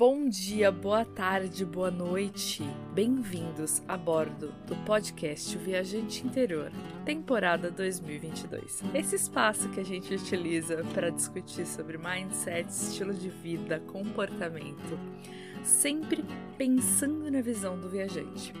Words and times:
Bom 0.00 0.30
dia, 0.30 0.72
boa 0.72 1.04
tarde, 1.04 1.62
boa 1.62 1.90
noite. 1.90 2.62
Bem-vindos 2.94 3.82
a 3.86 3.98
bordo 3.98 4.50
do 4.66 4.74
podcast 4.86 5.58
Viajante 5.58 6.26
Interior, 6.26 6.72
temporada 7.04 7.70
2022. 7.70 8.82
Esse 8.94 9.16
espaço 9.16 9.68
que 9.68 9.78
a 9.78 9.84
gente 9.84 10.14
utiliza 10.14 10.82
para 10.94 11.10
discutir 11.10 11.66
sobre 11.66 11.98
mindset, 11.98 12.66
estilo 12.70 13.12
de 13.12 13.28
vida, 13.28 13.78
comportamento, 13.78 14.98
sempre 15.62 16.24
pensando 16.56 17.30
na 17.30 17.42
visão 17.42 17.78
do 17.78 17.90
viajante 17.90 18.54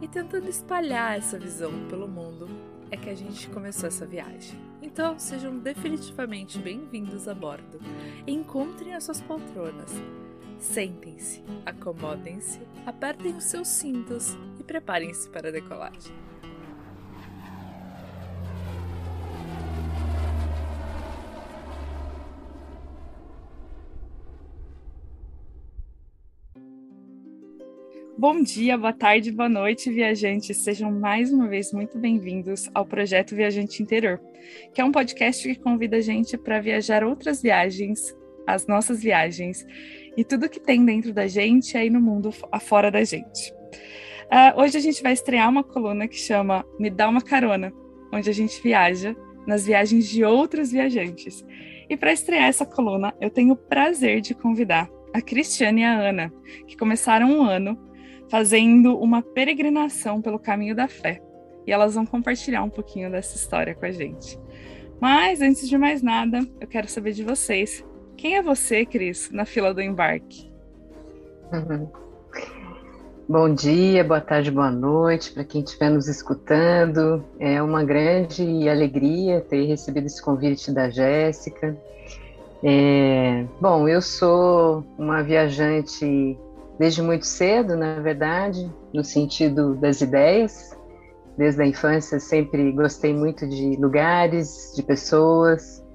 e 0.00 0.06
tentando 0.06 0.48
espalhar 0.48 1.18
essa 1.18 1.40
visão 1.40 1.72
pelo 1.88 2.06
mundo 2.06 2.48
é 2.88 2.96
que 2.96 3.10
a 3.10 3.16
gente 3.16 3.48
começou 3.48 3.88
essa 3.88 4.06
viagem. 4.06 4.56
Então, 4.80 5.18
sejam 5.18 5.58
definitivamente 5.58 6.56
bem-vindos 6.60 7.26
a 7.26 7.34
bordo. 7.34 7.80
Encontrem 8.28 8.94
as 8.94 9.02
suas 9.02 9.20
poltronas 9.20 9.92
Sentem-se, 10.58 11.42
acomodem-se, 11.64 12.60
apertem 12.84 13.36
os 13.36 13.44
seus 13.44 13.68
cintos 13.68 14.36
e 14.58 14.64
preparem-se 14.64 15.30
para 15.30 15.48
a 15.48 15.52
decolagem. 15.52 16.12
Bom 28.18 28.42
dia, 28.42 28.76
boa 28.76 28.92
tarde, 28.92 29.30
boa 29.30 29.48
noite, 29.48 29.92
viajantes. 29.92 30.56
Sejam 30.56 30.90
mais 30.90 31.32
uma 31.32 31.46
vez 31.46 31.72
muito 31.72 31.96
bem-vindos 31.96 32.68
ao 32.74 32.84
projeto 32.84 33.36
Viajante 33.36 33.80
Interior, 33.80 34.20
que 34.74 34.80
é 34.80 34.84
um 34.84 34.90
podcast 34.90 35.46
que 35.46 35.60
convida 35.60 35.98
a 35.98 36.00
gente 36.00 36.36
para 36.36 36.60
viajar 36.60 37.04
outras 37.04 37.40
viagens, 37.40 38.12
as 38.44 38.66
nossas 38.66 39.00
viagens, 39.00 39.64
e 40.18 40.24
tudo 40.24 40.48
que 40.48 40.58
tem 40.58 40.84
dentro 40.84 41.14
da 41.14 41.28
gente 41.28 41.78
aí 41.78 41.88
no 41.88 42.00
mundo 42.00 42.34
afora 42.50 42.90
da 42.90 43.04
gente. 43.04 43.54
Uh, 44.24 44.60
hoje 44.60 44.76
a 44.76 44.80
gente 44.80 45.00
vai 45.00 45.12
estrear 45.12 45.48
uma 45.48 45.62
coluna 45.62 46.08
que 46.08 46.16
chama 46.16 46.66
Me 46.76 46.90
Dá 46.90 47.08
uma 47.08 47.20
Carona, 47.20 47.72
onde 48.12 48.28
a 48.28 48.32
gente 48.32 48.60
viaja 48.60 49.14
nas 49.46 49.64
viagens 49.64 50.08
de 50.08 50.24
outros 50.24 50.72
viajantes. 50.72 51.46
E 51.88 51.96
para 51.96 52.12
estrear 52.12 52.48
essa 52.48 52.66
coluna, 52.66 53.14
eu 53.20 53.30
tenho 53.30 53.52
o 53.52 53.56
prazer 53.56 54.20
de 54.20 54.34
convidar 54.34 54.90
a 55.14 55.22
Cristiane 55.22 55.82
e 55.82 55.84
a 55.84 55.96
Ana, 55.96 56.32
que 56.66 56.76
começaram 56.76 57.30
um 57.30 57.44
ano 57.44 57.78
fazendo 58.28 58.98
uma 58.98 59.22
peregrinação 59.22 60.20
pelo 60.20 60.40
caminho 60.40 60.74
da 60.74 60.88
fé. 60.88 61.22
E 61.64 61.70
elas 61.70 61.94
vão 61.94 62.04
compartilhar 62.04 62.64
um 62.64 62.70
pouquinho 62.70 63.08
dessa 63.08 63.36
história 63.36 63.72
com 63.72 63.86
a 63.86 63.92
gente. 63.92 64.36
Mas 65.00 65.40
antes 65.40 65.68
de 65.68 65.78
mais 65.78 66.02
nada, 66.02 66.40
eu 66.60 66.66
quero 66.66 66.88
saber 66.88 67.12
de 67.12 67.22
vocês 67.22 67.84
quem 68.18 68.36
é 68.36 68.42
você, 68.42 68.84
Cris, 68.84 69.30
na 69.30 69.46
fila 69.46 69.72
do 69.72 69.80
embarque? 69.80 70.50
Uhum. 71.52 71.88
Bom 73.28 73.54
dia, 73.54 74.02
boa 74.02 74.20
tarde, 74.20 74.50
boa 74.50 74.72
noite 74.72 75.32
para 75.32 75.44
quem 75.44 75.62
estiver 75.62 75.88
nos 75.88 76.08
escutando. 76.08 77.24
É 77.38 77.62
uma 77.62 77.84
grande 77.84 78.68
alegria 78.68 79.40
ter 79.40 79.66
recebido 79.66 80.06
esse 80.06 80.20
convite 80.20 80.72
da 80.72 80.90
Jéssica. 80.90 81.78
É, 82.64 83.46
bom, 83.60 83.88
eu 83.88 84.02
sou 84.02 84.84
uma 84.98 85.22
viajante 85.22 86.36
desde 86.76 87.00
muito 87.00 87.24
cedo, 87.24 87.76
na 87.76 88.00
verdade, 88.00 88.68
no 88.92 89.04
sentido 89.04 89.76
das 89.76 90.00
ideias. 90.00 90.76
Desde 91.36 91.62
a 91.62 91.66
infância 91.66 92.18
sempre 92.18 92.72
gostei 92.72 93.14
muito 93.14 93.48
de 93.48 93.76
lugares, 93.76 94.72
de 94.74 94.82
pessoas 94.82 95.86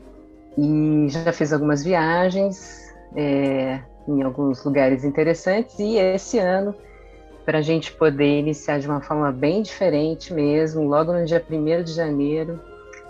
e 0.57 1.07
já 1.09 1.31
fiz 1.31 1.51
algumas 1.51 1.83
viagens 1.83 2.93
é, 3.15 3.79
em 4.07 4.21
alguns 4.21 4.63
lugares 4.63 5.03
interessantes 5.03 5.77
e 5.79 5.97
esse 5.97 6.37
ano 6.37 6.75
para 7.45 7.59
a 7.59 7.61
gente 7.61 7.91
poder 7.93 8.39
iniciar 8.39 8.79
de 8.79 8.87
uma 8.87 9.01
forma 9.01 9.31
bem 9.31 9.61
diferente 9.61 10.33
mesmo, 10.33 10.87
logo 10.87 11.11
no 11.11 11.25
dia 11.25 11.43
1 11.49 11.83
de 11.83 11.91
janeiro, 11.91 12.59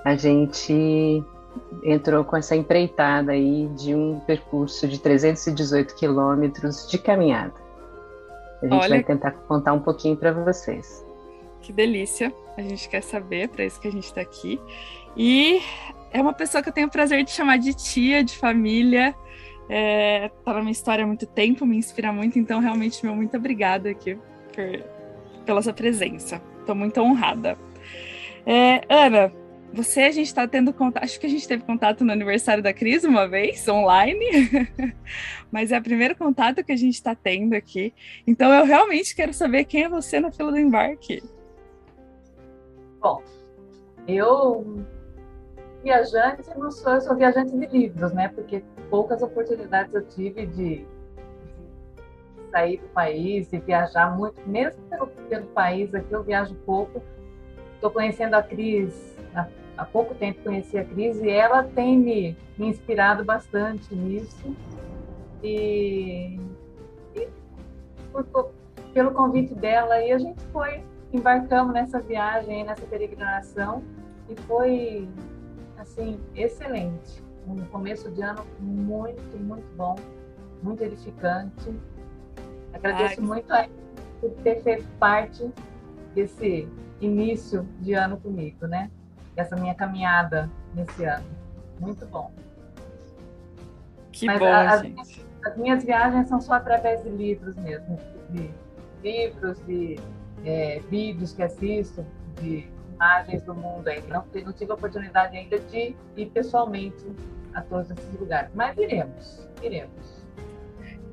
a 0.04 0.16
gente 0.16 1.24
entrou 1.84 2.24
com 2.24 2.36
essa 2.36 2.56
empreitada 2.56 3.32
aí 3.32 3.68
de 3.76 3.94
um 3.94 4.20
percurso 4.22 4.88
de 4.88 5.00
318 5.00 5.96
quilômetros 5.96 6.90
de 6.90 6.98
caminhada. 6.98 7.54
A 8.62 8.66
gente 8.66 8.82
Olha, 8.82 8.90
vai 8.90 9.04
tentar 9.04 9.32
contar 9.32 9.74
um 9.74 9.80
pouquinho 9.80 10.16
para 10.16 10.32
vocês. 10.32 11.06
Que 11.62 11.72
delícia! 11.72 12.34
A 12.58 12.62
gente 12.62 12.90
quer 12.90 13.02
saber, 13.02 13.50
para 13.50 13.66
isso 13.66 13.80
que 13.80 13.88
a 13.88 13.92
gente 13.92 14.06
está 14.06 14.22
aqui. 14.22 14.60
E 15.16 15.62
é 16.14 16.22
uma 16.22 16.32
pessoa 16.32 16.62
que 16.62 16.70
eu 16.70 16.74
tenho 16.74 16.88
o 16.88 16.92
prazer 16.92 17.24
de 17.24 17.32
chamar 17.32 17.58
de 17.58 17.74
tia, 17.74 18.24
de 18.24 18.38
família. 18.38 19.16
É, 19.68 20.30
tá 20.46 20.54
na 20.54 20.60
minha 20.60 20.72
história 20.72 21.04
há 21.04 21.08
muito 21.08 21.26
tempo, 21.26 21.66
me 21.66 21.76
inspira 21.76 22.14
muito, 22.14 22.38
então 22.38 22.60
realmente 22.60 23.04
meu 23.04 23.16
muito 23.16 23.36
obrigada 23.36 23.90
aqui 23.90 24.16
por, 24.54 25.44
pela 25.46 25.62
sua 25.62 25.74
presença. 25.74 26.42
Estou 26.60 26.76
muito 26.76 27.02
honrada. 27.02 27.58
É, 28.46 28.82
Ana, 28.88 29.34
você, 29.74 30.02
a 30.02 30.12
gente 30.12 30.28
está 30.28 30.48
tendo 30.48 30.72
contato, 30.72 31.04
acho 31.04 31.20
que 31.20 31.26
a 31.26 31.30
gente 31.30 31.48
teve 31.48 31.64
contato 31.64 32.06
no 32.06 32.12
aniversário 32.12 32.62
da 32.62 32.72
Cris 32.72 33.04
uma 33.04 33.28
vez, 33.28 33.68
online, 33.68 34.24
mas 35.52 35.72
é 35.72 35.80
o 35.80 35.82
primeiro 35.82 36.16
contato 36.16 36.64
que 36.64 36.72
a 36.72 36.78
gente 36.78 36.94
está 36.94 37.16
tendo 37.16 37.56
aqui. 37.56 37.92
Então 38.28 38.54
eu 38.54 38.66
realmente 38.66 39.16
quero 39.16 39.34
saber 39.34 39.64
quem 39.64 39.84
é 39.84 39.90
você 39.90 40.20
na 40.20 40.32
fila 40.32 40.52
do 40.52 40.60
embarque. 40.60 41.24
Bom, 43.02 43.24
eu 44.08 44.86
viajante, 45.84 46.50
não 46.58 46.72
sou, 46.72 46.94
eu 46.94 47.02
sou 47.02 47.16
viajante 47.16 47.52
de 47.56 47.66
livros, 47.68 48.14
né? 48.14 48.30
Porque 48.30 48.64
poucas 48.90 49.22
oportunidades 49.22 49.94
eu 49.94 50.04
tive 50.08 50.46
de, 50.46 50.86
sair 52.54 52.78
do 52.78 52.88
país 52.90 53.52
e 53.52 53.58
viajar 53.58 54.16
muito, 54.16 54.40
mesmo 54.48 54.80
pelo, 54.84 55.08
pelo 55.08 55.46
país 55.48 55.94
aqui 55.96 56.14
eu 56.14 56.24
viajo 56.24 56.54
pouco. 56.66 57.02
Estou 57.74 57.90
conhecendo 57.90 58.36
a 58.36 58.44
Cris, 58.44 59.18
há, 59.36 59.48
há, 59.76 59.86
pouco 59.86 60.14
tempo 60.14 60.44
conheci 60.44 60.78
a 60.78 60.86
Cris 60.86 61.20
e 61.20 61.30
ela 61.30 61.64
tem 61.64 61.98
me, 61.98 62.38
me 62.58 62.68
inspirado 62.68 63.26
bastante 63.26 63.94
nisso. 63.96 64.56
E, 65.42 66.40
e 67.16 67.28
por, 68.12 68.52
pelo 68.94 69.12
convite 69.12 69.56
dela, 69.56 70.00
e 70.02 70.12
a 70.12 70.20
gente 70.20 70.40
foi, 70.54 70.84
embarcamos 71.12 71.74
nessa 71.74 72.00
viagem, 72.00 72.64
nessa 72.64 72.86
peregrinação, 72.86 73.84
e 74.30 74.36
foi 74.42 75.10
assim, 75.84 76.20
excelente. 76.36 77.24
Um 77.48 77.64
começo 77.66 78.10
de 78.10 78.22
ano 78.22 78.46
muito, 78.60 79.38
muito 79.38 79.66
bom, 79.76 79.96
muito 80.62 80.84
edificante. 80.84 81.74
Agradeço 82.74 83.20
Ai. 83.20 83.28
muito 83.28 83.54
a 83.54 83.68
por 84.20 84.32
ter 84.42 84.64
feito 84.64 84.88
parte 84.98 85.52
desse 86.16 86.68
início 87.02 87.68
de 87.82 87.94
ano 87.94 88.18
comigo, 88.18 88.66
né? 88.66 88.90
Essa 89.36 89.56
minha 89.58 89.76
caminhada 89.76 90.50
nesse 90.74 91.04
ano. 91.04 91.26
Muito 91.80 92.06
bom. 92.06 92.32
Que 94.12 94.26
Mas 94.26 94.40
bom, 94.40 94.46
a, 94.46 94.78
gente. 94.78 95.02
As, 95.02 95.52
as 95.52 95.58
minhas 95.58 95.84
viagens 95.84 96.30
são 96.30 96.40
só 96.40 96.54
através 96.54 97.04
de 97.04 97.10
livros 97.10 97.56
mesmo, 97.58 98.00
de 98.30 98.50
livros, 99.04 99.60
de 99.66 100.00
é, 100.46 100.80
vídeos 100.90 101.34
que 101.34 101.44
assisto, 101.44 102.06
de 102.42 102.72
imagens 103.04 103.44
do 103.44 103.54
mundo 103.54 103.88
ainda. 103.88 104.08
Não, 104.08 104.26
não 104.46 104.54
tive 104.54 104.72
a 104.72 104.76
oportunidade 104.76 105.38
ainda 105.38 105.60
de 105.60 105.96
ir 106.16 106.26
pessoalmente 106.28 107.06
a 107.54 107.62
todos 107.62 107.92
esses 107.92 108.20
lugares, 108.20 108.50
mas 108.56 108.78
iremos, 108.78 109.48
iremos. 109.62 110.24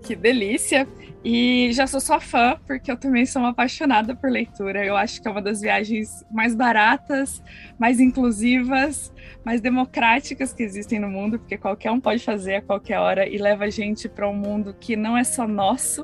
Que 0.03 0.17
delícia! 0.17 0.89
E 1.23 1.71
já 1.75 1.87
sou 1.87 2.01
sua 2.01 2.19
fã, 2.19 2.59
porque 2.67 2.91
eu 2.91 2.97
também 2.97 3.27
sou 3.27 3.43
uma 3.43 3.51
apaixonada 3.51 4.17
por 4.17 4.31
leitura. 4.31 4.83
Eu 4.83 4.97
acho 4.97 5.21
que 5.21 5.29
é 5.29 5.31
uma 5.31 5.43
das 5.43 5.61
viagens 5.61 6.25
mais 6.31 6.55
baratas, 6.55 7.43
mais 7.79 8.01
inclusivas, 8.01 9.13
mais 9.45 9.61
democráticas 9.61 10.55
que 10.55 10.63
existem 10.63 10.99
no 10.99 11.11
mundo, 11.11 11.39
porque 11.39 11.59
qualquer 11.59 11.91
um 11.91 12.01
pode 12.01 12.25
fazer 12.25 12.57
a 12.57 12.63
qualquer 12.63 12.99
hora 12.99 13.29
e 13.29 13.37
leva 13.37 13.65
a 13.65 13.71
gente 13.71 14.09
para 14.09 14.27
um 14.27 14.35
mundo 14.35 14.75
que 14.81 14.97
não 14.97 15.15
é 15.15 15.23
só 15.23 15.47
nosso, 15.47 16.03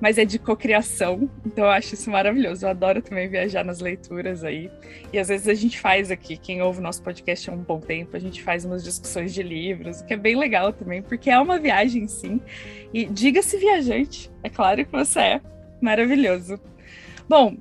mas 0.00 0.18
é 0.18 0.24
de 0.24 0.38
cocriação. 0.38 1.28
Então 1.44 1.64
eu 1.64 1.70
acho 1.70 1.94
isso 1.94 2.10
maravilhoso. 2.10 2.64
Eu 2.64 2.70
adoro 2.70 3.02
também 3.02 3.28
viajar 3.28 3.64
nas 3.64 3.80
leituras 3.80 4.42
aí. 4.42 4.70
E 5.12 5.18
às 5.18 5.28
vezes 5.28 5.48
a 5.48 5.54
gente 5.54 5.78
faz 5.78 6.10
aqui, 6.10 6.36
quem 6.36 6.62
ouve 6.62 6.78
o 6.78 6.82
nosso 6.82 7.02
podcast 7.02 7.50
há 7.50 7.52
um 7.52 7.58
bom 7.58 7.80
tempo, 7.80 8.16
a 8.16 8.20
gente 8.20 8.42
faz 8.42 8.64
umas 8.64 8.82
discussões 8.82 9.34
de 9.34 9.42
livros, 9.42 10.02
que 10.02 10.14
é 10.14 10.16
bem 10.16 10.36
legal 10.36 10.72
também, 10.72 11.02
porque 11.02 11.30
é 11.30 11.38
uma 11.38 11.58
viagem 11.58 12.08
sim. 12.08 12.40
E 12.92 13.04
diga-se 13.04 13.56
viajante, 13.58 14.30
é 14.42 14.48
claro 14.48 14.84
que 14.84 14.92
você 14.92 15.20
é. 15.20 15.40
Maravilhoso. 15.80 16.60
Bom, 17.28 17.56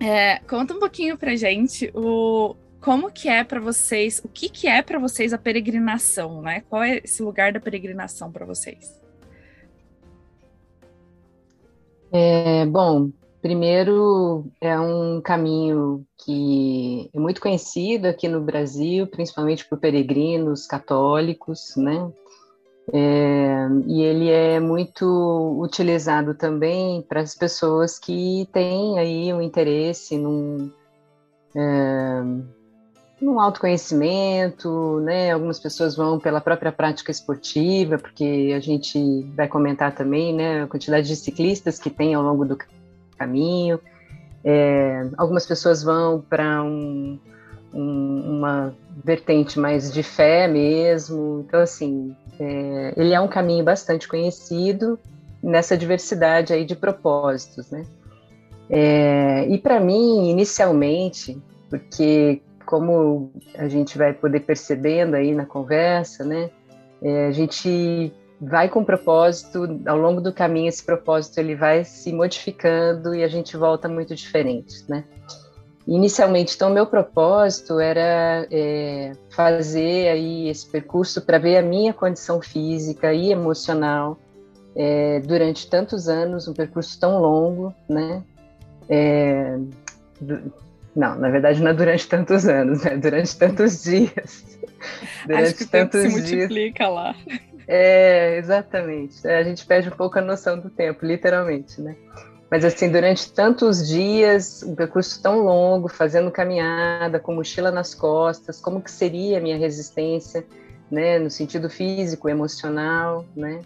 é, 0.00 0.38
conta 0.40 0.74
um 0.74 0.78
pouquinho 0.78 1.16
pra 1.16 1.34
gente 1.34 1.90
o 1.94 2.54
como 2.80 3.10
que 3.10 3.28
é 3.28 3.42
para 3.42 3.60
vocês, 3.60 4.20
o 4.24 4.28
que 4.28 4.48
que 4.48 4.68
é 4.68 4.82
para 4.82 4.98
vocês 4.98 5.32
a 5.32 5.38
peregrinação, 5.38 6.40
né? 6.40 6.62
Qual 6.68 6.82
é 6.82 7.00
esse 7.04 7.22
lugar 7.22 7.52
da 7.52 7.60
peregrinação 7.60 8.30
para 8.30 8.46
vocês? 8.46 8.97
É, 12.12 12.64
bom, 12.66 13.10
primeiro 13.42 14.46
é 14.60 14.78
um 14.78 15.20
caminho 15.20 16.04
que 16.24 17.10
é 17.12 17.18
muito 17.18 17.40
conhecido 17.40 18.06
aqui 18.06 18.28
no 18.28 18.40
Brasil, 18.40 19.06
principalmente 19.06 19.68
por 19.68 19.78
peregrinos 19.78 20.66
católicos, 20.66 21.74
né? 21.76 22.10
É, 22.90 23.68
e 23.86 24.00
ele 24.00 24.30
é 24.30 24.58
muito 24.58 25.60
utilizado 25.60 26.34
também 26.34 27.02
para 27.02 27.20
as 27.20 27.34
pessoas 27.34 27.98
que 27.98 28.48
têm 28.50 28.98
aí 28.98 29.32
um 29.32 29.42
interesse 29.42 30.16
num, 30.16 30.72
é, 31.54 32.22
num 33.20 33.40
autoconhecimento, 33.40 35.00
né? 35.00 35.32
Algumas 35.32 35.58
pessoas 35.58 35.96
vão 35.96 36.18
pela 36.18 36.40
própria 36.40 36.70
prática 36.70 37.10
esportiva, 37.10 37.98
porque 37.98 38.52
a 38.56 38.60
gente 38.60 39.22
vai 39.36 39.48
comentar 39.48 39.94
também, 39.94 40.34
né? 40.34 40.62
A 40.62 40.66
quantidade 40.66 41.06
de 41.08 41.16
ciclistas 41.16 41.78
que 41.78 41.90
tem 41.90 42.14
ao 42.14 42.22
longo 42.22 42.44
do 42.44 42.56
caminho. 43.16 43.80
É, 44.44 45.08
algumas 45.16 45.44
pessoas 45.44 45.82
vão 45.82 46.20
para 46.20 46.62
um, 46.62 47.18
um, 47.74 48.38
uma 48.38 48.74
vertente 49.04 49.58
mais 49.58 49.92
de 49.92 50.02
fé 50.02 50.46
mesmo. 50.46 51.44
Então, 51.46 51.60
assim, 51.60 52.16
é, 52.38 52.94
ele 52.96 53.12
é 53.12 53.20
um 53.20 53.28
caminho 53.28 53.64
bastante 53.64 54.06
conhecido 54.06 54.98
nessa 55.42 55.76
diversidade 55.76 56.52
aí 56.52 56.64
de 56.64 56.76
propósitos, 56.76 57.70
né? 57.70 57.84
É, 58.70 59.46
e 59.48 59.58
para 59.58 59.80
mim, 59.80 60.30
inicialmente, 60.30 61.40
porque 61.70 62.42
como 62.68 63.32
a 63.54 63.66
gente 63.66 63.96
vai 63.96 64.12
poder 64.12 64.40
percebendo 64.40 65.14
aí 65.14 65.34
na 65.34 65.46
conversa, 65.46 66.22
né? 66.22 66.50
É, 67.00 67.26
a 67.26 67.32
gente 67.32 68.12
vai 68.38 68.68
com 68.68 68.84
propósito, 68.84 69.80
ao 69.86 69.96
longo 69.96 70.20
do 70.20 70.34
caminho 70.34 70.68
esse 70.68 70.84
propósito 70.84 71.38
ele 71.38 71.54
vai 71.54 71.82
se 71.82 72.12
modificando 72.12 73.14
e 73.14 73.24
a 73.24 73.28
gente 73.28 73.56
volta 73.56 73.88
muito 73.88 74.14
diferente, 74.14 74.84
né? 74.86 75.04
Inicialmente, 75.86 76.56
então, 76.56 76.68
meu 76.68 76.84
propósito 76.84 77.80
era 77.80 78.46
é, 78.50 79.12
fazer 79.30 80.08
aí 80.08 80.50
esse 80.50 80.68
percurso 80.68 81.22
para 81.22 81.38
ver 81.38 81.56
a 81.56 81.62
minha 81.62 81.94
condição 81.94 82.42
física 82.42 83.14
e 83.14 83.32
emocional 83.32 84.18
é, 84.76 85.20
durante 85.20 85.70
tantos 85.70 86.06
anos, 86.06 86.46
um 86.46 86.52
percurso 86.52 87.00
tão 87.00 87.18
longo, 87.18 87.74
né? 87.88 88.22
É, 88.90 89.58
não, 90.98 91.14
na 91.16 91.30
verdade 91.30 91.62
não 91.62 91.70
é 91.70 91.74
durante 91.74 92.08
tantos 92.08 92.48
anos, 92.48 92.82
né? 92.82 92.96
Durante 92.96 93.38
tantos 93.38 93.84
dias. 93.84 94.58
Durante 95.24 95.44
Acho 95.44 95.54
que 95.54 95.64
o 95.64 95.68
tantos 95.68 96.02
tempo 96.02 96.12
se 96.12 96.30
multiplica 96.30 96.88
lá. 96.88 97.14
É, 97.68 98.36
exatamente. 98.36 99.24
É, 99.24 99.38
a 99.38 99.42
gente 99.44 99.64
perde 99.64 99.88
um 99.88 99.92
pouco 99.92 100.18
a 100.18 100.22
noção 100.22 100.58
do 100.58 100.68
tempo, 100.68 101.06
literalmente, 101.06 101.80
né? 101.80 101.94
Mas 102.50 102.64
assim, 102.64 102.90
durante 102.90 103.32
tantos 103.32 103.86
dias, 103.86 104.64
um 104.64 104.74
percurso 104.74 105.22
tão 105.22 105.40
longo, 105.40 105.86
fazendo 105.86 106.32
caminhada, 106.32 107.20
com 107.20 107.32
mochila 107.32 107.70
nas 107.70 107.94
costas, 107.94 108.60
como 108.60 108.82
que 108.82 108.90
seria 108.90 109.38
a 109.38 109.40
minha 109.40 109.56
resistência, 109.56 110.44
né, 110.90 111.18
no 111.18 111.30
sentido 111.30 111.70
físico, 111.70 112.28
emocional, 112.28 113.24
né? 113.36 113.60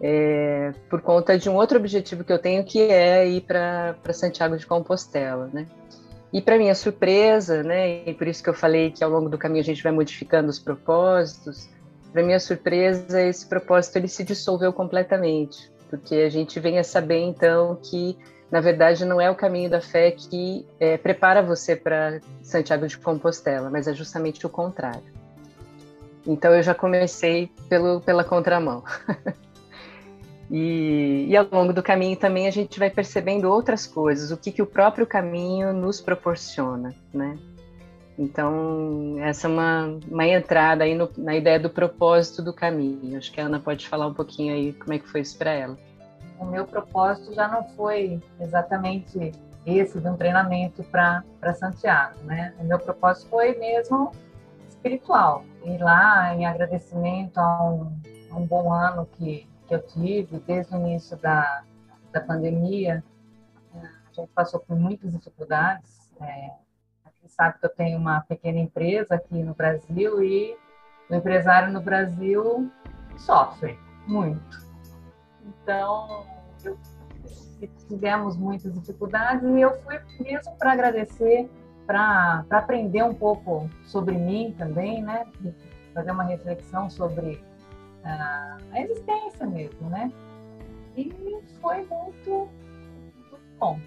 É, 0.00 0.72
por 0.88 1.02
conta 1.02 1.38
de 1.38 1.50
um 1.50 1.56
outro 1.56 1.76
objetivo 1.76 2.24
que 2.24 2.32
eu 2.32 2.38
tenho, 2.38 2.64
que 2.64 2.80
é 2.80 3.28
ir 3.28 3.42
para 3.42 3.96
Santiago 4.14 4.56
de 4.56 4.64
Compostela, 4.66 5.50
né? 5.52 5.66
E 6.32 6.40
para 6.40 6.56
minha 6.56 6.74
surpresa, 6.74 7.62
né, 7.62 8.08
e 8.08 8.14
por 8.14 8.28
isso 8.28 8.42
que 8.42 8.48
eu 8.48 8.54
falei 8.54 8.90
que 8.90 9.02
ao 9.02 9.10
longo 9.10 9.28
do 9.28 9.36
caminho 9.36 9.62
a 9.62 9.64
gente 9.64 9.82
vai 9.82 9.90
modificando 9.90 10.48
os 10.48 10.58
propósitos, 10.58 11.68
para 12.12 12.22
minha 12.22 12.38
surpresa 12.38 13.20
esse 13.22 13.46
propósito 13.46 13.96
ele 13.96 14.08
se 14.08 14.22
dissolveu 14.22 14.72
completamente, 14.72 15.70
porque 15.88 16.14
a 16.16 16.30
gente 16.30 16.60
vem 16.60 16.78
a 16.78 16.84
saber 16.84 17.18
então 17.18 17.76
que 17.82 18.16
na 18.50 18.60
verdade 18.60 19.04
não 19.04 19.20
é 19.20 19.28
o 19.30 19.34
caminho 19.34 19.70
da 19.70 19.80
fé 19.80 20.12
que 20.12 20.66
é, 20.78 20.96
prepara 20.96 21.42
você 21.42 21.74
para 21.74 22.20
Santiago 22.42 22.86
de 22.86 22.96
Compostela, 22.96 23.68
mas 23.68 23.88
é 23.88 23.94
justamente 23.94 24.44
o 24.46 24.48
contrário. 24.48 25.20
Então 26.26 26.54
eu 26.54 26.62
já 26.62 26.74
comecei 26.74 27.50
pelo, 27.68 28.00
pela 28.00 28.22
contramão. 28.22 28.84
E, 30.50 31.26
e, 31.28 31.36
ao 31.36 31.46
longo 31.50 31.72
do 31.72 31.82
caminho 31.82 32.16
também 32.16 32.48
a 32.48 32.50
gente 32.50 32.78
vai 32.78 32.90
percebendo 32.90 33.48
outras 33.48 33.86
coisas, 33.86 34.32
o 34.32 34.36
que, 34.36 34.50
que 34.50 34.60
o 34.60 34.66
próprio 34.66 35.06
caminho 35.06 35.72
nos 35.72 36.00
proporciona, 36.00 36.92
né? 37.14 37.38
Então, 38.18 39.14
essa 39.20 39.46
é 39.46 39.50
uma, 39.50 39.98
uma 40.10 40.26
entrada 40.26 40.84
aí 40.84 40.94
no, 40.94 41.08
na 41.16 41.36
ideia 41.36 41.58
do 41.58 41.70
propósito 41.70 42.42
do 42.42 42.52
caminho. 42.52 43.16
Acho 43.16 43.32
que 43.32 43.40
a 43.40 43.46
Ana 43.46 43.60
pode 43.60 43.88
falar 43.88 44.08
um 44.08 44.12
pouquinho 44.12 44.52
aí 44.52 44.72
como 44.74 44.92
é 44.92 44.98
que 44.98 45.08
foi 45.08 45.20
isso 45.20 45.38
para 45.38 45.52
ela. 45.52 45.78
O 46.38 46.44
meu 46.44 46.66
propósito 46.66 47.32
já 47.32 47.48
não 47.48 47.64
foi 47.70 48.20
exatamente 48.38 49.32
esse 49.64 50.00
de 50.00 50.08
um 50.08 50.16
treinamento 50.16 50.82
para 50.84 51.22
Santiago, 51.54 52.18
né? 52.24 52.52
O 52.58 52.64
meu 52.64 52.78
propósito 52.78 53.28
foi 53.30 53.56
mesmo 53.56 54.12
espiritual, 54.68 55.44
ir 55.64 55.78
lá 55.78 56.34
em 56.34 56.44
agradecimento 56.44 57.38
a 57.38 57.70
um, 57.70 57.92
a 58.30 58.36
um 58.36 58.46
bom 58.46 58.72
ano 58.72 59.06
que 59.12 59.46
que 59.70 59.74
eu 59.76 59.82
tive 59.82 60.40
desde 60.40 60.74
o 60.74 60.78
início 60.78 61.16
da, 61.18 61.62
da 62.10 62.20
pandemia, 62.20 63.04
a 63.72 64.12
gente 64.12 64.28
passou 64.34 64.58
por 64.58 64.76
muitas 64.76 65.12
dificuldades. 65.12 66.10
É, 66.20 66.50
aqui 67.04 67.28
sabe 67.28 67.60
que 67.60 67.66
eu 67.66 67.70
tenho 67.70 67.96
uma 67.96 68.20
pequena 68.22 68.58
empresa 68.58 69.14
aqui 69.14 69.40
no 69.40 69.54
Brasil 69.54 70.24
e 70.24 70.58
o 71.08 71.14
empresário 71.14 71.72
no 71.72 71.80
Brasil 71.80 72.68
sofre 73.16 73.78
muito. 74.08 74.58
Então, 75.46 76.26
eu, 76.64 76.76
tivemos 77.86 78.36
muitas 78.36 78.74
dificuldades 78.74 79.48
e 79.48 79.60
eu 79.60 79.80
fui 79.82 80.00
mesmo 80.18 80.52
para 80.56 80.72
agradecer, 80.72 81.48
para 81.86 82.44
aprender 82.50 83.04
um 83.04 83.14
pouco 83.14 83.70
sobre 83.84 84.18
mim 84.18 84.52
também, 84.58 85.00
né? 85.00 85.28
Fazer 85.94 86.10
uma 86.10 86.24
reflexão 86.24 86.90
sobre 86.90 87.40
a, 88.04 88.58
existência 88.80 89.46
mesmo, 89.46 89.88
né? 89.90 90.12
E 90.96 91.12
foi 91.60 91.84
muito, 91.86 92.48
muito 92.94 93.40
bom. 93.58 93.78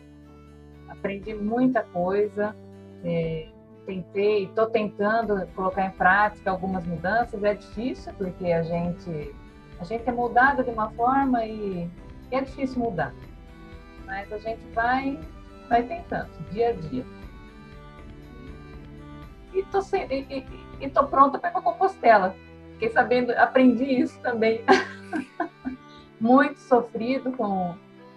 Aprendi 0.87 1.33
muita 1.33 1.83
coisa, 1.83 2.55
é, 3.03 3.47
tentei, 3.85 4.45
estou 4.45 4.67
tentando 4.67 5.45
colocar 5.55 5.85
em 5.85 5.91
prática 5.91 6.51
algumas 6.51 6.85
mudanças. 6.85 7.43
É 7.43 7.55
difícil 7.55 8.13
porque 8.13 8.51
a 8.51 8.63
gente 8.63 9.33
a 9.79 9.83
gente 9.83 10.07
é 10.07 10.11
moldado 10.11 10.63
de 10.63 10.69
uma 10.69 10.89
forma 10.91 11.45
e, 11.45 11.89
é 12.31 12.41
difícil 12.41 12.79
mudar. 12.79 13.13
Mas 14.05 14.31
a 14.31 14.37
gente 14.37 14.65
vai 14.73 15.19
vai 15.67 15.83
tentando 15.83 16.29
dia 16.51 16.69
a 16.69 16.73
dia. 16.73 17.05
E 19.53 19.61
e, 19.61 20.37
e, 20.37 20.45
e 20.81 20.89
tô 20.89 21.05
pronta 21.05 21.37
para 21.37 21.49
a 21.49 21.61
Compostela 21.61 22.35
fiquei 22.73 22.89
sabendo, 22.91 23.31
aprendi 23.31 23.85
isso 23.85 24.19
também. 24.21 24.61
Muito 26.19 26.59
sofrido 26.59 27.31
com, 27.33 27.75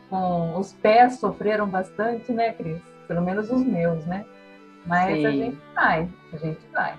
com 0.09 0.59
os 0.59 0.73
pés, 0.75 1.19
sofreram 1.19 1.69
bastante, 1.69 2.33
né, 2.33 2.53
Cris? 2.53 2.81
Pelo 3.09 3.23
menos 3.23 3.51
os 3.51 3.63
meus, 3.63 4.05
né? 4.07 4.25
Mas 4.85 5.17
Sim. 5.17 5.27
a 5.27 5.31
gente 5.31 5.59
vai, 5.75 6.09
a 6.33 6.37
gente 6.37 6.67
vai. 6.73 6.95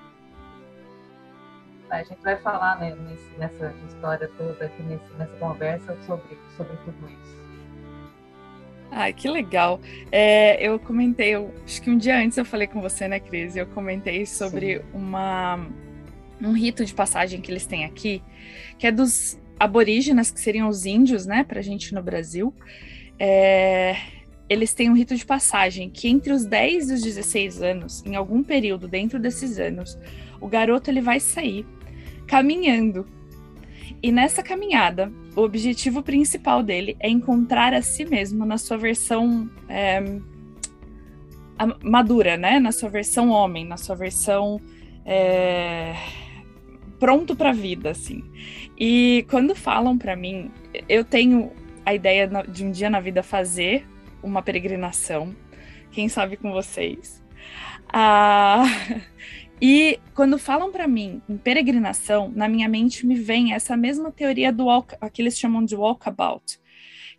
A 1.90 2.04
gente 2.04 2.22
vai 2.22 2.36
falar 2.38 2.78
né, 2.80 2.98
nessa 3.38 3.74
história 3.88 4.30
toda 4.38 4.66
aqui, 4.66 4.84
nessa 4.84 5.32
conversa 5.38 5.96
sobre, 6.06 6.38
sobre 6.58 6.76
tudo 6.84 7.10
isso. 7.10 7.38
Ai, 8.92 9.14
que 9.14 9.30
legal. 9.30 9.80
É, 10.12 10.62
eu 10.62 10.80
comentei, 10.80 11.36
eu, 11.36 11.54
acho 11.64 11.82
que 11.82 11.90
um 11.90 11.98
dia 11.98 12.18
antes 12.18 12.38
eu 12.38 12.46
falei 12.46 12.68
com 12.68 12.82
você, 12.82 13.08
né, 13.08 13.20
Cris? 13.20 13.56
Eu 13.56 13.68
comentei 13.68 14.26
sobre 14.26 14.80
Sim. 14.80 14.86
uma 14.94 15.60
um 16.42 16.52
rito 16.52 16.86
de 16.86 16.94
passagem 16.94 17.42
que 17.42 17.52
eles 17.52 17.66
têm 17.66 17.86
aqui, 17.86 18.22
que 18.78 18.88
é 18.88 18.92
dos 18.92 19.40
aborígenas, 19.60 20.32
que 20.32 20.40
seriam 20.40 20.70
os 20.70 20.86
índios, 20.86 21.26
né, 21.26 21.44
pra 21.44 21.62
gente 21.62 21.94
no 21.94 22.02
Brasil. 22.02 22.54
É, 23.20 23.96
eles 24.48 24.74
têm 24.74 24.90
um 24.90 24.94
rito 24.94 25.16
de 25.16 25.26
passagem 25.26 25.90
que 25.90 26.08
entre 26.08 26.32
os 26.32 26.46
10 26.46 26.92
e 26.92 26.94
os 26.94 27.02
16 27.02 27.62
anos, 27.62 28.04
em 28.06 28.16
algum 28.16 28.44
período 28.44 28.88
dentro 28.88 29.20
desses 29.20 29.60
anos, 29.60 29.98
o 30.40 30.48
garoto 30.48 30.90
ele 30.90 31.02
vai 31.02 31.20
sair 31.20 31.66
caminhando. 32.28 33.08
E 34.02 34.12
nessa 34.12 34.44
caminhada, 34.44 35.12
o 35.36 35.42
objetivo 35.42 36.04
principal 36.04 36.62
dele 36.62 36.96
é 37.00 37.10
encontrar 37.10 37.74
a 37.74 37.82
si 37.82 38.06
mesmo 38.06 38.46
na 38.46 38.58
sua 38.58 38.78
versão 38.78 39.50
é, 39.68 40.20
madura, 41.84 42.38
né? 42.38 42.60
Na 42.60 42.72
sua 42.72 42.90
versão 42.90 43.30
homem, 43.30 43.66
na 43.66 43.78
sua 43.78 43.96
versão 43.96 44.62
é, 45.06 45.96
pronto 47.00 47.36
para 47.36 47.50
a 47.50 47.54
vida, 47.54 47.92
assim. 47.92 48.24
E 48.78 49.26
quando 49.30 49.56
falam 49.56 49.98
para 49.98 50.16
mim, 50.16 50.52
eu 50.88 51.04
tenho 51.04 51.52
a 51.86 51.94
ideia 51.94 52.28
de 52.28 52.66
um 52.66 52.72
dia 52.72 52.90
na 52.90 53.00
vida 53.00 53.24
fazer 53.24 53.88
uma 54.22 54.42
peregrinação, 54.42 55.36
quem 55.92 56.10
sabe 56.10 56.38
com 56.38 56.52
vocês. 56.52 57.24
Ah, 57.94 58.66
e 59.62 60.00
quando 60.14 60.38
falam 60.38 60.72
para 60.72 60.88
mim 60.88 61.22
em 61.30 61.38
peregrinação, 61.38 62.30
na 62.36 62.48
minha 62.48 62.68
mente 62.68 63.06
me 63.06 63.16
vem 63.16 63.54
essa 63.54 63.78
mesma 63.78 64.12
teoria 64.12 64.52
do 64.52 64.66
walk, 64.66 64.96
que 65.14 65.22
eles 65.22 65.38
chamam 65.40 65.64
de 65.64 65.76
walkabout, 65.76 66.60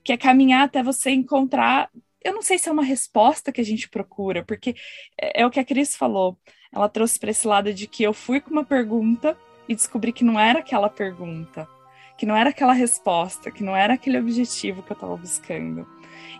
que 0.04 0.12
é 0.12 0.16
caminhar 0.16 0.64
até 0.64 0.82
você 0.82 1.10
encontrar. 1.10 1.90
Eu 2.22 2.34
não 2.34 2.42
sei 2.42 2.58
se 2.58 2.68
é 2.68 2.72
uma 2.72 2.84
resposta 2.84 3.52
que 3.52 3.60
a 3.60 3.64
gente 3.64 3.88
procura, 3.88 4.44
porque 4.44 4.74
é, 5.18 5.42
é 5.42 5.46
o 5.46 5.50
que 5.50 5.60
a 5.60 5.64
Cris 5.64 5.96
falou. 5.96 6.38
Ela 6.70 6.88
trouxe 6.88 7.18
para 7.18 7.30
esse 7.30 7.46
lado 7.46 7.72
de 7.72 7.86
que 7.86 8.02
eu 8.02 8.12
fui 8.12 8.40
com 8.40 8.50
uma 8.50 8.64
pergunta 8.64 9.36
e 9.68 9.74
descobri 9.74 10.12
que 10.12 10.24
não 10.24 10.40
era 10.40 10.60
aquela 10.60 10.88
pergunta, 10.88 11.68
que 12.16 12.24
não 12.24 12.36
era 12.36 12.50
aquela 12.50 12.72
resposta, 12.72 13.50
que 13.50 13.62
não 13.62 13.76
era 13.76 13.94
aquele 13.94 14.18
objetivo 14.18 14.82
que 14.82 14.90
eu 14.90 14.94
estava 14.94 15.16
buscando. 15.16 15.86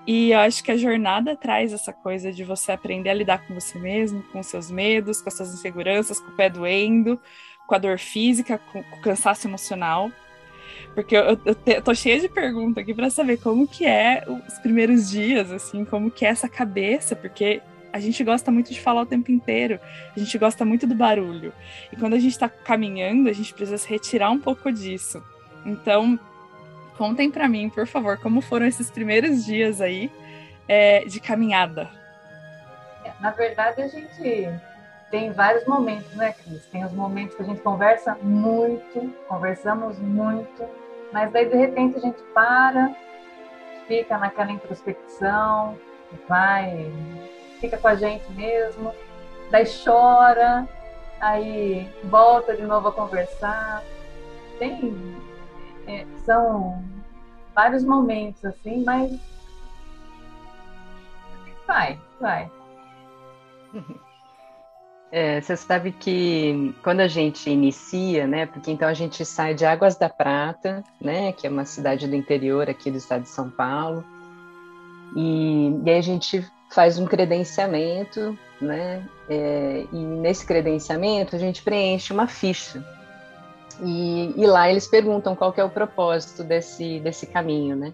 E 0.07 0.33
eu 0.33 0.39
acho 0.39 0.65
que 0.65 0.73
a 0.73 0.77
jornada 0.77 1.37
traz 1.37 1.73
essa 1.73 1.93
coisa 1.93 2.33
de 2.33 2.43
você 2.43 2.73
aprender 2.73 3.11
a 3.11 3.15
lidar 3.15 3.47
com 3.47 3.55
você 3.55 3.79
mesmo, 3.79 4.23
com 4.33 4.43
seus 4.43 4.71
medos, 4.71 5.21
com 5.21 5.29
as 5.29 5.37
suas 5.37 5.53
inseguranças, 5.53 6.19
com 6.19 6.31
o 6.31 6.35
pé 6.35 6.49
doendo, 6.49 7.21
com 7.67 7.75
a 7.75 7.79
dor 7.79 7.99
física, 7.99 8.59
com, 8.73 8.81
o 8.81 9.01
cansaço 9.03 9.47
emocional. 9.47 10.11
Porque 10.95 11.15
eu, 11.15 11.39
eu, 11.45 11.57
eu 11.67 11.83
tô 11.83 11.95
cheia 11.95 12.19
de 12.19 12.29
perguntas 12.29 12.83
aqui 12.83 12.95
para 12.95 13.11
saber 13.11 13.37
como 13.37 13.69
que 13.69 13.85
é 13.85 14.25
os 14.27 14.59
primeiros 14.61 15.11
dias, 15.11 15.53
assim, 15.53 15.85
como 15.85 16.11
que 16.11 16.25
é 16.25 16.31
essa 16.31 16.49
cabeça, 16.49 17.15
porque 17.15 17.61
a 17.93 18.01
gente 18.01 18.23
gosta 18.23 18.51
muito 18.51 18.73
de 18.73 18.81
falar 18.81 19.03
o 19.03 19.07
tempo 19.07 19.31
inteiro, 19.31 19.81
a 20.15 20.19
gente 20.19 20.37
gosta 20.39 20.65
muito 20.65 20.87
do 20.87 20.95
barulho. 20.95 21.53
E 21.93 21.97
quando 21.97 22.15
a 22.15 22.19
gente 22.19 22.33
está 22.33 22.49
caminhando, 22.49 23.29
a 23.29 23.33
gente 23.33 23.53
precisa 23.55 23.79
se 23.79 23.89
retirar 23.89 24.31
um 24.31 24.39
pouco 24.39 24.71
disso. 24.73 25.23
Então, 25.65 26.19
Contem 26.99 27.31
para 27.31 27.49
mim, 27.49 27.71
por 27.71 27.87
favor, 27.87 28.19
como 28.19 28.41
foram 28.41 28.67
esses 28.67 28.91
primeiros 28.91 29.45
dias 29.45 29.81
aí 29.81 30.11
é, 30.67 31.05
de 31.05 31.21
caminhada. 31.21 31.89
Na 33.21 33.31
verdade, 33.31 33.81
a 33.81 33.87
gente 33.87 34.49
tem 35.09 35.31
vários 35.31 35.65
momentos, 35.65 36.13
né, 36.17 36.33
Cris? 36.33 36.67
Tem 36.67 36.85
os 36.85 36.91
momentos 36.91 37.37
que 37.37 37.43
a 37.43 37.45
gente 37.45 37.63
conversa 37.63 38.17
muito, 38.21 39.15
conversamos 39.29 39.97
muito, 40.01 40.69
mas 41.13 41.31
daí 41.31 41.49
de 41.49 41.57
repente 41.57 41.99
a 41.99 42.01
gente 42.01 42.21
para, 42.35 42.93
fica 43.87 44.19
naquela 44.19 44.51
introspecção, 44.51 45.79
vai, 46.29 46.91
fica 47.61 47.77
com 47.79 47.89
a 47.89 47.95
gente 47.95 48.31
mesmo, 48.33 48.95
daí 49.51 49.65
chora, 49.85 50.69
aí 51.21 51.91
volta 52.05 52.57
de 52.57 52.63
novo 52.63 52.89
a 52.89 52.93
conversar. 52.93 53.83
Tem 54.59 55.17
é, 55.87 56.05
são 56.25 56.85
vários 57.55 57.83
momentos 57.83 58.45
assim, 58.45 58.85
mas 58.85 59.19
vai, 61.67 61.99
vai. 62.21 62.51
É, 65.11 65.41
você 65.41 65.57
sabe 65.57 65.91
que 65.91 66.75
quando 66.83 67.01
a 67.01 67.09
gente 67.09 67.49
inicia, 67.49 68.27
né, 68.27 68.45
porque 68.45 68.71
então 68.71 68.87
a 68.87 68.93
gente 68.93 69.25
sai 69.25 69.55
de 69.55 69.65
Águas 69.65 69.97
da 69.97 70.07
Prata, 70.07 70.85
né, 71.01 71.33
que 71.33 71.47
é 71.47 71.51
uma 71.51 71.65
cidade 71.65 72.07
do 72.07 72.15
interior 72.15 72.69
aqui 72.69 72.91
do 72.91 72.99
estado 72.99 73.23
de 73.23 73.31
São 73.31 73.49
Paulo, 73.49 74.05
e, 75.17 75.81
e 75.83 75.91
aí 75.91 75.97
a 75.97 76.03
gente 76.03 76.47
faz 76.71 76.99
um 76.99 77.07
credenciamento, 77.07 78.39
né, 78.61 79.05
é, 79.29 79.87
e 79.93 79.97
nesse 79.97 80.45
credenciamento 80.45 81.37
a 81.37 81.39
gente 81.39 81.63
preenche 81.63 82.13
uma 82.13 82.27
ficha, 82.27 82.85
e, 83.81 84.35
e, 84.37 84.47
lá 84.47 84.69
eles 84.69 84.87
perguntam 84.87 85.37
qual 85.37 85.55
é 85.57 85.63
o 85.63 85.71
propósito 85.71 86.43
desse, 86.43 86.99
desse 87.01 87.27
caminho, 87.27 87.77
né? 87.77 87.93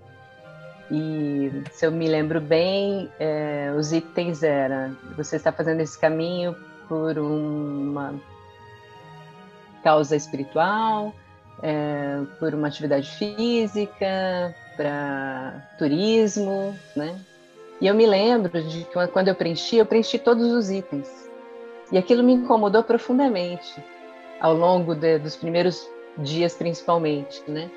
E 0.90 1.62
se 1.73 1.87
eu 1.87 1.93
me 1.93 2.09
lembro 2.09 2.40
bem, 2.40 3.11
é, 3.19 3.73
os 3.76 3.93
itens 3.93 4.43
eram: 4.43 4.97
você 5.16 5.37
está 5.37 5.52
fazendo 5.52 5.81
esse 5.81 5.99
caminho 5.99 6.57
por 6.88 7.19
uma 7.19 8.14
causa 9.83 10.16
espiritual, 10.16 11.14
é, 11.62 12.21
por 12.38 12.54
uma 12.54 12.69
atividade 12.69 13.11
física, 13.11 14.54
para 14.76 15.69
turismo, 15.78 16.75
né? 16.97 17.19
E 17.81 17.87
eu 17.87 17.95
me 17.95 18.07
lembro 18.07 18.62
de 18.62 18.85
que 18.85 19.07
quando 19.09 19.28
eu 19.28 19.35
preenchi, 19.35 19.76
eu 19.76 19.87
preenchi 19.87 20.19
todos 20.19 20.52
os 20.52 20.71
itens. 20.71 21.31
E 21.93 21.99
aquilo 21.99 22.23
me 22.23 22.33
incomodou 22.33 22.83
profundamente 22.83 23.83
ao 24.40 24.54
longo 24.54 24.95
de, 24.95 25.19
dos 25.19 25.37
primeiros 25.37 25.88
dias, 26.19 26.54
principalmente, 26.54 27.43
né? 27.49 27.71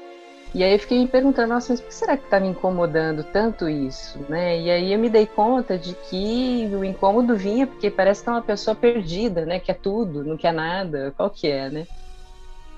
E 0.56 0.64
aí 0.64 0.74
eu 0.74 0.80
fiquei 0.80 0.98
me 0.98 1.08
perguntando, 1.08 1.54
nossa, 1.54 1.74
mas 1.74 1.82
por 1.82 1.88
que 1.88 1.94
será 1.94 2.18
que 2.18 2.24
está 2.24 2.40
me 2.40 2.48
incomodando 2.48 3.24
tanto 3.24 3.68
isso, 3.68 4.18
né? 4.30 4.60
E 4.60 4.72
aí 4.72 4.94
eu 4.94 5.00
me 5.00 5.10
dei 5.10 5.28
conta 5.28 5.78
de 5.78 5.94
que 5.94 6.70
o 6.74 6.86
incômodo 6.86 7.36
vinha 7.36 7.68
porque 7.68 7.92
parece 7.92 8.24
que 8.24 8.30
é 8.30 8.32
uma 8.32 8.42
pessoa 8.42 8.74
perdida, 8.74 9.46
né? 9.46 9.60
Que 9.60 9.72
é 9.72 9.74
tudo, 9.74 10.24
não 10.24 10.38
quer 10.38 10.54
nada, 10.54 11.14
qual 11.18 11.30
que 11.30 11.48
é, 11.48 11.70
né? 11.70 11.88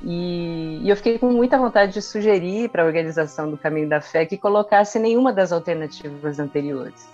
E, 0.03 0.79
e 0.81 0.89
eu 0.89 0.95
fiquei 0.95 1.19
com 1.19 1.31
muita 1.31 1.57
vontade 1.57 1.93
de 1.93 2.01
sugerir 2.01 2.69
para 2.69 2.83
a 2.83 2.85
organização 2.85 3.49
do 3.49 3.57
Caminho 3.57 3.89
da 3.89 3.99
Fé 3.99 4.25
que 4.25 4.37
colocasse 4.37 4.97
nenhuma 4.97 5.33
das 5.33 5.51
alternativas 5.51 6.39
anteriores, 6.39 7.09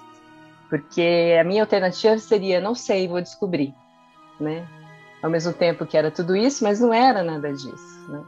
porque 0.70 1.36
a 1.40 1.44
minha 1.44 1.64
alternativa 1.64 2.18
seria, 2.20 2.62
não 2.62 2.76
sei, 2.76 3.08
vou 3.08 3.22
descobrir, 3.22 3.74
né? 4.40 4.68
ao 5.26 5.32
mesmo 5.32 5.52
tempo 5.52 5.88
que 5.88 5.98
era 5.98 6.12
tudo 6.12 6.36
isso, 6.36 6.64
mas 6.64 6.80
não 6.80 6.94
era 6.94 7.24
nada 7.24 7.52
disso. 7.52 8.10
Né? 8.10 8.24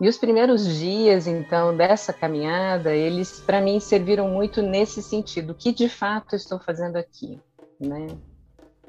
E 0.00 0.08
os 0.08 0.16
primeiros 0.16 0.66
dias, 0.66 1.26
então, 1.26 1.76
dessa 1.76 2.10
caminhada, 2.10 2.94
eles, 2.94 3.38
para 3.40 3.60
mim, 3.60 3.78
serviram 3.78 4.28
muito 4.28 4.62
nesse 4.62 5.02
sentido: 5.02 5.50
o 5.50 5.54
que 5.54 5.72
de 5.72 5.90
fato 5.90 6.34
estou 6.34 6.58
fazendo 6.58 6.96
aqui? 6.96 7.38
Né? 7.78 8.06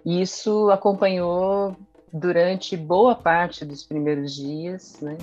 E 0.05 0.21
isso 0.21 0.71
acompanhou 0.71 1.75
durante 2.13 2.77
boa 2.77 3.15
parte 3.15 3.65
dos 3.65 3.83
primeiros 3.83 4.35
dias, 4.35 4.99
né? 5.01 5.17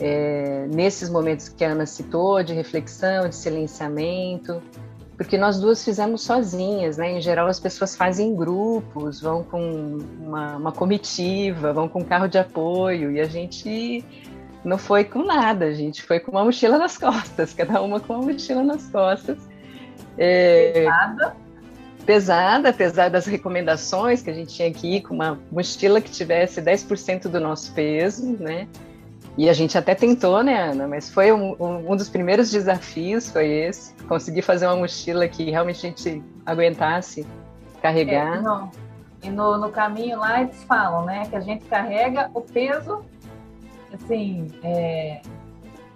É, 0.00 0.66
nesses 0.72 1.08
momentos 1.08 1.48
que 1.48 1.64
a 1.64 1.70
Ana 1.70 1.86
citou, 1.86 2.42
de 2.42 2.52
reflexão, 2.52 3.28
de 3.28 3.34
silenciamento, 3.34 4.60
porque 5.16 5.36
nós 5.36 5.58
duas 5.58 5.84
fizemos 5.84 6.22
sozinhas, 6.22 6.96
né? 6.96 7.18
Em 7.18 7.20
geral, 7.20 7.48
as 7.48 7.58
pessoas 7.58 7.96
fazem 7.96 8.34
grupos, 8.34 9.20
vão 9.20 9.42
com 9.42 9.98
uma, 10.20 10.56
uma 10.56 10.72
comitiva, 10.72 11.72
vão 11.72 11.88
com 11.88 12.00
um 12.00 12.04
carro 12.04 12.28
de 12.28 12.38
apoio, 12.38 13.10
e 13.12 13.20
a 13.20 13.26
gente 13.26 14.04
não 14.64 14.78
foi 14.78 15.04
com 15.04 15.24
nada, 15.24 15.66
a 15.66 15.72
gente 15.72 16.02
foi 16.02 16.20
com 16.20 16.32
uma 16.32 16.44
mochila 16.44 16.78
nas 16.78 16.98
costas, 16.98 17.54
cada 17.54 17.80
uma 17.80 18.00
com 18.00 18.14
uma 18.14 18.32
mochila 18.32 18.62
nas 18.62 18.86
costas. 18.88 19.38
É. 20.16 20.86
Pesada, 22.08 22.70
apesar 22.70 23.10
das 23.10 23.26
recomendações 23.26 24.22
que 24.22 24.30
a 24.30 24.32
gente 24.32 24.54
tinha 24.54 24.68
ir 24.68 25.02
com 25.02 25.12
uma 25.12 25.38
mochila 25.52 26.00
que 26.00 26.10
tivesse 26.10 26.62
10% 26.62 27.28
do 27.28 27.38
nosso 27.38 27.70
peso, 27.74 28.34
né? 28.40 28.66
E 29.36 29.46
a 29.46 29.52
gente 29.52 29.76
até 29.76 29.94
tentou, 29.94 30.42
né, 30.42 30.70
Ana? 30.70 30.88
Mas 30.88 31.10
foi 31.10 31.30
um, 31.30 31.54
um, 31.60 31.92
um, 31.92 31.94
dos 31.94 32.08
primeiros 32.08 32.50
desafios, 32.50 33.30
foi 33.30 33.46
esse. 33.48 33.92
Conseguir 34.04 34.40
fazer 34.40 34.64
uma 34.64 34.76
mochila 34.76 35.28
que 35.28 35.50
realmente 35.50 35.86
a 35.86 35.90
gente 35.90 36.24
aguentasse 36.46 37.26
carregar. 37.82 38.38
É, 38.38 38.40
não. 38.40 38.70
E 39.22 39.28
no, 39.28 39.58
no 39.58 39.68
caminho 39.68 40.18
lá 40.18 40.40
eles 40.40 40.64
falam, 40.64 41.04
né, 41.04 41.26
que 41.28 41.36
a 41.36 41.40
gente 41.40 41.66
carrega 41.66 42.30
o 42.32 42.40
peso, 42.40 43.04
assim, 43.92 44.46
é, 44.62 45.20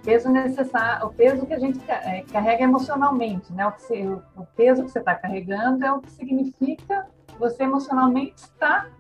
peso 0.04 0.28
necessário, 0.28 1.06
o 1.06 1.12
peso 1.12 1.46
que 1.46 1.54
a 1.54 1.58
gente 1.58 1.78
é, 1.88 2.22
carrega 2.32 2.64
emocionalmente, 2.64 3.52
né? 3.52 3.66
O, 3.66 3.72
que 3.72 4.02
o, 4.36 4.46
peso 4.56 4.84
que 4.84 4.90
você 4.90 4.98
está 4.98 5.14
carregando 5.14 5.84
é 5.84 5.92
o 5.92 6.00
que 6.00 6.10
significa 6.10 7.06
você 7.38 7.64
emocionalmente 7.64 8.34
estar 8.36 8.90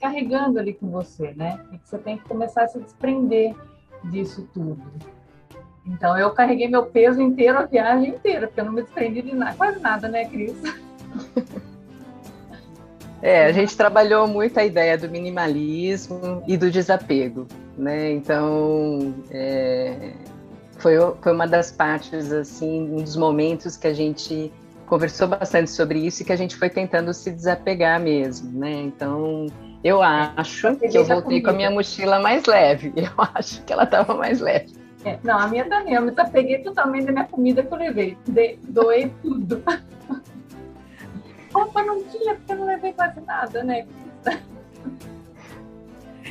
carregando 0.00 0.58
ali 0.58 0.74
com 0.74 0.90
você, 0.90 1.32
né? 1.34 1.64
E 1.72 1.78
que 1.78 1.88
você 1.88 1.98
tem 1.98 2.18
que 2.18 2.24
começar 2.24 2.64
a 2.64 2.68
se 2.68 2.78
desprender 2.78 3.54
disso 4.04 4.48
tudo. 4.52 4.82
Então 5.86 6.16
eu 6.18 6.30
carreguei 6.32 6.68
meu 6.68 6.86
peso 6.86 7.20
inteiro 7.20 7.58
a 7.58 7.66
viagem 7.66 8.10
inteira, 8.10 8.46
porque 8.46 8.60
eu 8.60 8.64
não 8.64 8.72
me 8.72 8.82
desprendi 8.82 9.22
de 9.22 9.34
nada, 9.34 9.54
quase 9.56 9.78
nada, 9.80 10.08
né, 10.08 10.24
Cris? 10.24 10.56
É, 13.24 13.46
a 13.46 13.52
gente 13.52 13.74
trabalhou 13.74 14.28
muito 14.28 14.60
a 14.60 14.64
ideia 14.66 14.98
do 14.98 15.08
minimalismo 15.08 16.44
e 16.46 16.58
do 16.58 16.70
desapego, 16.70 17.46
né? 17.74 18.12
Então, 18.12 19.14
é, 19.30 20.12
foi, 20.76 20.96
foi 21.22 21.32
uma 21.32 21.46
das 21.46 21.72
partes, 21.72 22.30
assim, 22.30 22.82
um 22.82 23.02
dos 23.02 23.16
momentos 23.16 23.78
que 23.78 23.86
a 23.86 23.94
gente 23.94 24.52
conversou 24.84 25.26
bastante 25.26 25.70
sobre 25.70 26.00
isso 26.00 26.20
e 26.20 26.26
que 26.26 26.34
a 26.34 26.36
gente 26.36 26.54
foi 26.54 26.68
tentando 26.68 27.14
se 27.14 27.30
desapegar 27.30 27.98
mesmo, 27.98 28.60
né? 28.60 28.82
Então, 28.82 29.46
eu 29.82 30.02
acho 30.02 30.76
que 30.76 30.94
eu 30.94 31.06
voltei 31.06 31.40
com 31.40 31.48
a 31.48 31.54
minha 31.54 31.70
mochila 31.70 32.20
mais 32.20 32.44
leve. 32.44 32.92
Eu 32.94 33.10
acho 33.34 33.62
que 33.62 33.72
ela 33.72 33.84
estava 33.84 34.14
mais 34.14 34.38
leve. 34.40 34.74
É, 35.02 35.18
não, 35.24 35.38
a 35.38 35.48
minha 35.48 35.64
também. 35.66 35.94
Eu 35.94 36.02
me 36.02 36.10
desapeguei 36.10 36.58
totalmente 36.58 37.06
da 37.06 37.12
minha 37.12 37.24
comida 37.24 37.62
que 37.62 37.72
eu 37.72 37.78
levei. 37.78 38.18
De, 38.28 38.58
doei 38.68 39.10
tudo. 39.22 39.62
Roupa 41.54 41.82
não 41.84 42.02
tinha, 42.04 42.34
porque 42.34 42.52
eu 42.52 42.56
não 42.56 42.66
levei 42.66 42.92
quase 42.92 43.20
nada, 43.20 43.62
né? 43.62 43.86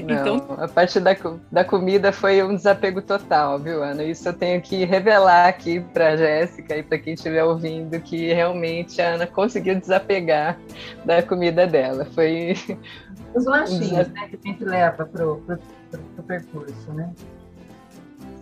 Não, 0.01 0.37
então... 0.37 0.55
a 0.57 0.67
parte 0.67 0.99
da, 0.99 1.15
da 1.51 1.63
comida 1.63 2.11
foi 2.11 2.41
um 2.41 2.55
desapego 2.55 3.01
total, 3.01 3.59
viu, 3.59 3.83
Ana? 3.83 4.03
Isso 4.03 4.27
eu 4.27 4.33
tenho 4.33 4.59
que 4.59 4.83
revelar 4.85 5.47
aqui 5.47 5.79
para 5.79 6.09
a 6.09 6.17
Jéssica 6.17 6.75
e 6.77 6.83
para 6.83 6.97
quem 6.97 7.13
estiver 7.13 7.43
ouvindo 7.43 7.99
que 7.99 8.33
realmente 8.33 8.99
a 9.01 9.13
Ana 9.13 9.27
conseguiu 9.27 9.79
desapegar 9.79 10.57
da 11.05 11.21
comida 11.21 11.67
dela. 11.67 12.05
Foi 12.05 12.55
os 13.35 13.45
lanchinhos, 13.45 14.07
né, 14.09 14.27
que 14.29 14.35
a 14.35 14.47
gente 14.47 14.63
leva 14.63 15.05
pro, 15.05 15.37
pro, 15.45 15.59
pro, 15.91 15.99
pro 15.99 16.23
percurso, 16.23 16.91
né? 16.93 17.11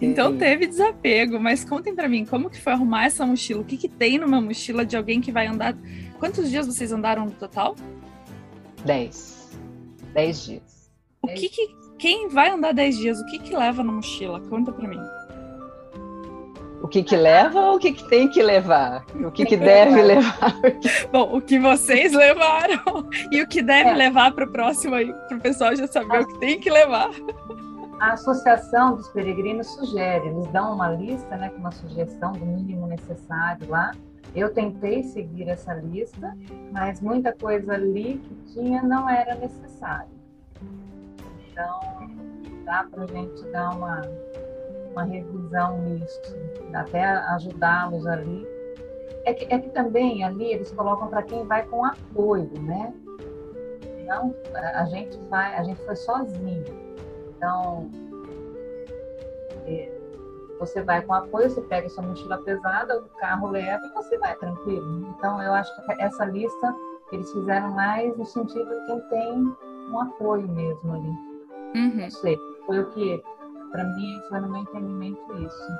Então 0.02 0.36
teve 0.36 0.66
desapego, 0.66 1.40
mas 1.40 1.64
contem 1.64 1.94
para 1.94 2.10
mim 2.10 2.26
como 2.26 2.50
que 2.50 2.60
foi 2.60 2.74
arrumar 2.74 3.06
essa 3.06 3.26
mochila? 3.26 3.62
O 3.62 3.66
que 3.66 3.78
que 3.78 3.88
tem 3.88 4.18
numa 4.18 4.42
mochila 4.42 4.84
de 4.84 4.98
alguém 4.98 5.22
que 5.22 5.32
vai 5.32 5.46
andar? 5.46 5.76
Quantos 6.22 6.52
dias 6.52 6.68
vocês 6.68 6.92
andaram 6.92 7.26
no 7.26 7.32
total? 7.32 7.76
Dez. 8.86 9.50
Dez 10.14 10.46
dias. 10.46 10.92
O 11.20 11.28
que 11.28 11.50
que 11.50 11.76
quem 11.98 12.30
vai 12.30 12.52
andar 12.52 12.76
dez 12.76 12.96
dias? 12.96 13.20
O 13.20 13.26
que 13.26 13.40
que 13.40 13.58
leva 13.58 13.84
na 13.84 13.92
mochila? 13.92 14.40
Conta 14.42 14.72
para 14.72 14.88
mim. 14.88 15.02
O 16.84 16.88
que 16.88 17.02
que 17.02 17.16
leva 17.16 17.60
ou 17.60 17.78
o 17.78 17.80
que 17.80 17.92
que 17.92 18.08
tem 18.08 18.30
que 18.30 18.44
levar? 18.44 19.04
O 19.16 19.32
que 19.32 19.48
que 19.48 19.58
deve 19.58 20.00
levar? 20.04 20.62
Bom, 21.12 21.38
o 21.38 21.42
que 21.42 21.58
vocês 21.58 22.14
levaram 22.14 23.10
e 23.32 23.42
o 23.42 23.48
que 23.48 23.64
deve 23.64 23.90
é. 23.90 23.96
levar 23.96 24.32
para 24.32 24.46
o 24.46 24.52
próximo 24.52 24.94
aí, 24.94 25.12
para 25.28 25.38
o 25.38 25.42
pessoal 25.42 25.76
já 25.76 25.88
saber 25.88 26.22
o 26.22 26.28
que 26.28 26.40
tem 26.40 26.60
que 26.60 26.70
levar 26.70 27.10
a 28.00 28.14
Associação 28.14 28.96
dos 28.96 29.08
Peregrinos 29.10 29.68
sugere, 29.76 30.28
eles 30.28 30.48
dão 30.48 30.74
uma 30.74 30.90
lista, 30.90 31.38
né, 31.38 31.50
com 31.50 31.60
uma 31.60 31.72
sugestão 31.72 32.32
do 32.32 32.44
mínimo 32.44 32.88
necessário 32.88 33.70
lá. 33.70 33.92
Eu 34.34 34.54
tentei 34.54 35.04
seguir 35.04 35.50
essa 35.50 35.74
lista, 35.74 36.36
mas 36.72 37.02
muita 37.02 37.34
coisa 37.34 37.74
ali 37.74 38.18
que 38.18 38.54
tinha 38.54 38.82
não 38.82 39.10
era 39.10 39.36
necessário. 39.36 40.10
Então, 41.50 41.80
dá 42.64 42.88
para 42.90 43.04
a 43.04 43.08
gente 43.08 43.44
dar 43.50 43.76
uma, 43.76 44.02
uma 44.92 45.04
revisão 45.04 45.82
nisso, 45.82 46.22
até 46.74 47.04
ajudá-los 47.04 48.08
ali. 48.08 48.48
É 49.26 49.34
que, 49.34 49.54
é 49.54 49.60
que 49.60 49.70
também 49.70 50.24
ali 50.24 50.54
eles 50.54 50.72
colocam 50.72 51.10
para 51.10 51.24
quem 51.24 51.46
vai 51.46 51.66
com 51.66 51.86
apoio, 51.86 52.50
né? 52.62 52.94
Não, 54.08 54.34
a 54.54 54.86
gente 54.86 55.18
vai, 55.30 55.56
a 55.56 55.64
gente 55.64 55.80
foi 55.86 55.96
sozinho. 55.96 56.64
Então, 57.36 57.90
é, 59.68 60.01
você 60.62 60.84
vai 60.84 61.02
com 61.02 61.14
apoio, 61.14 61.50
você 61.50 61.60
pega 61.62 61.90
sua 61.90 62.04
mochila 62.04 62.38
pesada, 62.38 63.00
o 63.00 63.10
carro 63.20 63.50
leva 63.50 63.84
e 63.84 63.94
você 63.94 64.16
vai 64.20 64.36
tranquilo. 64.36 65.08
Então, 65.18 65.42
eu 65.42 65.54
acho 65.54 65.76
que 65.76 65.94
essa 66.00 66.24
lista 66.26 66.76
eles 67.12 67.30
fizeram 67.32 67.72
mais 67.72 68.16
no 68.16 68.26
sentido 68.26 68.70
de 68.70 68.86
quem 68.86 69.02
tem 69.10 69.56
um 69.92 70.00
apoio 70.00 70.48
mesmo 70.48 70.94
ali. 70.94 71.10
Uhum. 71.76 72.02
Não 72.04 72.12
sei, 72.12 72.38
foi 72.68 72.80
o 72.80 72.86
que, 72.92 73.22
para 73.72 73.84
mim, 73.84 74.22
foi 74.30 74.40
no 74.40 74.50
meu 74.50 74.62
entendimento 74.62 75.34
isso. 75.34 75.72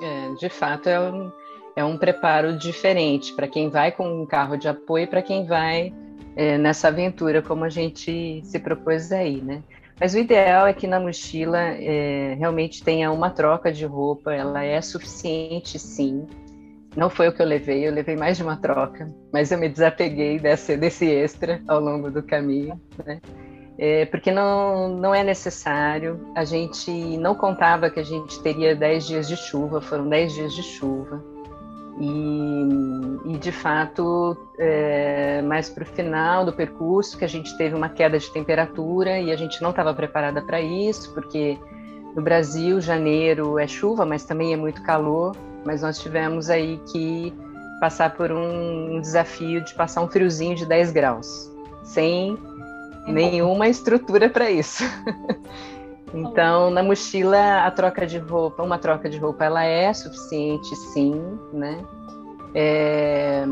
É, 0.00 0.34
de 0.36 0.48
fato, 0.48 0.88
é 0.88 0.98
um, 0.98 1.30
é 1.76 1.84
um 1.84 1.98
preparo 1.98 2.56
diferente 2.56 3.34
para 3.34 3.46
quem 3.46 3.68
vai 3.68 3.92
com 3.92 4.22
um 4.22 4.24
carro 4.24 4.56
de 4.56 4.68
apoio 4.68 5.04
e 5.04 5.06
para 5.06 5.20
quem 5.20 5.46
vai 5.46 5.92
é, 6.34 6.56
nessa 6.56 6.88
aventura, 6.88 7.42
como 7.42 7.64
a 7.64 7.68
gente 7.68 8.42
se 8.42 8.58
propôs 8.58 9.12
aí, 9.12 9.42
né? 9.42 9.62
Mas 10.00 10.14
o 10.14 10.18
ideal 10.18 10.66
é 10.66 10.72
que 10.72 10.86
na 10.86 10.98
mochila 10.98 11.58
é, 11.58 12.34
realmente 12.38 12.82
tenha 12.82 13.10
uma 13.12 13.30
troca 13.30 13.72
de 13.72 13.84
roupa, 13.84 14.32
ela 14.32 14.62
é 14.62 14.80
suficiente 14.80 15.78
sim. 15.78 16.26
Não 16.96 17.08
foi 17.08 17.28
o 17.28 17.32
que 17.32 17.40
eu 17.40 17.46
levei, 17.46 17.86
eu 17.86 17.92
levei 17.92 18.16
mais 18.16 18.36
de 18.36 18.42
uma 18.42 18.56
troca, 18.56 19.10
mas 19.32 19.50
eu 19.50 19.58
me 19.58 19.68
desapeguei 19.68 20.38
desse, 20.38 20.76
desse 20.76 21.06
extra 21.06 21.62
ao 21.66 21.80
longo 21.80 22.10
do 22.10 22.22
caminho, 22.22 22.78
né? 23.04 23.20
É, 23.78 24.04
porque 24.06 24.30
não, 24.30 24.88
não 24.88 25.14
é 25.14 25.24
necessário. 25.24 26.20
A 26.36 26.44
gente 26.44 26.90
não 27.16 27.34
contava 27.34 27.88
que 27.88 27.98
a 27.98 28.04
gente 28.04 28.40
teria 28.42 28.76
10 28.76 29.06
dias 29.06 29.28
de 29.28 29.36
chuva, 29.36 29.80
foram 29.80 30.08
10 30.08 30.34
dias 30.34 30.54
de 30.54 30.62
chuva. 30.62 31.31
E, 32.00 33.32
e 33.34 33.38
de 33.38 33.52
fato, 33.52 34.36
é, 34.58 35.42
mais 35.42 35.68
para 35.68 35.82
o 35.82 35.86
final 35.86 36.44
do 36.44 36.52
percurso, 36.52 37.18
que 37.18 37.24
a 37.24 37.28
gente 37.28 37.56
teve 37.56 37.74
uma 37.74 37.88
queda 37.88 38.18
de 38.18 38.30
temperatura 38.30 39.18
e 39.18 39.30
a 39.30 39.36
gente 39.36 39.60
não 39.62 39.70
estava 39.70 39.92
preparada 39.92 40.40
para 40.40 40.60
isso, 40.60 41.12
porque 41.12 41.58
no 42.14 42.22
Brasil, 42.22 42.80
janeiro 42.80 43.58
é 43.58 43.66
chuva, 43.66 44.04
mas 44.04 44.24
também 44.24 44.52
é 44.52 44.56
muito 44.56 44.82
calor. 44.82 45.36
Mas 45.64 45.82
nós 45.82 45.98
tivemos 45.98 46.50
aí 46.50 46.80
que 46.90 47.32
passar 47.80 48.14
por 48.14 48.30
um, 48.30 49.00
desafio 49.00 49.60
de 49.64 49.74
passar 49.74 50.02
um 50.02 50.08
friozinho 50.08 50.54
de 50.54 50.66
10 50.66 50.92
graus, 50.92 51.50
sem 51.82 52.38
é 53.06 53.12
nenhuma 53.12 53.68
estrutura 53.68 54.28
para 54.28 54.50
isso. 54.50 54.84
Então, 56.14 56.70
na 56.70 56.82
mochila, 56.82 57.64
a 57.64 57.70
troca 57.70 58.06
de 58.06 58.18
roupa, 58.18 58.62
uma 58.62 58.78
troca 58.78 59.08
de 59.08 59.18
roupa, 59.18 59.44
ela 59.44 59.64
é 59.64 59.92
suficiente, 59.92 60.74
sim, 60.76 61.14
né? 61.52 61.82
É, 62.54 63.44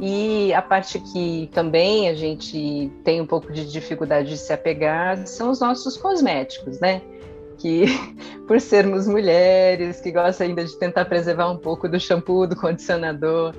e 0.00 0.52
a 0.52 0.60
parte 0.60 0.98
que 0.98 1.48
também 1.52 2.08
a 2.08 2.14
gente 2.14 2.90
tem 3.04 3.20
um 3.20 3.26
pouco 3.26 3.52
de 3.52 3.70
dificuldade 3.70 4.28
de 4.28 4.36
se 4.36 4.52
apegar 4.52 5.24
são 5.24 5.50
os 5.50 5.60
nossos 5.60 5.96
cosméticos, 5.96 6.80
né? 6.80 7.00
Que, 7.58 7.84
por 8.48 8.60
sermos 8.60 9.06
mulheres, 9.06 10.00
que 10.00 10.10
gostam 10.10 10.48
ainda 10.48 10.64
de 10.64 10.76
tentar 10.78 11.04
preservar 11.04 11.48
um 11.48 11.58
pouco 11.58 11.88
do 11.88 12.00
shampoo, 12.00 12.46
do 12.46 12.56
condicionador, 12.56 13.54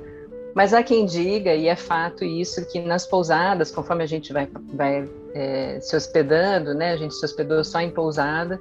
mas 0.54 0.74
há 0.74 0.84
quem 0.84 1.06
diga, 1.06 1.54
e 1.54 1.68
é 1.68 1.76
fato 1.76 2.24
isso, 2.24 2.66
que 2.68 2.80
nas 2.80 3.06
pousadas, 3.06 3.72
conforme 3.72 4.04
a 4.04 4.08
gente 4.08 4.34
vai, 4.34 4.48
vai 4.74 5.10
é, 5.34 5.80
se 5.82 5.96
hospedando, 5.96 6.74
né, 6.74 6.92
a 6.92 6.98
gente 6.98 7.16
se 7.16 7.24
hospedou 7.26 7.64
só 7.64 7.80
em 7.80 7.90
pousada, 7.90 8.60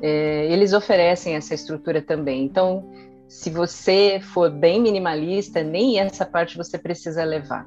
é, 0.00 0.46
eles 0.50 0.72
oferecem 0.72 1.34
essa 1.34 1.54
estrutura 1.54 2.00
também. 2.02 2.44
Então, 2.44 2.84
se 3.28 3.50
você 3.50 4.20
for 4.20 4.50
bem 4.50 4.80
minimalista, 4.80 5.62
nem 5.62 5.98
essa 5.98 6.24
parte 6.24 6.56
você 6.56 6.78
precisa 6.78 7.24
levar, 7.24 7.66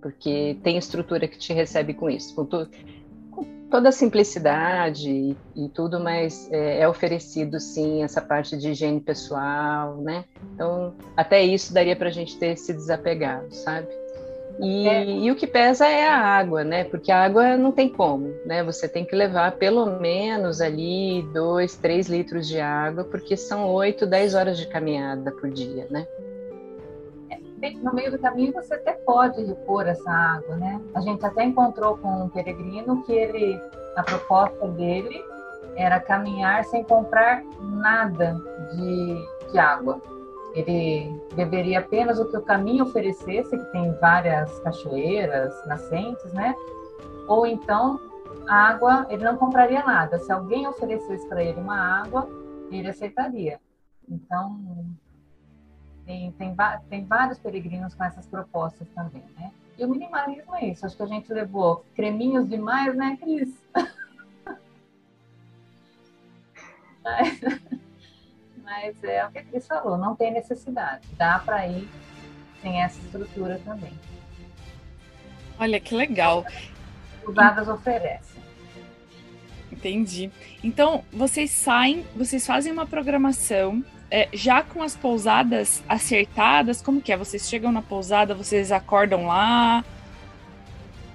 porque 0.00 0.58
tem 0.62 0.76
estrutura 0.76 1.28
que 1.28 1.38
te 1.38 1.52
recebe 1.52 1.94
com 1.94 2.08
isso. 2.08 2.34
Com, 2.34 2.44
tu, 2.44 2.68
toda 3.74 3.88
a 3.88 3.92
simplicidade 3.92 5.10
e, 5.10 5.36
e 5.56 5.68
tudo, 5.68 5.98
mas 5.98 6.48
é, 6.52 6.82
é, 6.82 6.88
oferecido 6.88 7.58
sim 7.58 8.04
essa 8.04 8.20
parte 8.22 8.56
de 8.56 8.70
higiene 8.70 9.00
pessoal, 9.00 9.96
né? 9.96 10.24
Então, 10.54 10.94
até 11.16 11.42
isso 11.42 11.74
daria 11.74 11.96
para 11.96 12.06
a 12.06 12.12
gente 12.12 12.38
ter 12.38 12.56
se 12.56 12.72
desapegado, 12.72 13.52
sabe? 13.52 13.88
E, 14.60 14.86
é. 14.88 15.04
e, 15.04 15.28
o 15.28 15.34
que 15.34 15.44
pesa 15.44 15.88
é 15.88 16.06
a 16.06 16.16
água, 16.16 16.62
né? 16.62 16.84
Porque 16.84 17.10
a 17.10 17.24
água 17.24 17.56
não 17.56 17.72
tem 17.72 17.88
como, 17.88 18.32
né? 18.46 18.62
Você 18.62 18.86
tem 18.88 19.04
que 19.04 19.16
levar 19.16 19.56
pelo 19.56 19.86
menos 19.98 20.60
ali 20.60 21.22
dois, 21.34 21.74
três 21.74 22.06
litros 22.06 22.46
de 22.46 22.60
água, 22.60 23.02
porque 23.02 23.36
são 23.36 23.68
oito, 23.72 24.06
dez 24.06 24.36
horas 24.36 24.56
de 24.56 24.68
caminhada 24.68 25.32
por 25.32 25.50
dia, 25.50 25.88
né? 25.90 26.06
No 27.72 27.94
meio 27.94 28.10
do 28.10 28.18
caminho 28.18 28.52
você 28.52 28.74
até 28.74 28.92
pode 28.92 29.42
repor 29.42 29.86
essa 29.86 30.10
água, 30.10 30.56
né? 30.56 30.80
A 30.94 31.00
gente 31.00 31.24
até 31.24 31.44
encontrou 31.44 31.96
com 31.98 32.24
um 32.24 32.28
peregrino 32.28 33.02
que 33.02 33.12
ele, 33.12 33.60
a 33.96 34.02
proposta 34.02 34.68
dele 34.68 35.22
era 35.76 36.00
caminhar 36.00 36.64
sem 36.64 36.84
comprar 36.84 37.42
nada 37.60 38.36
de, 38.72 39.50
de 39.52 39.58
água. 39.58 40.00
Ele 40.54 41.20
beberia 41.34 41.80
apenas 41.80 42.20
o 42.20 42.30
que 42.30 42.36
o 42.36 42.42
caminho 42.42 42.84
oferecesse, 42.84 43.56
que 43.56 43.64
tem 43.72 43.92
várias 43.94 44.56
cachoeiras, 44.60 45.52
nascentes, 45.66 46.32
né? 46.32 46.54
Ou 47.26 47.46
então 47.46 47.98
a 48.46 48.68
água, 48.68 49.06
ele 49.08 49.24
não 49.24 49.36
compraria 49.36 49.82
nada. 49.84 50.18
Se 50.18 50.30
alguém 50.30 50.66
oferecesse 50.66 51.26
para 51.28 51.42
ele 51.42 51.60
uma 51.60 51.76
água, 51.76 52.28
ele 52.70 52.88
aceitaria. 52.88 53.58
Então, 54.08 54.60
tem, 56.06 56.32
tem, 56.32 56.54
tem 56.88 57.04
vários 57.04 57.38
peregrinos 57.38 57.94
com 57.94 58.04
essas 58.04 58.26
propostas 58.26 58.86
também, 58.94 59.24
né? 59.38 59.52
E 59.76 59.84
o 59.84 59.88
minimalismo 59.88 60.54
é 60.54 60.66
isso. 60.66 60.86
Acho 60.86 60.96
que 60.96 61.02
a 61.02 61.06
gente 61.06 61.32
levou 61.32 61.84
creminhos 61.94 62.48
demais, 62.48 62.94
né, 62.94 63.18
Cris? 63.20 63.50
mas, 67.02 67.40
mas 68.62 69.04
é 69.04 69.26
o 69.26 69.32
que 69.32 69.38
a 69.38 69.44
Cris 69.44 69.66
falou, 69.66 69.98
não 69.98 70.14
tem 70.14 70.32
necessidade. 70.32 71.08
Dá 71.16 71.38
para 71.40 71.66
ir 71.66 71.88
sem 72.62 72.80
essa 72.82 73.00
estrutura 73.00 73.60
também. 73.64 73.92
Olha 75.58 75.80
que 75.80 75.94
legal. 75.94 76.44
Usadas 77.26 77.68
oferecem. 77.68 78.42
Entendi. 79.72 80.30
Então, 80.62 81.04
vocês 81.12 81.50
saem, 81.50 82.06
vocês 82.14 82.46
fazem 82.46 82.72
uma 82.72 82.86
programação 82.86 83.84
é, 84.14 84.28
já 84.32 84.62
com 84.62 84.80
as 84.80 84.94
pousadas 84.94 85.82
acertadas, 85.88 86.80
como 86.80 87.00
que 87.00 87.12
é? 87.12 87.16
Vocês 87.16 87.48
chegam 87.48 87.72
na 87.72 87.82
pousada, 87.82 88.32
vocês 88.32 88.70
acordam 88.70 89.26
lá? 89.26 89.84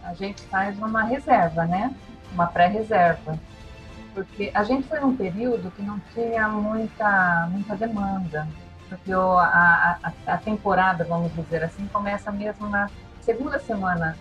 A 0.03 0.13
gente 0.15 0.41
faz 0.41 0.77
uma 0.77 1.03
reserva, 1.03 1.63
né? 1.63 1.95
Uma 2.33 2.47
pré-reserva. 2.47 3.39
porque 4.13 4.51
a 4.53 4.65
gente 4.65 4.85
foi 4.89 4.99
num 4.99 5.15
período 5.15 5.71
que 5.71 5.81
não 5.81 5.97
tinha 6.13 6.49
muita, 6.49 7.47
muita 7.49 7.73
demanda, 7.77 8.45
porque 8.89 9.13
a, 9.13 9.97
a, 10.03 10.33
a 10.33 10.37
temporada, 10.37 11.05
vamos 11.05 11.33
dizer 11.33 11.63
assim, 11.63 11.87
começa 11.93 12.29
mesmo 12.33 12.67
na 12.67 12.89
segunda 13.21 13.59
semana, 13.59 14.17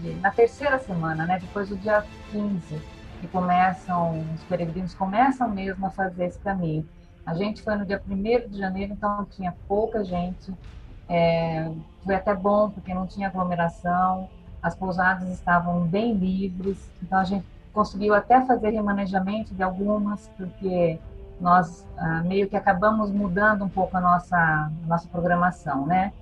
de, 0.00 0.14
na 0.14 0.30
terceira 0.30 0.78
semana, 0.78 1.26
né, 1.26 1.38
depois 1.42 1.68
do 1.68 1.76
dia 1.76 2.02
15, 2.32 2.80
que 3.20 3.28
começam, 3.28 4.24
os 4.34 4.42
peregrinos 4.44 4.94
começam 4.94 5.46
mesmo 5.50 5.84
a 5.84 5.90
fazer 5.90 6.24
esse 6.24 6.38
caminho. 6.38 6.88
A 7.26 7.34
gente 7.34 7.62
foi 7.62 7.74
no 7.76 7.86
dia 7.86 8.02
1 8.06 8.50
de 8.50 8.58
janeiro, 8.58 8.92
então 8.92 9.24
tinha 9.30 9.54
pouca 9.66 10.04
gente, 10.04 10.52
é, 11.08 11.70
foi 12.04 12.14
até 12.14 12.34
bom, 12.34 12.70
porque 12.70 12.92
não 12.92 13.06
tinha 13.06 13.28
aglomeração, 13.28 14.28
as 14.62 14.74
pousadas 14.74 15.28
estavam 15.28 15.86
bem 15.86 16.14
livres, 16.14 16.90
então 17.02 17.18
a 17.18 17.24
gente 17.24 17.44
conseguiu 17.72 18.14
até 18.14 18.40
fazer 18.44 18.70
remanejamento 18.70 19.54
de 19.54 19.62
algumas, 19.62 20.28
porque 20.36 20.98
nós 21.40 21.86
ah, 21.96 22.22
meio 22.22 22.48
que 22.48 22.56
acabamos 22.56 23.10
mudando 23.10 23.64
um 23.64 23.68
pouco 23.68 23.96
a 23.96 24.00
nossa, 24.00 24.36
a 24.36 24.70
nossa 24.86 25.08
programação, 25.08 25.84
né? 25.86 26.12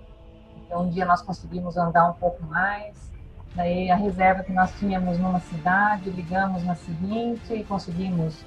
Então, 0.57 0.85
um 0.85 0.89
dia 0.89 1.05
nós 1.05 1.21
conseguimos 1.21 1.77
andar 1.77 2.09
um 2.09 2.15
pouco 2.15 2.43
mais, 2.47 3.13
daí 3.55 3.91
a 3.91 3.97
reserva 3.97 4.43
que 4.43 4.53
nós 4.53 4.73
tínhamos 4.79 5.19
numa 5.19 5.41
cidade, 5.41 6.11
ligamos 6.11 6.65
na 6.65 6.75
seguinte 6.75 7.53
e 7.53 7.63
conseguimos 7.63 8.45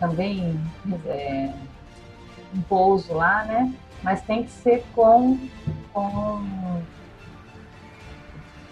também 0.00 0.58
é, 1.06 1.52
um 2.54 2.62
pouso 2.62 3.12
lá, 3.14 3.44
né? 3.44 3.72
Mas 4.02 4.22
tem 4.22 4.42
que 4.42 4.50
ser 4.50 4.82
com, 4.94 5.38
com 5.92 6.82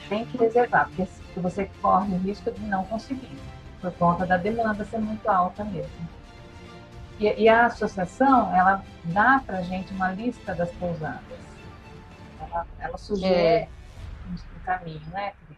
tem 0.08 0.24
que 0.24 0.38
reservar, 0.38 0.88
porque 0.88 1.06
você 1.36 1.70
corre 1.82 2.14
o 2.14 2.18
risco 2.18 2.50
de 2.50 2.62
não 2.62 2.82
conseguir, 2.84 3.38
por 3.80 3.92
conta 3.92 4.24
da 4.24 4.38
demanda 4.38 4.84
ser 4.86 4.98
muito 4.98 5.28
alta 5.28 5.62
mesmo. 5.64 6.08
E, 7.20 7.42
e 7.42 7.48
a 7.48 7.66
associação, 7.66 8.54
ela 8.54 8.82
dá 9.04 9.42
para 9.44 9.60
gente 9.62 9.92
uma 9.92 10.10
lista 10.12 10.54
das 10.54 10.70
pousadas. 10.72 11.20
Ela, 12.40 12.66
ela 12.80 12.96
sugere 12.96 13.34
é. 13.34 13.68
um 14.30 14.64
caminho, 14.64 15.02
né, 15.12 15.32
Cris? 15.46 15.57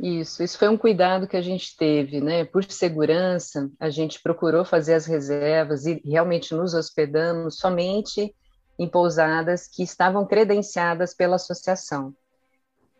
Isso, 0.00 0.42
isso 0.42 0.58
foi 0.58 0.68
um 0.68 0.76
cuidado 0.76 1.26
que 1.26 1.36
a 1.36 1.42
gente 1.42 1.76
teve, 1.76 2.20
né? 2.20 2.44
Por 2.44 2.64
segurança, 2.64 3.70
a 3.78 3.88
gente 3.88 4.20
procurou 4.20 4.64
fazer 4.64 4.94
as 4.94 5.06
reservas 5.06 5.86
e 5.86 6.02
realmente 6.04 6.54
nos 6.54 6.74
hospedamos 6.74 7.58
somente 7.58 8.34
em 8.78 8.88
pousadas 8.88 9.68
que 9.68 9.82
estavam 9.82 10.26
credenciadas 10.26 11.14
pela 11.14 11.36
associação. 11.36 12.12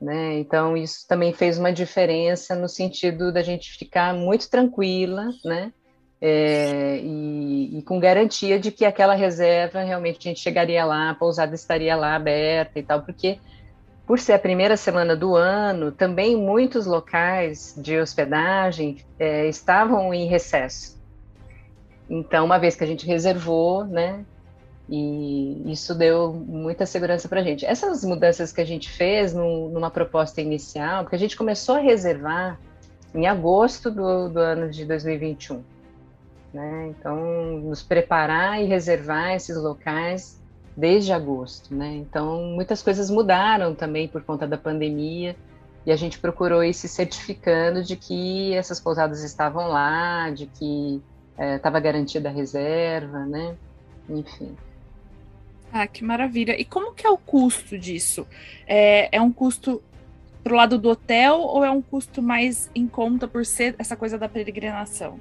Né? 0.00 0.38
Então, 0.38 0.76
isso 0.76 1.06
também 1.08 1.32
fez 1.32 1.58
uma 1.58 1.72
diferença 1.72 2.54
no 2.54 2.68
sentido 2.68 3.32
da 3.32 3.42
gente 3.42 3.72
ficar 3.72 4.14
muito 4.14 4.48
tranquila, 4.50 5.30
né? 5.44 5.72
É, 6.20 7.00
e, 7.02 7.78
e, 7.78 7.82
com 7.82 7.98
garantia 8.00 8.58
de 8.58 8.70
que 8.70 8.84
aquela 8.84 9.14
reserva 9.14 9.82
realmente 9.82 10.18
a 10.18 10.30
gente 10.30 10.40
chegaria 10.40 10.84
lá, 10.84 11.10
a 11.10 11.14
pousada 11.14 11.54
estaria 11.54 11.94
lá 11.96 12.14
aberta 12.14 12.78
e 12.78 12.82
tal, 12.82 13.02
porque 13.02 13.38
por 14.06 14.18
ser 14.18 14.34
a 14.34 14.38
primeira 14.38 14.76
semana 14.76 15.16
do 15.16 15.34
ano, 15.34 15.90
também 15.90 16.36
muitos 16.36 16.86
locais 16.86 17.74
de 17.76 17.98
hospedagem 17.98 18.98
é, 19.18 19.48
estavam 19.48 20.12
em 20.12 20.26
recesso. 20.26 21.00
Então, 22.08 22.44
uma 22.44 22.58
vez 22.58 22.76
que 22.76 22.84
a 22.84 22.86
gente 22.86 23.06
reservou, 23.06 23.84
né, 23.84 24.24
e 24.88 25.72
isso 25.72 25.94
deu 25.94 26.32
muita 26.32 26.84
segurança 26.84 27.26
para 27.28 27.40
a 27.40 27.42
gente. 27.42 27.64
Essas 27.64 28.04
mudanças 28.04 28.52
que 28.52 28.60
a 28.60 28.66
gente 28.66 28.90
fez 28.90 29.32
numa 29.32 29.90
proposta 29.90 30.42
inicial, 30.42 31.04
porque 31.04 31.16
a 31.16 31.18
gente 31.18 31.36
começou 31.36 31.76
a 31.76 31.78
reservar 31.78 32.60
em 33.14 33.26
agosto 33.26 33.90
do, 33.90 34.28
do 34.28 34.38
ano 34.38 34.68
de 34.70 34.84
2021. 34.84 35.64
Né? 36.52 36.88
Então, 36.88 37.58
nos 37.60 37.82
preparar 37.82 38.62
e 38.62 38.66
reservar 38.66 39.34
esses 39.34 39.56
locais 39.56 40.38
desde 40.76 41.12
agosto. 41.12 41.74
Né? 41.74 41.96
Então, 41.96 42.42
muitas 42.44 42.82
coisas 42.82 43.10
mudaram 43.10 43.74
também 43.74 44.08
por 44.08 44.22
conta 44.22 44.46
da 44.46 44.56
pandemia 44.58 45.36
e 45.86 45.92
a 45.92 45.96
gente 45.96 46.18
procurou 46.18 46.64
ir 46.64 46.74
se 46.74 46.88
certificando 46.88 47.82
de 47.82 47.96
que 47.96 48.54
essas 48.54 48.80
pousadas 48.80 49.22
estavam 49.22 49.68
lá, 49.68 50.30
de 50.30 50.46
que 50.46 51.02
estava 51.56 51.78
eh, 51.78 51.80
garantida 51.80 52.28
a 52.28 52.32
reserva, 52.32 53.26
né? 53.26 53.54
Enfim. 54.08 54.56
Ah, 55.72 55.86
que 55.86 56.04
maravilha. 56.04 56.58
E 56.58 56.64
como 56.64 56.94
que 56.94 57.06
é 57.06 57.10
o 57.10 57.18
custo 57.18 57.76
disso? 57.76 58.26
É, 58.66 59.14
é 59.14 59.20
um 59.20 59.32
custo 59.32 59.82
pro 60.42 60.54
lado 60.54 60.78
do 60.78 60.90
hotel 60.90 61.40
ou 61.40 61.64
é 61.64 61.70
um 61.70 61.82
custo 61.82 62.22
mais 62.22 62.70
em 62.74 62.86
conta 62.86 63.26
por 63.26 63.44
ser 63.44 63.74
essa 63.78 63.96
coisa 63.96 64.16
da 64.18 64.28
peregrinação? 64.28 65.18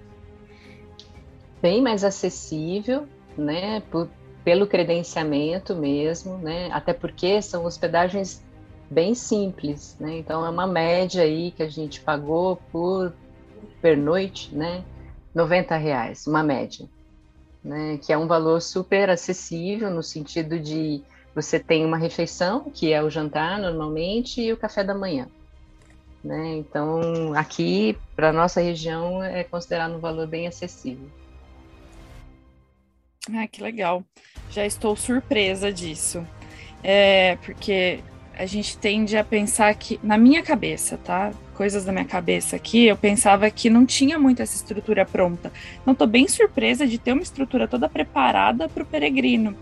Bem 1.62 1.82
mais 1.82 2.04
acessível, 2.04 3.08
né? 3.38 3.82
Por, 3.90 4.10
pelo 4.44 4.68
credenciamento 4.68 5.76
mesmo, 5.76 6.38
né? 6.38 6.70
Até 6.72 6.94
porque 6.94 7.42
são 7.42 7.66
hospedagens 7.66 8.44
bem 8.90 9.16
simples, 9.16 9.96
né? 10.00 10.18
Então 10.18 10.46
é 10.46 10.50
uma 10.50 10.68
média 10.68 11.24
aí 11.24 11.52
que 11.52 11.64
a 11.64 11.70
gente 11.70 12.02
pagou 12.02 12.58
por 12.72 13.14
pernoite, 13.82 14.54
né? 14.54 14.84
90 15.34 15.76
reais, 15.78 16.28
uma 16.28 16.44
média 16.44 16.88
né, 17.64 17.98
que 17.98 18.12
é 18.12 18.18
um 18.18 18.28
valor 18.28 18.62
super 18.62 19.10
acessível 19.10 19.90
no 19.90 20.04
sentido 20.04 20.60
de 20.60 21.02
você 21.34 21.60
tem 21.60 21.86
uma 21.86 21.98
refeição, 21.98 22.70
que 22.70 22.92
é 22.92 23.02
o 23.02 23.10
jantar 23.10 23.60
normalmente, 23.60 24.42
e 24.42 24.54
o 24.54 24.58
café 24.58 24.84
da 24.84 24.94
manhã. 24.94 25.28
Né? 26.24 26.58
Então, 26.58 27.34
aqui, 27.34 27.98
para 28.16 28.30
a 28.30 28.34
nossa 28.34 28.62
região, 28.62 29.24
é 29.24 29.44
considerado 29.44 29.96
um 29.96 30.00
valor 30.00 30.28
bem 30.28 30.46
acessível. 30.46 31.10
Ah, 33.34 33.48
que 33.48 33.64
legal. 33.64 34.04
Já 34.54 34.66
estou 34.66 34.96
surpresa 34.96 35.72
disso. 35.72 36.26
É, 36.84 37.38
porque 37.38 38.00
a 38.38 38.46
gente 38.46 38.78
tende 38.78 39.18
a 39.18 39.24
pensar 39.24 39.74
que, 39.76 40.00
na 40.04 40.18
minha 40.18 40.44
cabeça, 40.44 40.98
tá? 40.98 41.32
coisas 41.54 41.86
da 41.86 41.92
minha 41.92 42.06
cabeça 42.06 42.56
aqui, 42.56 42.86
eu 42.86 42.98
pensava 42.98 43.50
que 43.50 43.70
não 43.70 43.86
tinha 43.86 44.18
muito 44.18 44.42
essa 44.42 44.56
estrutura 44.56 45.06
pronta. 45.06 45.52
Então, 45.82 45.96
tô 45.96 46.06
bem 46.06 46.28
surpresa 46.28 46.86
de 46.86 46.98
ter 46.98 47.14
uma 47.14 47.22
estrutura 47.22 47.68
toda 47.68 47.88
preparada 47.88 48.68
para 48.68 48.84
o 48.84 48.86
peregrino. 48.86 49.56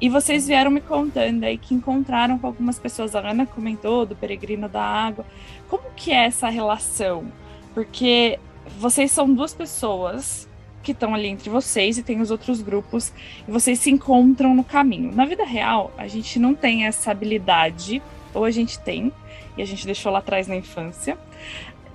E 0.00 0.08
vocês 0.08 0.48
vieram 0.48 0.70
me 0.70 0.80
contando 0.80 1.44
aí 1.44 1.56
que 1.56 1.74
encontraram 1.74 2.38
com 2.38 2.46
algumas 2.46 2.78
pessoas, 2.78 3.14
a 3.14 3.20
Ana 3.20 3.46
comentou 3.46 4.04
do 4.04 4.16
peregrino 4.16 4.68
da 4.68 4.82
água. 4.82 5.24
Como 5.68 5.84
que 5.94 6.10
é 6.10 6.24
essa 6.24 6.48
relação? 6.48 7.24
Porque 7.72 8.38
vocês 8.78 9.12
são 9.12 9.32
duas 9.32 9.54
pessoas 9.54 10.48
que 10.82 10.92
estão 10.92 11.14
ali 11.14 11.28
entre 11.28 11.48
vocês 11.48 11.96
e 11.96 12.02
tem 12.02 12.20
os 12.20 12.30
outros 12.30 12.60
grupos 12.60 13.12
e 13.46 13.50
vocês 13.50 13.78
se 13.78 13.90
encontram 13.90 14.54
no 14.54 14.64
caminho. 14.64 15.14
Na 15.14 15.24
vida 15.24 15.44
real, 15.44 15.92
a 15.96 16.08
gente 16.08 16.38
não 16.38 16.54
tem 16.54 16.86
essa 16.86 17.10
habilidade, 17.10 18.02
ou 18.34 18.44
a 18.44 18.50
gente 18.50 18.78
tem, 18.80 19.12
e 19.56 19.62
a 19.62 19.66
gente 19.66 19.86
deixou 19.86 20.10
lá 20.10 20.18
atrás 20.18 20.48
na 20.48 20.56
infância, 20.56 21.16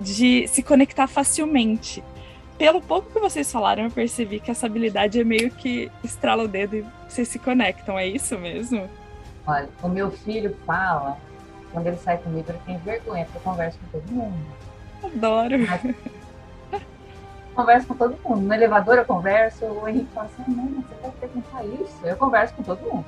de 0.00 0.46
se 0.48 0.62
conectar 0.62 1.06
facilmente. 1.06 2.02
Pelo 2.56 2.80
pouco 2.80 3.12
que 3.12 3.20
vocês 3.20 3.50
falaram, 3.50 3.84
eu 3.84 3.90
percebi 3.90 4.40
que 4.40 4.50
essa 4.50 4.66
habilidade 4.66 5.20
é 5.20 5.24
meio 5.24 5.50
que 5.50 5.90
estrala 6.02 6.44
o 6.44 6.48
dedo 6.48 6.76
e 6.76 6.84
vocês 7.08 7.28
se 7.28 7.38
conectam, 7.38 7.98
é 7.98 8.06
isso 8.06 8.36
mesmo? 8.38 8.88
Olha, 9.46 9.68
o 9.82 9.88
meu 9.88 10.10
filho 10.10 10.56
fala, 10.66 11.16
quando 11.72 11.86
ele 11.86 11.96
sai 11.98 12.18
comigo, 12.18 12.46
ele 12.48 12.58
tem 12.66 12.78
vergonha, 12.78 13.24
porque 13.24 13.38
eu 13.38 13.42
converso 13.42 13.78
com 13.78 13.98
todo 13.98 14.12
mundo. 14.12 14.36
Adoro. 15.04 15.58
Mas, 15.58 15.94
converso 17.58 17.88
com 17.88 17.94
todo 17.96 18.16
mundo. 18.24 18.40
No 18.42 18.54
elevador 18.54 18.98
eu 18.98 19.04
converso, 19.04 19.64
o 19.64 19.88
Henrique 19.88 20.12
fala 20.12 20.26
assim, 20.26 20.44
não, 20.48 20.80
você 20.80 21.10
que 21.10 21.28
pensar 21.28 21.64
isso. 21.64 22.06
Eu 22.06 22.16
converso 22.16 22.54
com 22.54 22.62
todo 22.62 22.80
mundo. 22.80 23.04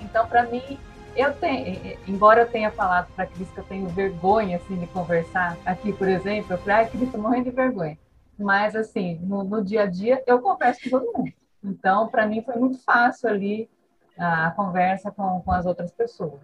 Então, 0.00 0.26
para 0.26 0.44
mim, 0.44 0.78
eu 1.14 1.34
tenho, 1.34 1.98
embora 2.08 2.42
eu 2.42 2.50
tenha 2.50 2.70
falado 2.70 3.12
para 3.14 3.24
a 3.24 3.26
Cris 3.26 3.50
que 3.50 3.58
eu 3.58 3.64
tenho 3.64 3.86
vergonha 3.88 4.56
assim 4.56 4.78
de 4.78 4.86
conversar 4.86 5.54
aqui, 5.66 5.92
por 5.92 6.08
exemplo, 6.08 6.54
eu 6.54 6.58
falei, 6.58 6.76
ai, 6.76 6.88
Cris, 6.88 7.02
estou 7.02 7.20
morrendo 7.20 7.44
de 7.44 7.50
vergonha. 7.50 7.98
Mas 8.38 8.74
assim, 8.74 9.18
no, 9.22 9.44
no, 9.44 9.62
dia 9.62 9.82
a 9.82 9.86
dia 9.86 10.22
eu 10.26 10.40
converso 10.40 10.80
com 10.84 10.90
todo 10.98 11.12
mundo. 11.18 11.32
Então, 11.62 12.08
para 12.08 12.26
mim 12.26 12.40
foi 12.40 12.56
muito 12.56 12.78
fácil 12.82 13.28
ali 13.28 13.68
a 14.16 14.50
conversa 14.52 15.10
com, 15.10 15.42
com 15.42 15.52
as 15.52 15.66
outras 15.66 15.92
pessoas. 15.92 16.40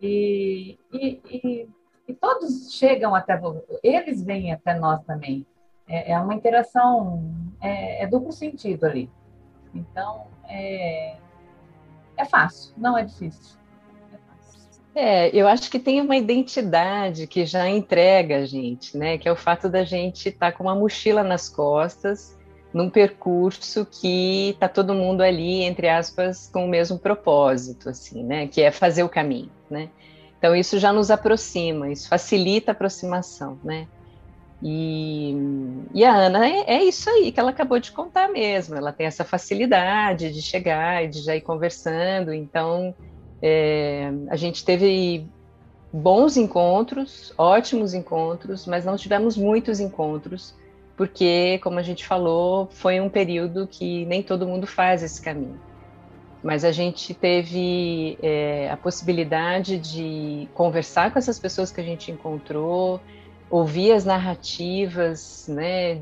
E, 0.00 0.78
e, 0.92 1.20
e, 1.28 1.68
e, 2.06 2.14
todos 2.14 2.72
chegam 2.72 3.14
até 3.16 3.40
eles 3.82 4.22
vêm 4.22 4.52
até 4.52 4.74
nós 4.78 5.02
também. 5.04 5.44
É, 5.88 6.12
é 6.12 6.18
uma 6.18 6.34
interação, 6.34 7.32
é, 7.60 8.04
é, 8.04 8.06
duplo 8.06 8.32
sentido 8.32 8.84
ali. 8.84 9.10
Então, 9.74 10.26
é, 10.48 11.16
é 12.16 12.24
fácil, 12.24 12.74
não 12.76 12.96
é 12.96 13.04
difícil. 13.04 13.56
É, 14.94 15.34
eu 15.34 15.48
acho 15.48 15.70
que 15.70 15.78
tem 15.78 16.00
uma 16.00 16.16
identidade 16.16 17.26
que 17.26 17.46
já 17.46 17.66
entrega 17.68 18.38
a 18.38 18.44
gente, 18.44 18.96
né? 18.96 19.16
Que 19.16 19.26
é 19.26 19.32
o 19.32 19.36
fato 19.36 19.68
da 19.68 19.84
gente 19.84 20.28
estar 20.28 20.52
tá 20.52 20.56
com 20.56 20.64
uma 20.64 20.74
mochila 20.74 21.22
nas 21.22 21.48
costas, 21.48 22.38
num 22.74 22.90
percurso 22.90 23.86
que 23.86 24.50
está 24.50 24.68
todo 24.68 24.94
mundo 24.94 25.22
ali, 25.22 25.62
entre 25.62 25.88
aspas, 25.88 26.48
com 26.52 26.66
o 26.66 26.68
mesmo 26.68 26.98
propósito, 26.98 27.88
assim, 27.88 28.22
né? 28.22 28.46
Que 28.46 28.60
é 28.60 28.70
fazer 28.70 29.02
o 29.02 29.08
caminho, 29.08 29.50
né? 29.70 29.88
Então 30.38 30.54
isso 30.54 30.78
já 30.78 30.92
nos 30.92 31.10
aproxima, 31.10 31.90
isso 31.90 32.08
facilita 32.08 32.70
a 32.70 32.74
aproximação, 32.74 33.58
né? 33.64 33.86
E, 34.62 35.34
e 35.92 36.04
a 36.04 36.14
Ana 36.14 36.46
é, 36.46 36.76
é, 36.76 36.84
isso 36.84 37.10
aí 37.10 37.32
que 37.32 37.40
ela 37.40 37.50
acabou 37.50 37.80
de 37.80 37.90
contar 37.90 38.28
mesmo. 38.28 38.76
Ela 38.76 38.92
tem 38.92 39.06
essa 39.06 39.24
facilidade 39.24 40.32
de 40.32 40.40
chegar 40.40 41.04
e 41.04 41.08
de 41.08 41.20
já 41.20 41.34
ir 41.34 41.40
conversando. 41.40 42.32
Então, 42.32 42.94
é, 43.42 44.12
a 44.28 44.36
gente 44.36 44.64
teve 44.64 45.26
bons 45.92 46.36
encontros, 46.36 47.34
ótimos 47.36 47.92
encontros, 47.92 48.66
mas 48.66 48.84
não 48.84 48.96
tivemos 48.96 49.36
muitos 49.36 49.80
encontros, 49.80 50.54
porque, 50.96 51.58
como 51.62 51.78
a 51.78 51.82
gente 51.82 52.06
falou, 52.06 52.68
foi 52.70 53.00
um 53.00 53.08
período 53.10 53.66
que 53.66 54.06
nem 54.06 54.22
todo 54.22 54.46
mundo 54.46 54.66
faz 54.66 55.02
esse 55.02 55.20
caminho. 55.20 55.60
Mas 56.42 56.64
a 56.64 56.72
gente 56.72 57.14
teve 57.14 58.16
é, 58.22 58.70
a 58.70 58.76
possibilidade 58.76 59.78
de 59.78 60.48
conversar 60.54 61.12
com 61.12 61.18
essas 61.18 61.38
pessoas 61.38 61.70
que 61.70 61.80
a 61.80 61.84
gente 61.84 62.10
encontrou, 62.10 63.00
ouvir 63.52 63.92
as 63.92 64.06
narrativas, 64.06 65.44
né, 65.46 66.00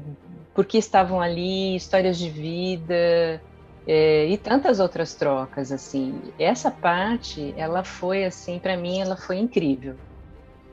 por 0.54 0.64
que 0.64 0.78
estavam 0.78 1.20
ali, 1.20 1.74
histórias 1.74 2.16
de 2.16 2.30
vida 2.30 3.42
é, 3.84 4.26
e 4.28 4.38
tantas 4.38 4.78
outras 4.78 5.16
trocas, 5.16 5.72
assim. 5.72 6.32
Essa 6.38 6.70
parte, 6.70 7.52
ela 7.56 7.82
foi 7.82 8.24
assim, 8.24 8.60
para 8.60 8.76
mim, 8.76 9.00
ela 9.00 9.16
foi 9.16 9.38
incrível, 9.38 9.96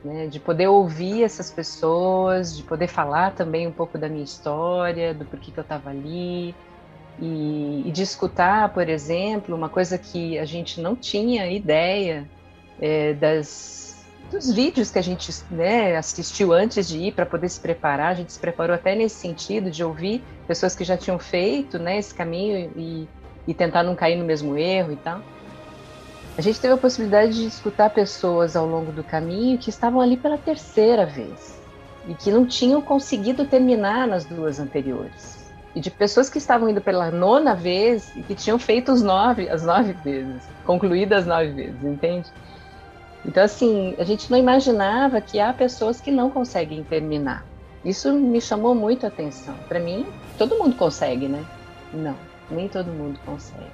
né, 0.06 0.28
de 0.28 0.40
poder 0.40 0.68
ouvir 0.68 1.24
essas 1.24 1.50
pessoas, 1.50 2.56
de 2.56 2.62
poder 2.62 2.88
falar 2.88 3.34
também 3.34 3.66
um 3.66 3.74
pouco 3.74 3.98
da 3.98 4.08
minha 4.08 4.24
história, 4.24 5.16
do 5.16 5.26
porquê 5.26 5.52
que 5.52 5.58
eu 5.60 5.64
estava 5.64 5.90
ali. 5.90 6.54
E, 7.20 7.82
e 7.88 7.92
de 7.92 8.04
escutar, 8.04 8.72
por 8.72 8.88
exemplo, 8.88 9.56
uma 9.56 9.70
coisa 9.70 9.98
que 9.98 10.38
a 10.38 10.46
gente 10.46 10.80
não 10.80 10.96
tinha 10.96 11.50
ideia 11.50 12.30
é, 12.80 13.14
das 13.14 13.87
dos 14.32 14.52
vídeos 14.52 14.92
que 14.92 15.00
a 15.00 15.02
gente 15.02 15.32
né, 15.50 15.96
assistiu 15.96 16.52
antes 16.54 16.88
de 16.88 16.98
ir 16.98 17.14
para 17.14 17.26
poder 17.26 17.50
se 17.50 17.60
preparar, 17.60 18.12
a 18.12 18.14
gente 18.14 18.34
se 18.34 18.40
preparou 18.40 18.76
até 18.76 18.96
nesse 18.96 19.16
sentido 19.16 19.72
de 19.72 19.84
ouvir 19.84 20.24
pessoas 20.48 20.76
que 20.76 20.84
já 20.84 20.98
tinham 20.98 21.18
feito 21.18 21.80
né, 21.80 21.98
esse 21.98 22.14
caminho 22.14 22.72
e, 22.76 23.08
e 23.48 23.54
tentar 23.54 23.84
não 23.84 23.96
cair 23.96 24.18
no 24.18 24.26
mesmo 24.26 24.58
erro 24.58 24.92
e 24.92 24.98
tal. 24.98 25.22
A 26.38 26.42
gente 26.42 26.60
teve 26.60 26.74
a 26.74 26.78
possibilidade 26.78 27.34
de 27.34 27.48
escutar 27.48 27.90
pessoas 27.90 28.56
ao 28.56 28.68
longo 28.68 28.92
do 28.92 29.04
caminho 29.04 29.58
que 29.58 29.70
estavam 29.70 30.00
ali 30.00 30.16
pela 30.16 30.38
terceira 30.38 31.06
vez 31.06 31.60
e 32.08 32.14
que 32.14 32.32
não 32.32 32.46
tinham 32.46 32.82
conseguido 32.82 33.46
terminar 33.46 34.08
nas 34.08 34.24
duas 34.24 34.60
anteriores. 34.60 35.52
E 35.74 35.80
de 35.80 35.90
pessoas 35.90 36.30
que 36.30 36.38
estavam 36.38 36.70
indo 36.70 36.82
pela 36.82 37.12
nona 37.12 37.56
vez 37.56 38.16
e 38.16 38.22
que 38.22 38.36
tinham 38.36 38.60
feito 38.60 38.92
os 38.92 39.02
nove, 39.02 39.50
as 39.50 39.64
nove 39.64 39.94
vezes, 39.94 40.44
concluídas 40.66 41.22
as 41.22 41.28
nove 41.28 41.52
vezes, 41.52 41.84
entende? 41.84 42.30
Então, 43.28 43.44
assim, 43.44 43.94
a 44.00 44.04
gente 44.06 44.32
não 44.32 44.38
imaginava 44.38 45.20
que 45.20 45.40
há 45.40 45.52
pessoas 45.52 46.00
que 46.00 46.10
não 46.10 46.30
conseguem 46.30 46.84
terminar. 46.84 47.46
Isso 47.84 48.14
me 48.14 48.40
chamou 48.40 48.74
muito 48.74 49.06
a 49.06 49.10
atenção. 49.10 49.54
Para 49.68 49.80
mim, 49.80 50.06
todo 50.38 50.58
mundo 50.58 50.76
consegue, 50.76 51.28
né? 51.28 51.46
Não, 51.94 52.16
nem 52.50 52.70
todo 52.70 52.88
mundo 52.88 53.20
consegue. 53.26 53.70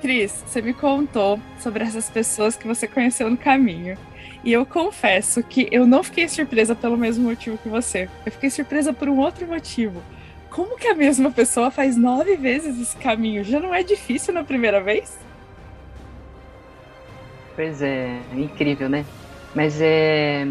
Cris, 0.00 0.42
você 0.46 0.62
me 0.62 0.72
contou 0.72 1.38
sobre 1.58 1.84
essas 1.84 2.08
pessoas 2.08 2.56
que 2.56 2.66
você 2.66 2.88
conheceu 2.88 3.28
no 3.28 3.36
caminho. 3.36 3.98
E 4.42 4.50
eu 4.50 4.64
confesso 4.64 5.42
que 5.42 5.68
eu 5.70 5.86
não 5.86 6.02
fiquei 6.02 6.26
surpresa 6.26 6.74
pelo 6.74 6.96
mesmo 6.96 7.28
motivo 7.28 7.58
que 7.58 7.68
você. 7.68 8.08
Eu 8.24 8.32
fiquei 8.32 8.48
surpresa 8.48 8.94
por 8.94 9.10
um 9.10 9.18
outro 9.18 9.46
motivo. 9.46 10.02
Como 10.48 10.78
que 10.78 10.88
a 10.88 10.94
mesma 10.94 11.30
pessoa 11.30 11.70
faz 11.70 11.96
nove 11.98 12.34
vezes 12.36 12.80
esse 12.80 12.96
caminho? 12.96 13.44
Já 13.44 13.60
não 13.60 13.74
é 13.74 13.82
difícil 13.82 14.32
na 14.32 14.42
primeira 14.42 14.80
vez? 14.80 15.18
Pois 17.60 17.82
é, 17.82 18.18
incrível, 18.34 18.88
né? 18.88 19.04
Mas 19.54 19.82
é, 19.82 20.46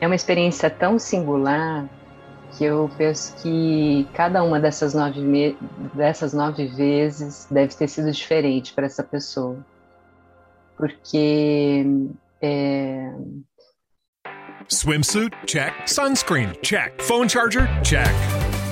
é 0.00 0.06
uma 0.06 0.14
experiência 0.14 0.70
tão 0.70 0.98
singular 0.98 1.86
que 2.56 2.64
eu 2.64 2.90
penso 2.96 3.36
que 3.42 4.08
cada 4.14 4.42
uma 4.42 4.58
dessas 4.58 4.94
nove, 4.94 5.20
me, 5.20 5.54
dessas 5.92 6.32
nove 6.32 6.66
vezes 6.68 7.46
deve 7.50 7.74
ter 7.74 7.88
sido 7.88 8.10
diferente 8.10 8.72
para 8.72 8.86
essa 8.86 9.04
pessoa. 9.04 9.58
Porque 10.78 11.84
é... 12.40 13.12
Swimsuit? 14.66 15.36
Check. 15.46 15.74
Sunscreen? 15.86 16.54
Check. 16.62 17.02
Phone 17.02 17.28
charger? 17.28 17.68
Check. 17.82 18.14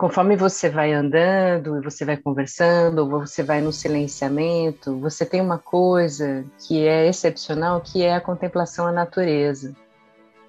Conforme 0.00 0.34
você 0.34 0.70
vai 0.70 0.94
andando 0.94 1.76
e 1.76 1.82
você 1.82 2.06
vai 2.06 2.16
conversando, 2.16 3.00
ou 3.00 3.20
você 3.20 3.42
vai 3.42 3.60
no 3.60 3.70
silenciamento, 3.70 4.98
você 4.98 5.26
tem 5.26 5.42
uma 5.42 5.58
coisa 5.58 6.42
que 6.58 6.86
é 6.86 7.06
excepcional, 7.06 7.82
que 7.82 8.02
é 8.02 8.14
a 8.14 8.20
contemplação 8.20 8.86
à 8.86 8.92
natureza, 8.92 9.76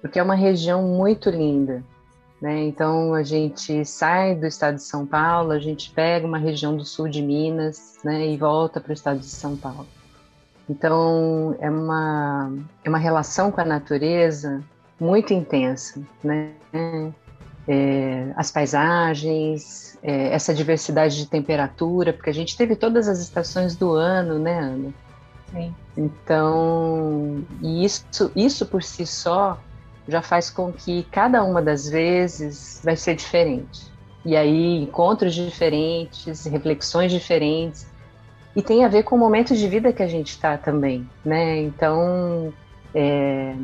porque 0.00 0.18
é 0.18 0.22
uma 0.22 0.34
região 0.34 0.82
muito 0.82 1.28
linda. 1.28 1.84
Né? 2.40 2.62
Então 2.62 3.12
a 3.12 3.22
gente 3.22 3.84
sai 3.84 4.34
do 4.34 4.46
estado 4.46 4.76
de 4.76 4.84
São 4.84 5.04
Paulo, 5.04 5.52
a 5.52 5.58
gente 5.58 5.90
pega 5.90 6.26
uma 6.26 6.38
região 6.38 6.74
do 6.74 6.86
sul 6.86 7.06
de 7.06 7.20
Minas 7.20 7.98
né, 8.02 8.26
e 8.26 8.38
volta 8.38 8.80
para 8.80 8.88
o 8.88 8.94
estado 8.94 9.20
de 9.20 9.26
São 9.26 9.54
Paulo. 9.54 9.86
Então 10.66 11.54
é 11.60 11.68
uma, 11.68 12.50
é 12.82 12.88
uma 12.88 12.98
relação 12.98 13.52
com 13.52 13.60
a 13.60 13.66
natureza 13.66 14.62
muito 14.98 15.34
intensa, 15.34 16.00
né? 16.24 16.52
É, 17.66 18.32
as 18.36 18.50
paisagens, 18.50 19.98
é, 20.02 20.34
essa 20.34 20.52
diversidade 20.52 21.16
de 21.16 21.26
temperatura, 21.26 22.12
porque 22.12 22.30
a 22.30 22.34
gente 22.34 22.56
teve 22.56 22.74
todas 22.76 23.08
as 23.08 23.20
estações 23.20 23.76
do 23.76 23.92
ano, 23.92 24.38
né, 24.38 24.58
Ana? 24.58 24.90
Sim. 25.52 25.74
Então, 25.96 27.44
isso, 27.62 28.32
isso 28.34 28.66
por 28.66 28.82
si 28.82 29.06
só 29.06 29.58
já 30.08 30.22
faz 30.22 30.50
com 30.50 30.72
que 30.72 31.04
cada 31.04 31.44
uma 31.44 31.62
das 31.62 31.88
vezes 31.88 32.80
vai 32.82 32.96
ser 32.96 33.14
diferente. 33.14 33.92
E 34.24 34.36
aí, 34.36 34.82
encontros 34.82 35.34
diferentes, 35.34 36.44
reflexões 36.46 37.12
diferentes, 37.12 37.86
e 38.54 38.62
tem 38.62 38.84
a 38.84 38.88
ver 38.88 39.02
com 39.04 39.16
o 39.16 39.18
momento 39.18 39.54
de 39.54 39.66
vida 39.68 39.92
que 39.92 40.02
a 40.02 40.06
gente 40.06 40.28
está 40.28 40.56
também, 40.56 41.08
né? 41.24 41.58
Então, 41.60 42.52
é, 42.94 43.54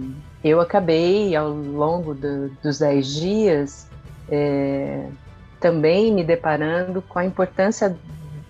eu 0.43 0.61
acabei, 0.61 1.35
ao 1.37 1.51
longo 1.51 2.15
do, 2.15 2.49
dos 2.63 2.79
dez 2.79 3.07
dias, 3.15 3.88
é, 4.31 5.09
também 5.61 6.12
me 6.12 6.25
deparando 6.25 7.03
com 7.03 7.19
a 7.19 7.25
importância 7.25 7.97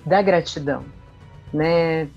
da 0.05 0.21
gratidão, 0.23 0.85
né? 1.53 2.09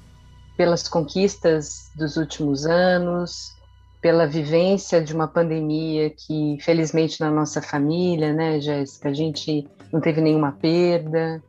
Pelas 0.58 0.88
conquistas 0.88 1.92
dos 1.96 2.18
últimos 2.18 2.66
anos, 2.66 3.56
pela 4.02 4.28
vivência 4.28 5.02
de 5.02 5.14
uma 5.14 5.28
pandemia 5.28 6.10
que, 6.10 6.58
felizmente, 6.62 7.20
na 7.20 7.32
nossa 7.32 7.62
família, 7.62 8.34
né, 8.34 8.60
Jéssica, 8.60 9.10
a 9.10 9.14
gente 9.14 9.68
não 9.92 10.02
teve 10.02 10.22
nenhuma 10.22 10.52
perda, 10.52 11.42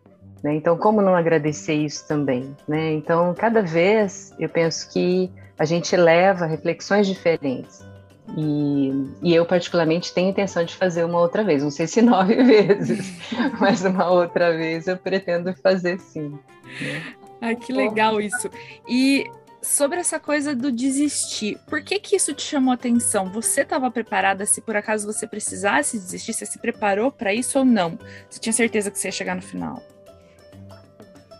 né? 0.42 0.54
Então, 0.54 0.76
como 0.76 1.00
não 1.00 1.14
agradecer 1.14 1.74
isso 1.74 2.06
também, 2.06 2.54
né? 2.68 2.92
Então, 2.92 3.34
cada 3.34 3.62
vez 3.62 4.32
eu 4.38 4.48
penso 4.48 4.90
que 4.90 5.30
a 5.58 5.64
gente 5.64 5.96
leva 5.96 6.46
reflexões 6.46 7.06
diferentes 7.06 7.91
e, 8.36 8.90
e, 9.22 9.34
eu, 9.34 9.44
particularmente, 9.44 10.14
tenho 10.14 10.30
intenção 10.30 10.64
de 10.64 10.74
fazer 10.74 11.04
uma 11.04 11.18
outra 11.18 11.42
vez. 11.42 11.62
Não 11.62 11.70
sei 11.70 11.86
se 11.86 12.00
nove 12.02 12.42
vezes, 12.42 13.18
mas 13.60 13.84
uma 13.84 14.10
outra 14.10 14.56
vez 14.56 14.86
eu 14.86 14.96
pretendo 14.96 15.52
fazer 15.54 15.98
sim. 16.00 16.38
Ai, 17.40 17.56
que 17.56 17.72
legal 17.72 18.20
isso. 18.20 18.48
E 18.88 19.24
sobre 19.60 19.98
essa 19.98 20.18
coisa 20.18 20.54
do 20.54 20.70
desistir, 20.70 21.58
por 21.66 21.82
que 21.82 21.98
que 21.98 22.16
isso 22.16 22.32
te 22.32 22.42
chamou 22.42 22.72
atenção? 22.72 23.30
Você 23.32 23.62
estava 23.62 23.90
preparada 23.90 24.46
se 24.46 24.60
por 24.60 24.76
acaso 24.76 25.06
você 25.06 25.26
precisasse 25.26 25.98
desistir? 25.98 26.32
Você 26.32 26.46
se 26.46 26.58
preparou 26.58 27.10
para 27.10 27.34
isso 27.34 27.58
ou 27.58 27.64
não? 27.64 27.98
Você 28.30 28.40
tinha 28.40 28.52
certeza 28.52 28.90
que 28.90 28.98
você 28.98 29.08
ia 29.08 29.12
chegar 29.12 29.34
no 29.34 29.42
final? 29.42 29.82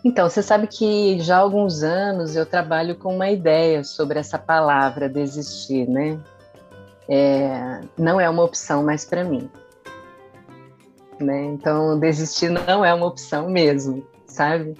Então, 0.04 0.28
você 0.28 0.42
sabe 0.42 0.66
que 0.66 1.20
já 1.20 1.36
há 1.36 1.40
alguns 1.40 1.84
anos 1.84 2.34
eu 2.34 2.44
trabalho 2.44 2.96
com 2.96 3.14
uma 3.14 3.30
ideia 3.30 3.84
sobre 3.84 4.18
essa 4.18 4.36
palavra 4.36 5.08
desistir, 5.08 5.88
né? 5.88 6.18
É, 7.08 7.80
não 7.98 8.20
é 8.20 8.28
uma 8.28 8.42
opção 8.42 8.82
mais 8.82 9.04
para 9.04 9.24
mim. 9.24 9.50
Né? 11.20 11.44
Então, 11.46 11.98
desistir 11.98 12.50
não 12.50 12.84
é 12.84 12.92
uma 12.92 13.06
opção 13.06 13.48
mesmo, 13.48 14.04
sabe? 14.26 14.76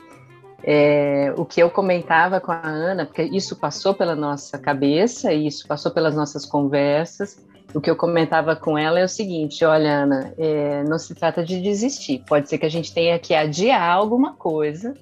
É, 0.65 1.35
o 1.37 1.45
que 1.45 1.61
eu 1.61 1.69
comentava 1.69 2.41
com 2.41 2.53
a 2.53 2.65
Ana, 2.65 3.05
porque 3.05 3.23
isso 3.23 3.57
passou 3.57 3.95
pela 3.95 4.15
nossa 4.15 4.59
cabeça, 4.59 5.33
isso 5.33 5.67
passou 5.67 5.91
pelas 5.91 6.15
nossas 6.15 6.47
conversas. 6.47 7.37
O 7.75 7.81
que 7.81 7.91
eu 7.91 7.97
comentava 7.97 8.55
com 8.55 8.79
ela 8.79 9.01
é 9.01 9.05
o 9.05 9.09
seguinte: 9.09 9.65
olha, 9.65 10.03
Ana, 10.03 10.35
é, 10.39 10.85
não 10.85 10.99
se 10.99 11.15
trata 11.15 11.45
de 11.45 11.61
desistir. 11.61 12.23
Pode 12.29 12.49
ser 12.49 12.59
que 12.59 12.67
a 12.67 12.71
gente 12.71 12.95
tenha 12.95 13.19
que 13.19 13.35
adiar 13.35 13.91
alguma 13.91 14.35
coisa, 14.35 14.95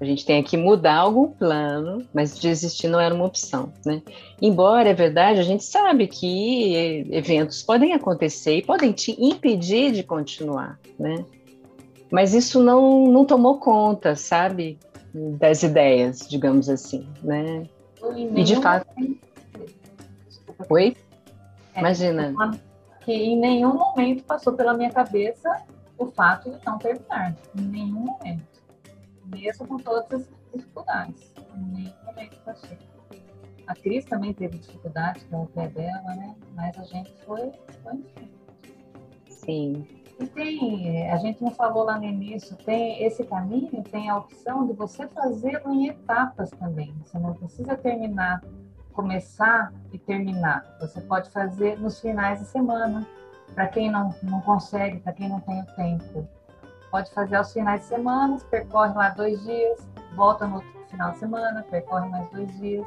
a 0.00 0.04
gente 0.04 0.26
tenha 0.26 0.42
que 0.42 0.56
mudar 0.56 0.96
algum 0.96 1.28
plano, 1.28 2.04
mas 2.12 2.38
desistir 2.38 2.88
não 2.88 3.00
era 3.00 3.14
uma 3.14 3.24
opção, 3.24 3.72
né? 3.86 4.02
Embora, 4.42 4.88
é 4.88 4.94
verdade, 4.94 5.40
a 5.40 5.44
gente 5.44 5.64
sabe 5.64 6.06
que 6.06 7.06
eventos 7.10 7.62
podem 7.62 7.92
acontecer 7.92 8.58
e 8.58 8.62
podem 8.62 8.92
te 8.92 9.16
impedir 9.18 9.92
de 9.92 10.02
continuar, 10.02 10.78
né? 10.98 11.24
Mas 12.10 12.34
isso 12.34 12.62
não, 12.62 13.06
não 13.06 13.24
tomou 13.24 13.58
conta, 13.58 14.14
sabe? 14.14 14.78
das 15.14 15.62
ideias, 15.62 16.26
digamos 16.28 16.68
assim, 16.68 17.08
né? 17.22 17.64
E 18.34 18.42
de 18.42 18.56
fato. 18.56 18.86
Oi? 20.68 20.96
É, 21.74 21.80
Imagina. 21.80 22.34
Que 23.04 23.12
em 23.12 23.38
nenhum 23.38 23.74
momento 23.74 24.24
passou 24.24 24.54
pela 24.54 24.74
minha 24.74 24.90
cabeça 24.90 25.62
o 25.96 26.06
fato 26.06 26.50
de 26.50 26.58
não 26.66 26.78
terminar. 26.78 27.34
Em 27.56 27.62
nenhum 27.62 28.00
momento. 28.00 28.53
Mesmo 29.26 29.66
com 29.66 29.76
todas 29.78 30.12
as 30.12 30.28
dificuldades. 30.52 31.34
Em 31.56 31.62
nenhum 31.72 32.04
momento 32.04 32.36
passou. 32.44 32.76
A 33.66 33.74
Cris 33.74 34.04
também 34.04 34.34
teve 34.34 34.58
dificuldades 34.58 35.24
com 35.24 35.44
o 35.44 35.46
pé 35.46 35.68
dela, 35.68 36.14
né? 36.16 36.34
Mas 36.54 36.78
a 36.78 36.84
gente 36.84 37.12
foi, 37.24 37.50
foi. 37.82 38.04
Sim. 39.28 39.86
E 40.20 40.26
tem, 40.26 41.10
a 41.10 41.16
gente 41.16 41.42
não 41.42 41.50
falou 41.50 41.84
lá 41.84 41.98
no 41.98 42.04
início, 42.04 42.56
tem 42.58 43.02
esse 43.02 43.24
caminho, 43.24 43.82
tem 43.84 44.08
a 44.08 44.18
opção 44.18 44.66
de 44.66 44.72
você 44.72 45.08
fazê-lo 45.08 45.72
em 45.72 45.88
etapas 45.88 46.50
também. 46.50 46.94
Você 47.04 47.18
não 47.18 47.34
precisa 47.34 47.76
terminar, 47.76 48.42
começar 48.92 49.72
e 49.92 49.98
terminar. 49.98 50.64
Você 50.80 51.00
pode 51.00 51.30
fazer 51.30 51.78
nos 51.80 52.00
finais 52.00 52.38
de 52.38 52.46
semana, 52.46 53.06
para 53.54 53.66
quem 53.66 53.90
não, 53.90 54.14
não 54.22 54.40
consegue, 54.42 55.00
para 55.00 55.12
quem 55.12 55.28
não 55.28 55.40
tem 55.40 55.60
o 55.62 55.66
tempo. 55.74 56.28
Pode 56.94 57.10
fazer 57.10 57.34
aos 57.34 57.52
finais 57.52 57.80
de 57.80 57.88
semana, 57.88 58.38
percorre 58.48 58.94
lá 58.94 59.08
dois 59.08 59.42
dias, 59.42 59.80
volta 60.14 60.46
no 60.46 60.54
outro 60.54 60.86
final 60.88 61.10
de 61.10 61.18
semana, 61.18 61.66
percorre 61.68 62.08
mais 62.08 62.30
dois 62.30 62.56
dias. 62.60 62.86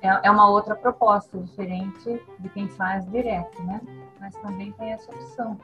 É, 0.00 0.28
é 0.28 0.30
uma 0.30 0.48
outra 0.48 0.76
proposta 0.76 1.36
diferente 1.38 2.22
de 2.38 2.48
quem 2.50 2.68
faz 2.68 3.04
direto, 3.10 3.60
né? 3.64 3.80
Mas 4.20 4.36
também 4.36 4.70
tem 4.70 4.92
essa 4.92 5.10
opção. 5.10 5.58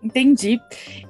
Entendi. 0.00 0.60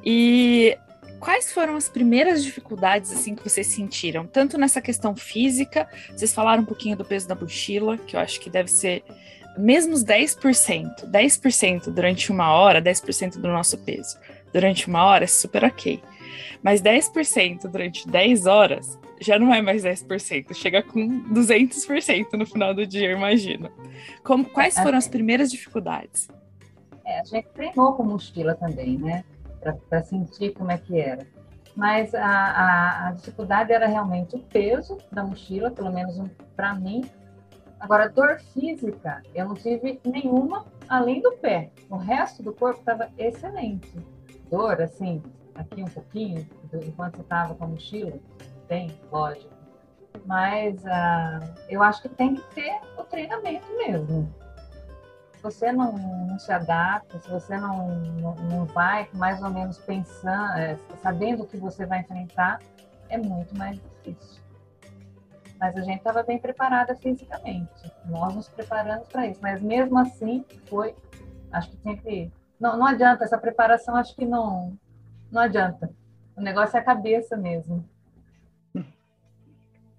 E 0.03 0.79
quais 1.21 1.53
foram 1.53 1.77
as 1.77 1.91
primeiras 1.91 2.43
dificuldades 2.43 3.13
assim 3.13 3.35
que 3.35 3.47
vocês 3.47 3.67
sentiram? 3.67 4.27
Tanto 4.27 4.57
nessa 4.57 4.81
questão 4.81 5.15
física, 5.15 5.87
vocês 6.11 6.33
falaram 6.33 6.63
um 6.63 6.67
pouquinho 6.67 6.97
do 6.97 7.05
peso 7.05 7.29
da 7.29 7.35
mochila, 7.35 7.99
que 7.99 8.17
eu 8.17 8.21
acho 8.21 8.41
que 8.41 8.49
deve 8.49 8.71
ser 8.71 9.05
mesmo 9.57 9.95
os 9.95 10.05
10%, 10.05 11.11
10% 11.11 11.91
durante 11.91 12.31
uma 12.31 12.53
hora, 12.53 12.81
10% 12.81 13.39
do 13.39 13.49
nosso 13.49 13.79
peso. 13.79 14.19
Durante 14.53 14.89
uma 14.89 15.05
hora 15.05 15.25
é 15.25 15.27
super 15.27 15.65
ok. 15.65 16.03
Mas 16.63 16.83
10% 16.83 17.69
durante 17.69 18.09
10 18.09 18.47
horas 18.47 18.99
já 19.21 19.39
não 19.39 19.53
é 19.53 19.63
mais 19.63 19.83
10%, 19.83 20.55
chega 20.55 20.83
com 20.83 21.23
200% 21.33 22.33
no 22.35 22.47
final 22.47 22.75
do 22.75 22.87
dia, 22.87 23.13
imagina. 23.13 23.71
Como, 24.23 24.45
quais 24.45 24.79
foram 24.79 24.99
as 24.99 25.09
primeiras 25.09 25.51
dificuldades? 25.51 26.29
É, 27.05 27.21
a 27.21 27.25
gente 27.25 27.49
treinou 27.55 27.95
com 27.95 28.03
mochila 28.03 28.55
também, 28.55 28.99
né? 28.99 29.25
Para 29.89 30.03
sentir 30.03 30.53
como 30.53 30.71
é 30.71 30.79
que 30.79 30.99
era. 30.99 31.27
Mas 31.75 32.15
a, 32.15 32.27
a, 32.27 33.09
a, 33.09 33.13
dificuldade 33.13 33.73
era 33.73 33.87
realmente 33.87 34.35
o 34.35 34.39
peso 34.39 34.97
da 35.13 35.23
mochila, 35.23 35.71
pelo 35.71 35.93
menos 35.93 36.19
para 36.57 36.75
mim. 36.75 37.05
Agora, 37.87 38.09
dor 38.09 38.41
física, 38.53 39.23
eu 39.33 39.47
não 39.47 39.55
tive 39.55 40.01
nenhuma 40.05 40.67
além 40.89 41.23
do 41.23 41.31
pé. 41.37 41.71
O 41.89 41.95
resto 41.97 42.43
do 42.43 42.53
corpo 42.53 42.81
estava 42.81 43.09
excelente. 43.17 43.97
Dor, 44.51 44.83
assim, 44.83 45.23
aqui 45.55 45.85
um 45.85 45.87
pouquinho, 45.87 46.45
enquanto 46.85 47.15
você 47.15 47.23
estava 47.23 47.55
com 47.55 47.63
a 47.63 47.69
mochila, 47.69 48.19
tem, 48.67 48.91
lógico. 49.09 49.55
Mas 50.25 50.83
uh, 50.83 51.55
eu 51.69 51.81
acho 51.81 52.03
que 52.03 52.09
tem 52.09 52.35
que 52.35 52.43
ter 52.57 52.77
o 52.99 53.05
treinamento 53.05 53.69
mesmo 53.77 54.35
você 55.41 55.71
não, 55.71 55.93
não, 55.93 56.37
se 56.41 56.51
adapta, 56.51 57.21
se 57.21 57.31
você 57.31 57.57
não, 57.57 58.01
não, 58.01 58.35
não 58.35 58.65
vai 58.65 59.09
mais 59.13 59.41
ou 59.41 59.49
menos 59.49 59.79
pensando, 59.79 60.59
é, 60.59 60.77
sabendo 61.01 61.45
o 61.45 61.47
que 61.47 61.57
você 61.57 61.87
vai 61.87 62.01
enfrentar, 62.01 62.59
é 63.09 63.17
muito 63.17 63.57
mais 63.57 63.79
difícil. 63.81 64.43
Mas 65.59 65.77
a 65.77 65.81
gente 65.81 65.99
estava 65.99 66.23
bem 66.23 66.39
preparada 66.39 66.95
fisicamente. 66.95 67.93
Nós 68.05 68.35
nos 68.35 68.49
preparamos 68.49 69.09
para 69.09 69.27
isso. 69.27 69.41
Mas 69.43 69.61
mesmo 69.63 69.99
assim, 69.99 70.45
foi. 70.67 70.95
Acho 71.53 71.71
que 71.71 71.77
tinha 71.79 71.97
que. 71.97 72.31
Não, 72.61 72.77
não 72.77 72.87
adianta, 72.87 73.25
essa 73.25 73.39
preparação 73.39 73.97
acho 73.97 74.15
que 74.15 74.25
não, 74.25 74.77
não 75.31 75.43
adianta. 75.43 75.91
O 76.37 76.41
negócio 76.41 76.77
é 76.77 76.81
a 76.81 76.85
cabeça 76.85 77.37
mesmo. 77.37 77.85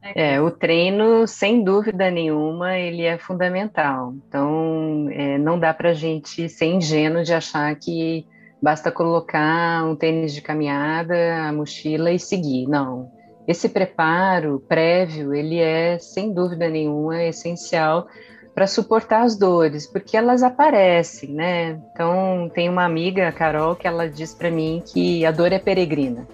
É, 0.01 0.35
é, 0.35 0.41
o 0.41 0.51
treino, 0.51 1.27
sem 1.27 1.63
dúvida 1.63 2.09
nenhuma, 2.09 2.77
ele 2.77 3.03
é 3.03 3.17
fundamental. 3.17 4.13
Então, 4.27 5.07
é, 5.11 5.37
não 5.37 5.59
dá 5.59 5.73
para 5.73 5.89
a 5.89 5.93
gente 5.93 6.47
ser 6.47 6.65
ingênuo 6.65 7.23
de 7.23 7.33
achar 7.33 7.75
que 7.75 8.25
basta 8.61 8.91
colocar 8.91 9.83
um 9.85 9.95
tênis 9.95 10.33
de 10.33 10.41
caminhada, 10.41 11.47
a 11.47 11.51
mochila 11.51 12.11
e 12.11 12.19
seguir. 12.19 12.67
Não. 12.67 13.11
Esse 13.47 13.69
preparo 13.69 14.61
prévio, 14.67 15.33
ele 15.33 15.59
é, 15.59 15.97
sem 15.99 16.33
dúvida 16.33 16.67
nenhuma, 16.67 17.23
essencial 17.23 18.07
para 18.53 18.67
suportar 18.67 19.21
as 19.21 19.37
dores, 19.37 19.85
porque 19.85 20.17
elas 20.17 20.41
aparecem, 20.41 21.31
né? 21.31 21.79
Então, 21.93 22.49
tem 22.53 22.67
uma 22.67 22.83
amiga, 22.83 23.31
Carol, 23.31 23.75
que 23.75 23.87
ela 23.87 24.09
diz 24.09 24.33
para 24.33 24.49
mim 24.49 24.81
que 24.85 25.23
a 25.25 25.31
dor 25.31 25.53
é 25.53 25.59
peregrina. 25.59 26.27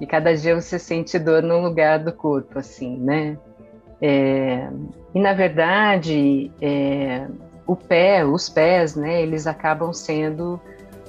E 0.00 0.06
cada 0.06 0.34
dia 0.36 0.58
você 0.58 0.78
sente 0.78 1.18
dor 1.18 1.42
num 1.42 1.62
lugar 1.62 1.98
do 1.98 2.12
corpo, 2.12 2.58
assim, 2.58 2.96
né? 2.96 3.36
É, 4.00 4.68
e 5.14 5.20
na 5.20 5.32
verdade, 5.32 6.50
é, 6.60 7.26
o 7.66 7.74
pé, 7.74 8.24
os 8.24 8.48
pés, 8.48 8.94
né? 8.94 9.20
Eles 9.20 9.46
acabam 9.46 9.92
sendo 9.92 10.60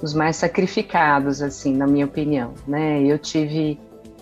os 0.02 0.12
mais 0.14 0.36
sacrificados, 0.36 1.40
assim, 1.40 1.76
na 1.76 1.86
minha 1.86 2.06
opinião, 2.06 2.54
né? 2.66 3.00
Eu 3.02 3.18
tive 3.18 3.78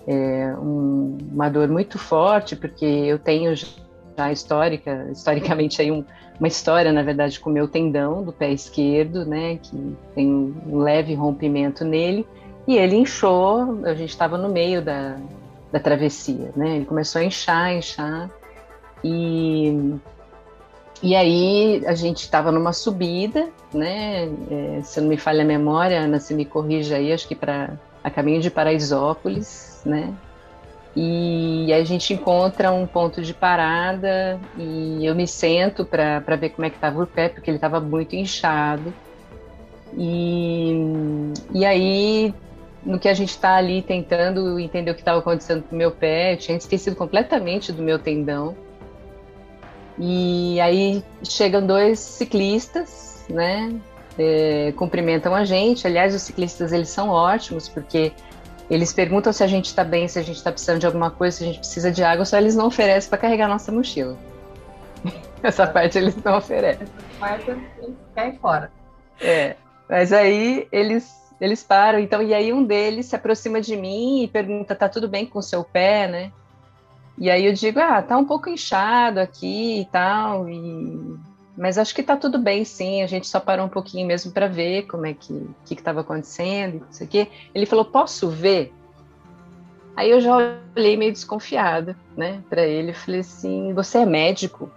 é, 0.07 0.55
um, 0.57 1.17
uma 1.33 1.49
dor 1.49 1.67
muito 1.67 1.99
forte 1.99 2.55
porque 2.55 2.85
eu 2.85 3.19
tenho 3.19 3.53
já 3.55 4.31
histórica, 4.31 5.07
historicamente 5.11 5.81
aí 5.81 5.91
um, 5.91 6.03
uma 6.39 6.47
história, 6.47 6.91
na 6.91 7.03
verdade, 7.03 7.39
com 7.39 7.49
o 7.49 7.53
meu 7.53 7.67
tendão 7.67 8.23
do 8.23 8.31
pé 8.31 8.51
esquerdo, 8.51 9.25
né? 9.25 9.57
Que 9.57 9.95
tem 10.15 10.27
um 10.27 10.79
leve 10.79 11.13
rompimento 11.13 11.83
nele. 11.83 12.25
E 12.67 12.77
ele 12.77 12.95
inchou, 12.95 13.81
a 13.85 13.93
gente 13.93 14.09
estava 14.09 14.37
no 14.37 14.49
meio 14.49 14.81
da, 14.81 15.17
da 15.71 15.79
travessia, 15.79 16.51
né? 16.55 16.77
Ele 16.77 16.85
começou 16.85 17.21
a 17.21 17.23
inchar, 17.25 17.73
inchar. 17.73 18.29
E, 19.03 19.95
e 21.01 21.15
aí 21.15 21.83
a 21.85 21.93
gente 21.93 22.21
estava 22.21 22.51
numa 22.51 22.73
subida, 22.73 23.49
né? 23.73 24.29
É, 24.49 24.81
se 24.83 25.01
não 25.01 25.09
me 25.09 25.17
falha 25.17 25.43
a 25.43 25.47
memória, 25.47 25.99
Ana, 25.99 26.19
se 26.19 26.33
me 26.33 26.45
corrija 26.45 26.97
aí, 26.97 27.11
acho 27.11 27.27
que 27.27 27.35
para 27.35 27.77
a 28.03 28.09
caminho 28.09 28.41
de 28.41 28.49
Paraisópolis, 28.49 29.66
né? 29.87 30.13
E 30.95 31.71
a 31.71 31.83
gente 31.83 32.13
encontra 32.13 32.71
um 32.71 32.87
ponto 32.87 33.21
de 33.21 33.33
parada 33.33 34.39
e 34.57 35.05
eu 35.05 35.13
me 35.13 35.27
sento 35.27 35.85
para 35.85 36.35
ver 36.35 36.49
como 36.49 36.65
é 36.65 36.71
que 36.71 36.75
estava 36.75 37.03
o 37.03 37.05
pé, 37.05 37.29
porque 37.29 37.49
ele 37.49 37.57
estava 37.57 37.79
muito 37.79 38.15
inchado. 38.15 38.91
E, 39.95 40.75
e 41.53 41.65
aí 41.65 42.33
no 42.83 42.97
que 42.97 43.07
a 43.07 43.13
gente 43.13 43.29
está 43.29 43.55
ali 43.55 43.81
tentando 43.81 44.59
entender 44.59 44.91
o 44.91 44.95
que 44.95 45.01
estava 45.01 45.19
acontecendo 45.19 45.63
com 45.63 45.75
o 45.75 45.77
meu 45.77 45.91
pé, 45.91 46.33
eu 46.33 46.37
tinha 46.37 46.57
esquecido 46.57 46.95
completamente 46.95 47.71
do 47.71 47.83
meu 47.83 47.99
tendão. 47.99 48.55
E 49.99 50.59
aí 50.61 51.03
chegam 51.23 51.65
dois 51.65 51.99
ciclistas, 51.99 53.25
né? 53.29 53.75
É, 54.17 54.73
cumprimentam 54.77 55.35
a 55.35 55.43
gente. 55.43 55.85
Aliás, 55.85 56.15
os 56.15 56.21
ciclistas 56.21 56.71
eles 56.71 56.89
são 56.89 57.09
ótimos 57.09 57.67
porque 57.67 58.13
eles 58.69 58.91
perguntam 58.93 59.31
se 59.31 59.43
a 59.43 59.47
gente 59.47 59.65
está 59.65 59.83
bem, 59.83 60.07
se 60.07 60.19
a 60.19 60.21
gente 60.21 60.37
está 60.37 60.51
precisando 60.51 60.79
de 60.79 60.85
alguma 60.85 61.09
coisa, 61.11 61.37
se 61.37 61.43
a 61.43 61.47
gente 61.47 61.59
precisa 61.59 61.91
de 61.91 62.03
água, 62.03 62.25
só 62.25 62.37
eles 62.37 62.55
não 62.55 62.67
oferecem 62.67 63.09
para 63.09 63.19
carregar 63.19 63.47
nossa 63.47 63.71
mochila. 63.71 64.17
Essa 65.41 65.65
parte 65.67 65.97
eles 65.97 66.15
não 66.23 66.37
oferecem. 66.37 66.83
Essa 66.83 67.19
parte 67.19 67.51
eles 67.51 68.39
fora. 68.39 68.71
É, 69.21 69.55
mas 69.89 70.11
aí 70.11 70.67
eles 70.71 71.15
Eles 71.39 71.63
param, 71.63 71.99
então, 71.99 72.21
e 72.21 72.33
aí 72.33 72.51
um 72.51 72.63
deles 72.63 73.05
se 73.05 73.15
aproxima 73.15 73.61
de 73.61 73.75
mim 73.75 74.23
e 74.23 74.27
pergunta: 74.27 74.75
tá 74.75 74.89
tudo 74.89 75.07
bem 75.07 75.25
com 75.25 75.39
o 75.39 75.43
seu 75.43 75.63
pé, 75.63 76.07
né? 76.07 76.31
E 77.17 77.29
aí 77.29 77.45
eu 77.45 77.53
digo: 77.53 77.79
ah, 77.79 78.01
tá 78.01 78.17
um 78.17 78.25
pouco 78.25 78.49
inchado 78.49 79.19
aqui 79.19 79.81
e 79.81 79.85
tal, 79.85 80.49
e... 80.49 81.15
mas 81.57 81.79
acho 81.79 81.95
que 81.95 82.03
tá 82.03 82.15
tudo 82.15 82.37
bem 82.37 82.63
sim. 82.63 83.01
A 83.01 83.07
gente 83.07 83.27
só 83.27 83.39
parou 83.39 83.65
um 83.65 83.69
pouquinho 83.69 84.05
mesmo 84.05 84.31
para 84.31 84.47
ver 84.47 84.83
como 84.83 85.07
é 85.07 85.13
que 85.13 85.49
que 85.65 85.73
estava 85.73 86.01
acontecendo, 86.01 86.85
isso 86.91 87.03
aqui. 87.03 87.27
Ele 87.53 87.65
falou: 87.65 87.83
posso 87.83 88.29
ver? 88.29 88.71
Aí 89.95 90.11
eu 90.11 90.21
já 90.21 90.37
olhei 90.75 90.95
meio 90.95 91.11
desconfiada, 91.11 91.97
né, 92.15 92.43
para 92.47 92.61
ele. 92.61 92.93
Falei 92.93 93.21
assim: 93.21 93.73
você 93.73 93.99
é 93.99 94.05
médico? 94.05 94.69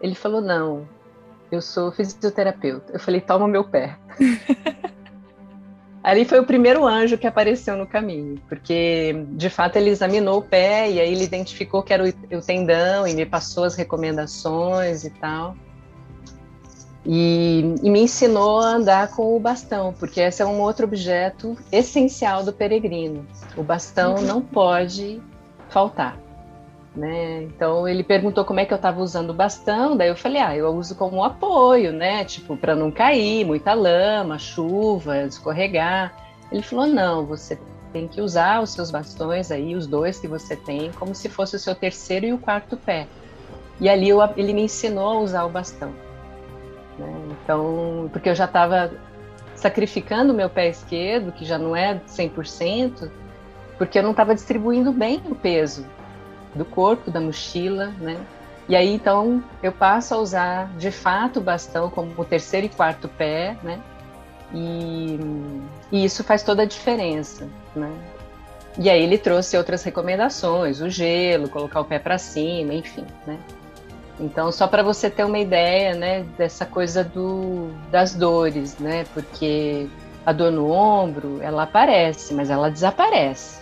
Ele 0.00 0.14
falou: 0.14 0.40
não, 0.40 0.88
eu 1.50 1.60
sou 1.60 1.90
fisioterapeuta. 1.90 2.92
Eu 2.92 3.00
falei: 3.00 3.20
toma 3.20 3.48
meu 3.48 3.64
pé. 3.64 3.98
Ali 6.02 6.24
foi 6.24 6.40
o 6.40 6.46
primeiro 6.46 6.86
anjo 6.86 7.18
que 7.18 7.26
apareceu 7.26 7.76
no 7.76 7.86
caminho, 7.86 8.40
porque 8.48 9.26
de 9.32 9.50
fato 9.50 9.76
ele 9.76 9.90
examinou 9.90 10.38
o 10.38 10.42
pé 10.42 10.90
e 10.90 10.98
aí 10.98 11.12
ele 11.12 11.24
identificou 11.24 11.82
que 11.82 11.92
era 11.92 12.02
o 12.02 12.40
tendão 12.40 13.06
e 13.06 13.12
me 13.12 13.26
passou 13.26 13.64
as 13.64 13.74
recomendações 13.74 15.04
e 15.04 15.10
tal. 15.10 15.54
E, 17.04 17.76
e, 17.82 17.90
me 17.90 18.02
ensinou 18.02 18.60
a 18.60 18.74
andar 18.74 19.08
com 19.08 19.34
o 19.34 19.40
bastão, 19.40 19.94
porque 19.98 20.20
esse 20.20 20.42
é 20.42 20.46
um 20.46 20.60
outro 20.60 20.84
objeto 20.84 21.56
essencial 21.72 22.44
do 22.44 22.52
peregrino. 22.52 23.26
O 23.56 23.62
bastão 23.62 24.16
uhum. 24.16 24.22
não 24.22 24.42
pode 24.42 25.20
faltar. 25.70 26.18
Né? 26.94 27.44
Então 27.44 27.86
ele 27.86 28.02
perguntou 28.02 28.44
como 28.44 28.60
é 28.60 28.66
que 28.66 28.72
eu 28.72 28.76
estava 28.76 29.00
usando 29.00 29.30
o 29.30 29.34
bastão, 29.34 29.96
daí 29.96 30.08
eu 30.08 30.16
falei, 30.16 30.42
ah, 30.42 30.56
eu 30.56 30.68
uso 30.74 30.96
como 30.96 31.22
apoio, 31.22 31.92
né? 31.92 32.24
Tipo, 32.24 32.56
para 32.56 32.74
não 32.74 32.90
cair, 32.90 33.44
muita 33.46 33.72
lama, 33.72 34.38
chuva, 34.38 35.22
escorregar. 35.22 36.12
Ele 36.50 36.62
falou, 36.62 36.86
não, 36.86 37.24
você 37.24 37.58
tem 37.92 38.08
que 38.08 38.20
usar 38.20 38.60
os 38.60 38.70
seus 38.70 38.90
bastões 38.90 39.50
aí, 39.50 39.74
os 39.74 39.86
dois 39.86 40.18
que 40.18 40.28
você 40.28 40.56
tem, 40.56 40.90
como 40.92 41.14
se 41.14 41.28
fosse 41.28 41.56
o 41.56 41.58
seu 41.58 41.74
terceiro 41.74 42.26
e 42.26 42.32
o 42.32 42.38
quarto 42.38 42.76
pé. 42.76 43.06
E 43.80 43.88
ali 43.88 44.08
eu, 44.08 44.20
ele 44.36 44.52
me 44.52 44.62
ensinou 44.62 45.08
a 45.08 45.20
usar 45.20 45.44
o 45.44 45.48
bastão. 45.48 45.92
Né? 46.98 47.12
Então, 47.42 48.08
porque 48.12 48.28
eu 48.28 48.34
já 48.34 48.44
estava 48.44 48.92
sacrificando 49.54 50.32
meu 50.32 50.48
pé 50.48 50.68
esquerdo, 50.68 51.32
que 51.32 51.44
já 51.44 51.58
não 51.58 51.76
é 51.76 52.00
100%, 52.08 53.10
porque 53.76 53.98
eu 53.98 54.02
não 54.02 54.10
estava 54.10 54.34
distribuindo 54.34 54.92
bem 54.92 55.22
o 55.26 55.34
peso 55.34 55.86
do 56.54 56.64
corpo, 56.64 57.10
da 57.10 57.20
mochila, 57.20 57.88
né? 58.00 58.18
E 58.68 58.76
aí 58.76 58.92
então 58.94 59.42
eu 59.62 59.72
passo 59.72 60.14
a 60.14 60.18
usar 60.18 60.70
de 60.78 60.90
fato 60.90 61.38
o 61.38 61.42
bastão 61.42 61.90
como 61.90 62.12
o 62.16 62.24
terceiro 62.24 62.66
e 62.66 62.68
quarto 62.68 63.08
pé, 63.08 63.56
né? 63.62 63.80
E, 64.52 65.18
e 65.92 66.04
isso 66.04 66.24
faz 66.24 66.42
toda 66.42 66.62
a 66.62 66.66
diferença, 66.66 67.48
né? 67.74 67.92
E 68.78 68.88
aí 68.88 69.02
ele 69.02 69.18
trouxe 69.18 69.56
outras 69.56 69.82
recomendações, 69.82 70.80
o 70.80 70.88
gelo, 70.88 71.48
colocar 71.48 71.80
o 71.80 71.84
pé 71.84 71.98
para 71.98 72.18
cima, 72.18 72.72
enfim, 72.72 73.04
né? 73.26 73.38
Então 74.20 74.52
só 74.52 74.66
para 74.66 74.82
você 74.82 75.08
ter 75.08 75.24
uma 75.24 75.38
ideia, 75.38 75.94
né, 75.94 76.26
dessa 76.36 76.66
coisa 76.66 77.02
do 77.02 77.70
das 77.90 78.14
dores, 78.14 78.78
né? 78.78 79.06
Porque 79.14 79.88
a 80.24 80.32
dor 80.32 80.52
no 80.52 80.70
ombro, 80.70 81.38
ela 81.40 81.62
aparece, 81.62 82.34
mas 82.34 82.50
ela 82.50 82.70
desaparece. 82.70 83.60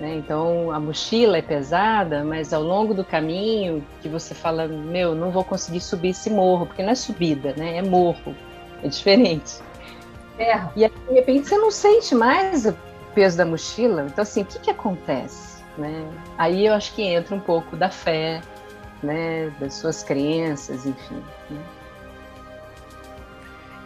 Né? 0.00 0.16
Então 0.16 0.72
a 0.72 0.80
mochila 0.80 1.38
é 1.38 1.42
pesada, 1.42 2.24
mas 2.24 2.52
ao 2.52 2.62
longo 2.62 2.94
do 2.94 3.04
caminho 3.04 3.84
que 4.00 4.08
você 4.08 4.34
fala, 4.34 4.66
meu, 4.66 5.14
não 5.14 5.30
vou 5.30 5.44
conseguir 5.44 5.80
subir 5.80 6.08
esse 6.08 6.30
morro, 6.30 6.66
porque 6.66 6.82
não 6.82 6.90
é 6.90 6.94
subida, 6.94 7.54
né? 7.56 7.76
É 7.76 7.82
morro, 7.82 8.34
é 8.82 8.88
diferente. 8.88 9.60
É. 10.38 10.60
E 10.74 10.84
aí, 10.84 10.92
de 11.08 11.14
repente 11.14 11.48
você 11.48 11.58
não 11.58 11.70
sente 11.70 12.14
mais 12.14 12.66
o 12.66 12.74
peso 13.14 13.36
da 13.36 13.44
mochila. 13.44 14.06
Então 14.06 14.22
assim, 14.22 14.42
o 14.42 14.46
que 14.46 14.58
que 14.58 14.70
acontece? 14.70 15.62
Né? 15.76 16.08
Aí 16.38 16.66
eu 16.66 16.72
acho 16.72 16.94
que 16.94 17.02
entra 17.02 17.34
um 17.34 17.40
pouco 17.40 17.76
da 17.76 17.90
fé, 17.90 18.40
né? 19.04 19.50
Das 19.60 19.74
suas 19.74 20.02
crenças, 20.02 20.86
enfim. 20.86 21.22
Né? 21.50 21.64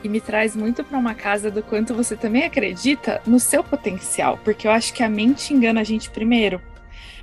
e 0.02 0.08
me 0.08 0.20
traz 0.20 0.54
muito 0.54 0.84
para 0.84 0.98
uma 0.98 1.14
casa 1.14 1.50
do 1.50 1.62
quanto 1.62 1.94
você 1.94 2.16
também 2.16 2.44
acredita 2.44 3.20
no 3.26 3.40
seu 3.40 3.64
potencial, 3.64 4.38
porque 4.44 4.66
eu 4.66 4.70
acho 4.70 4.94
que 4.94 5.02
a 5.02 5.08
mente 5.08 5.52
engana 5.52 5.80
a 5.80 5.84
gente 5.84 6.10
primeiro. 6.10 6.62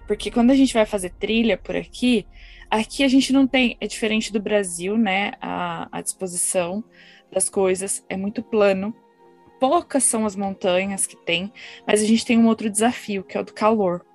Porque 0.07 0.29
quando 0.29 0.51
a 0.51 0.55
gente 0.55 0.73
vai 0.73 0.85
fazer 0.85 1.11
trilha 1.11 1.57
por 1.57 1.75
aqui, 1.75 2.27
aqui 2.69 3.03
a 3.03 3.07
gente 3.07 3.33
não 3.33 3.47
tem, 3.47 3.77
é 3.79 3.87
diferente 3.87 4.31
do 4.31 4.39
Brasil, 4.39 4.97
né? 4.97 5.31
A, 5.41 5.87
a 5.91 6.01
disposição 6.01 6.83
das 7.31 7.49
coisas 7.49 8.05
é 8.07 8.15
muito 8.15 8.43
plano. 8.43 8.93
Poucas 9.59 10.03
são 10.03 10.25
as 10.25 10.35
montanhas 10.35 11.07
que 11.07 11.15
tem, 11.15 11.51
mas 11.87 12.03
a 12.03 12.05
gente 12.05 12.25
tem 12.25 12.37
um 12.37 12.47
outro 12.47 12.69
desafio, 12.69 13.23
que 13.23 13.37
é 13.37 13.41
o 13.41 13.43
do 13.43 13.53
calor. 13.53 14.05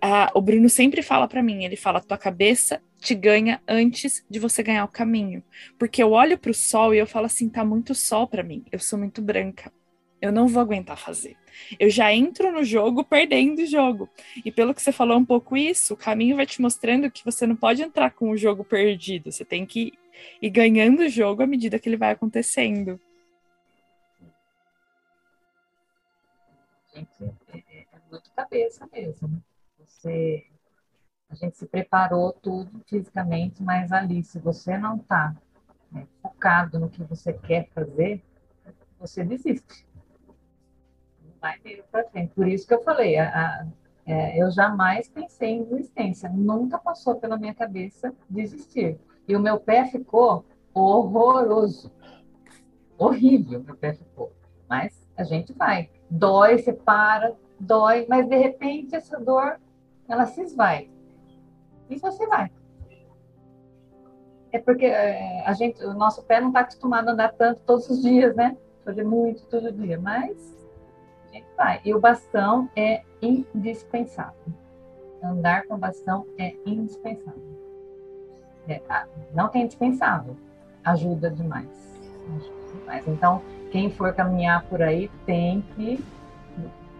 Ah, 0.00 0.30
o 0.34 0.40
Bruno 0.40 0.68
sempre 0.68 1.02
fala 1.02 1.26
para 1.26 1.42
mim, 1.42 1.64
ele 1.64 1.76
fala, 1.76 2.00
tua 2.00 2.16
cabeça 2.16 2.80
te 2.98 3.14
ganha 3.14 3.60
antes 3.66 4.24
de 4.30 4.38
você 4.38 4.62
ganhar 4.62 4.84
o 4.84 4.88
caminho. 4.88 5.42
Porque 5.78 6.02
eu 6.02 6.12
olho 6.12 6.38
para 6.38 6.50
o 6.50 6.54
sol 6.54 6.94
e 6.94 6.98
eu 6.98 7.06
falo 7.06 7.26
assim, 7.26 7.48
tá 7.48 7.64
muito 7.64 7.94
sol 7.94 8.26
para 8.26 8.42
mim. 8.42 8.64
Eu 8.70 8.78
sou 8.78 8.98
muito 8.98 9.20
branca. 9.20 9.72
Eu 10.20 10.32
não 10.32 10.48
vou 10.48 10.60
aguentar 10.60 10.98
fazer. 10.98 11.36
Eu 11.78 11.90
já 11.90 12.12
entro 12.12 12.52
no 12.52 12.64
jogo 12.64 13.04
perdendo 13.04 13.60
o 13.60 13.66
jogo. 13.66 14.08
E 14.44 14.50
pelo 14.50 14.74
que 14.74 14.82
você 14.82 14.92
falou 14.92 15.16
um 15.16 15.24
pouco 15.24 15.56
isso, 15.56 15.94
o 15.94 15.96
caminho 15.96 16.36
vai 16.36 16.46
te 16.46 16.60
mostrando 16.60 17.10
que 17.10 17.24
você 17.24 17.46
não 17.46 17.56
pode 17.56 17.82
entrar 17.82 18.10
com 18.10 18.30
o 18.30 18.36
jogo 18.36 18.64
perdido. 18.64 19.30
Você 19.30 19.44
tem 19.44 19.64
que 19.64 19.92
ir 20.42 20.50
ganhando 20.50 21.02
o 21.02 21.08
jogo 21.08 21.42
à 21.42 21.46
medida 21.46 21.78
que 21.78 21.88
ele 21.88 21.96
vai 21.96 22.12
acontecendo. 22.12 23.00
Gente, 26.94 27.32
é, 27.52 27.58
é 27.92 27.98
muito 28.10 28.30
cabeça 28.32 28.88
mesmo. 28.92 29.42
Você 29.98 30.46
a 31.30 31.34
gente 31.34 31.58
se 31.58 31.66
preparou 31.66 32.32
tudo 32.32 32.80
fisicamente, 32.86 33.62
mas 33.62 33.92
ali, 33.92 34.24
se 34.24 34.38
você 34.38 34.78
não 34.78 34.96
está 34.96 35.36
né, 35.92 36.06
focado 36.22 36.78
no 36.78 36.88
que 36.88 37.04
você 37.04 37.34
quer 37.34 37.68
fazer, 37.74 38.24
você 38.98 39.22
desiste. 39.22 39.86
Não 41.22 41.32
vai 41.38 41.58
vir 41.58 41.84
para 41.90 42.08
frente. 42.08 42.32
Por 42.34 42.48
isso 42.48 42.66
que 42.66 42.72
eu 42.72 42.82
falei, 42.82 43.18
a, 43.18 43.28
a, 43.28 43.66
é, 44.06 44.42
eu 44.42 44.50
jamais 44.50 45.06
pensei 45.10 45.50
em 45.50 45.64
desistência. 45.64 46.30
Nunca 46.30 46.78
passou 46.78 47.16
pela 47.16 47.36
minha 47.36 47.54
cabeça 47.54 48.14
desistir. 48.28 48.98
E 49.28 49.36
o 49.36 49.40
meu 49.40 49.60
pé 49.60 49.84
ficou 49.84 50.46
horroroso. 50.72 51.92
Horrível, 52.96 53.62
meu 53.62 53.76
pé 53.76 53.92
ficou. 53.92 54.32
Mas 54.66 55.06
a 55.14 55.24
gente 55.24 55.52
vai. 55.52 55.90
Dói, 56.08 56.56
você 56.56 56.72
para, 56.72 57.36
dói, 57.60 58.06
mas 58.08 58.26
de 58.26 58.36
repente 58.36 58.96
essa 58.96 59.20
dor, 59.20 59.60
ela 60.08 60.26
se 60.26 60.40
esvai 60.40 60.90
e 61.88 61.98
você 61.98 62.26
vai. 62.26 62.50
É 64.50 64.58
porque 64.58 64.86
é, 64.86 65.46
a 65.46 65.52
gente, 65.52 65.84
o 65.84 65.92
nosso 65.92 66.22
pé 66.22 66.40
não 66.40 66.48
está 66.48 66.60
acostumado 66.60 67.08
a 67.08 67.12
andar 67.12 67.32
tanto 67.34 67.60
todos 67.66 67.88
os 67.90 68.02
dias, 68.02 68.34
né? 68.34 68.56
Fazer 68.84 69.04
muito 69.04 69.44
todo 69.46 69.70
dia, 69.70 70.00
mas 70.00 70.56
a 71.28 71.32
gente 71.34 71.46
vai. 71.56 71.80
E 71.84 71.94
o 71.94 72.00
bastão 72.00 72.68
é 72.74 73.02
indispensável. 73.20 74.52
Andar 75.22 75.66
com 75.66 75.76
bastão 75.76 76.26
é 76.38 76.54
indispensável. 76.64 77.58
É, 78.66 78.80
não 79.34 79.48
tem 79.48 79.62
indispensável, 79.62 80.36
ajuda 80.84 81.30
demais. 81.30 82.00
ajuda 82.36 82.78
demais. 82.78 83.08
Então, 83.08 83.42
quem 83.70 83.90
for 83.90 84.14
caminhar 84.14 84.64
por 84.66 84.80
aí 84.82 85.10
tem 85.26 85.62
que 85.74 86.02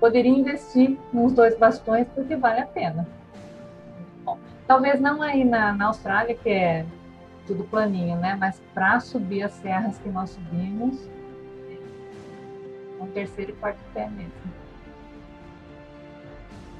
poderia 0.00 0.30
investir 0.30 0.98
nos 1.12 1.32
dois 1.32 1.56
bastões 1.56 2.06
porque 2.14 2.36
vale 2.36 2.60
a 2.60 2.66
pena. 2.66 3.06
Talvez 4.66 5.00
não 5.00 5.22
aí 5.22 5.44
na, 5.44 5.72
na 5.72 5.86
Austrália, 5.86 6.34
que 6.34 6.48
é 6.50 6.84
tudo 7.46 7.64
planinho, 7.64 8.16
né? 8.16 8.36
Mas 8.38 8.60
para 8.74 9.00
subir 9.00 9.42
as 9.42 9.52
serras 9.52 9.98
que 9.98 10.08
nós 10.10 10.30
subimos, 10.30 11.08
um 13.00 13.06
terceiro 13.06 13.52
e 13.52 13.54
quarto 13.54 13.78
pé 13.94 14.08
mesmo. 14.08 14.32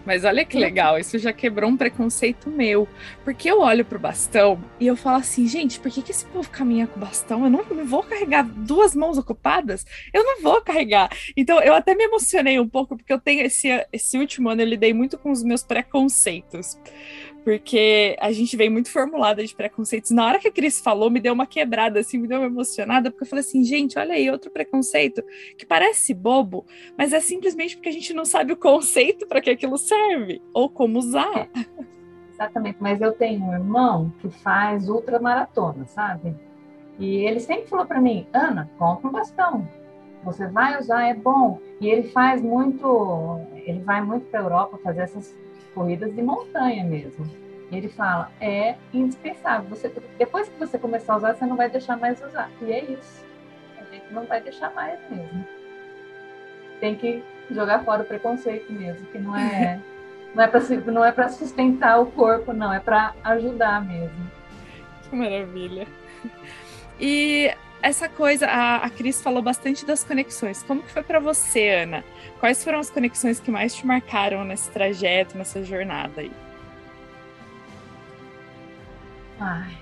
Mas 0.09 0.25
olha 0.25 0.43
que 0.43 0.59
legal, 0.59 0.99
isso 0.99 1.19
já 1.19 1.35
quebrou 1.35 1.69
um 1.69 1.77
preconceito 1.77 2.49
meu. 2.49 2.89
Porque 3.25 3.51
eu 3.51 3.61
olho 3.61 3.85
pro 3.85 3.99
bastão 3.99 4.59
e 4.81 4.87
eu 4.87 4.97
falo 4.97 5.19
assim, 5.19 5.47
gente, 5.47 5.79
por 5.79 5.91
que, 5.91 6.01
que 6.01 6.13
esse 6.13 6.25
povo 6.25 6.49
caminha 6.49 6.87
com 6.87 6.99
bastão? 6.99 7.45
Eu 7.45 7.51
não, 7.51 7.63
não, 7.63 7.85
vou 7.85 8.03
carregar 8.03 8.43
duas 8.43 8.95
mãos 8.95 9.19
ocupadas? 9.19 9.85
Eu 10.11 10.25
não 10.25 10.41
vou 10.41 10.63
carregar. 10.63 11.11
Então 11.37 11.61
eu 11.61 11.75
até 11.75 11.95
me 11.95 12.05
emocionei 12.05 12.59
um 12.59 12.67
pouco, 12.67 12.97
porque 12.97 13.13
eu 13.13 13.21
tenho 13.21 13.43
esse, 13.43 13.69
esse 13.93 14.17
último 14.17 14.49
ano, 14.49 14.63
eu 14.63 14.67
lidei 14.67 14.95
muito 14.95 15.19
com 15.19 15.31
os 15.31 15.43
meus 15.43 15.63
preconceitos 15.63 16.79
porque 17.49 18.15
a 18.21 18.31
gente 18.31 18.55
vem 18.59 18.69
muito 18.69 18.93
formulada 18.93 19.43
de 19.43 19.55
preconceitos. 19.55 20.11
Na 20.11 20.27
hora 20.27 20.39
que 20.39 20.49
a 20.49 20.53
Cris 20.53 20.79
falou, 20.79 21.09
me 21.09 21.19
deu 21.19 21.33
uma 21.33 21.47
quebrada, 21.47 21.99
assim, 21.99 22.19
me 22.19 22.29
deu 22.29 22.41
uma 22.41 22.47
emocionada, 22.47 23.11
porque 23.11 23.25
eu 23.25 23.27
falei 23.27 23.43
assim, 23.43 23.65
gente, 23.65 23.99
olha 23.99 24.13
aí, 24.13 24.31
outro 24.31 24.51
preconceito 24.51 25.25
que 25.57 25.65
parece 25.65 26.13
bobo, 26.13 26.67
mas 26.95 27.15
é 27.15 27.21
simplesmente 27.21 27.75
porque 27.75 27.89
a 27.89 27.93
gente 27.93 28.13
não 28.13 28.27
sabe 28.27 28.53
o 28.53 28.57
conceito 28.57 29.27
para 29.27 29.41
que 29.41 29.49
aquilo 29.49 29.79
serve, 29.79 30.43
ou 30.53 30.69
como 30.69 30.99
usar. 30.99 31.49
É, 31.55 31.65
exatamente, 32.35 32.77
mas 32.81 33.01
eu 33.01 33.13
tenho 33.13 33.43
um 33.43 33.55
irmão 33.55 34.13
que 34.21 34.29
faz 34.29 34.87
ultramaratona, 34.87 35.87
sabe? 35.87 36.37
E 36.99 37.25
ele 37.25 37.41
sempre 37.41 37.67
falou 37.67 37.87
para 37.87 37.99
mim, 37.99 38.27
Ana, 38.31 38.71
compra 38.77 39.09
um 39.09 39.13
bastão. 39.13 39.67
você 40.23 40.47
vai 40.47 40.79
usar, 40.79 41.09
é 41.09 41.15
bom. 41.15 41.59
E 41.81 41.89
ele 41.89 42.11
faz 42.11 42.43
muito, 42.43 43.41
ele 43.55 43.81
vai 43.81 44.05
muito 44.05 44.27
para 44.27 44.41
a 44.41 44.43
Europa 44.43 44.79
fazer 44.85 45.01
essas 45.01 45.35
corridas 45.75 46.15
de 46.15 46.23
montanha 46.23 46.85
mesmo. 46.85 47.27
E 47.71 47.77
ele 47.77 47.89
fala, 47.89 48.31
é 48.41 48.77
indispensável. 48.93 49.69
Você, 49.69 49.93
depois 50.19 50.49
que 50.49 50.59
você 50.59 50.79
começar 50.79 51.15
a 51.15 51.17
usar, 51.17 51.35
você 51.35 51.45
não 51.45 51.57
vai 51.57 51.69
deixar 51.69 51.97
mais 51.97 52.23
usar. 52.23 52.51
E 52.63 52.73
é 52.73 52.85
isso. 52.85 53.25
A 53.79 53.85
gente 53.93 54.13
não 54.13 54.25
vai 54.25 54.41
deixar 54.41 54.73
mais 54.75 54.99
mesmo. 55.11 55.45
Tem 56.81 56.95
que 56.95 57.23
jogar 57.51 57.85
fora 57.85 58.03
o 58.03 58.07
preconceito 58.07 58.73
mesmo, 58.73 59.07
que 59.07 59.19
não 59.19 59.37
é 59.37 59.81
não 60.35 60.45
é 60.45 60.49
para 60.49 60.61
não 60.93 61.05
é 61.05 61.13
para 61.13 61.29
sustentar 61.29 62.01
o 62.01 62.07
corpo, 62.07 62.53
não, 62.53 62.73
é 62.73 62.81
para 62.81 63.15
ajudar 63.25 63.85
mesmo. 63.85 64.31
Que 65.03 65.17
maravilha. 65.17 65.87
E 67.01 67.53
essa 67.83 68.09
coisa, 68.09 68.47
a, 68.47 68.77
a 68.77 68.91
Cris 68.91 69.23
falou 69.23 69.43
bastante 69.43 69.87
das 69.87 70.03
conexões. 70.03 70.63
Como 70.63 70.83
que 70.83 70.91
foi 70.91 71.03
para 71.03 71.21
você, 71.21 71.69
Ana? 71.69 72.05
Quais 72.41 72.63
foram 72.63 72.81
as 72.81 72.91
conexões 72.91 73.39
que 73.41 73.51
mais 73.51 73.75
te 73.75 73.87
marcaram 73.87 74.45
nesse 74.45 74.71
trajeto, 74.71 75.37
nessa 75.39 75.63
jornada 75.65 76.21
aí? 76.21 76.33
Ai, 79.41 79.77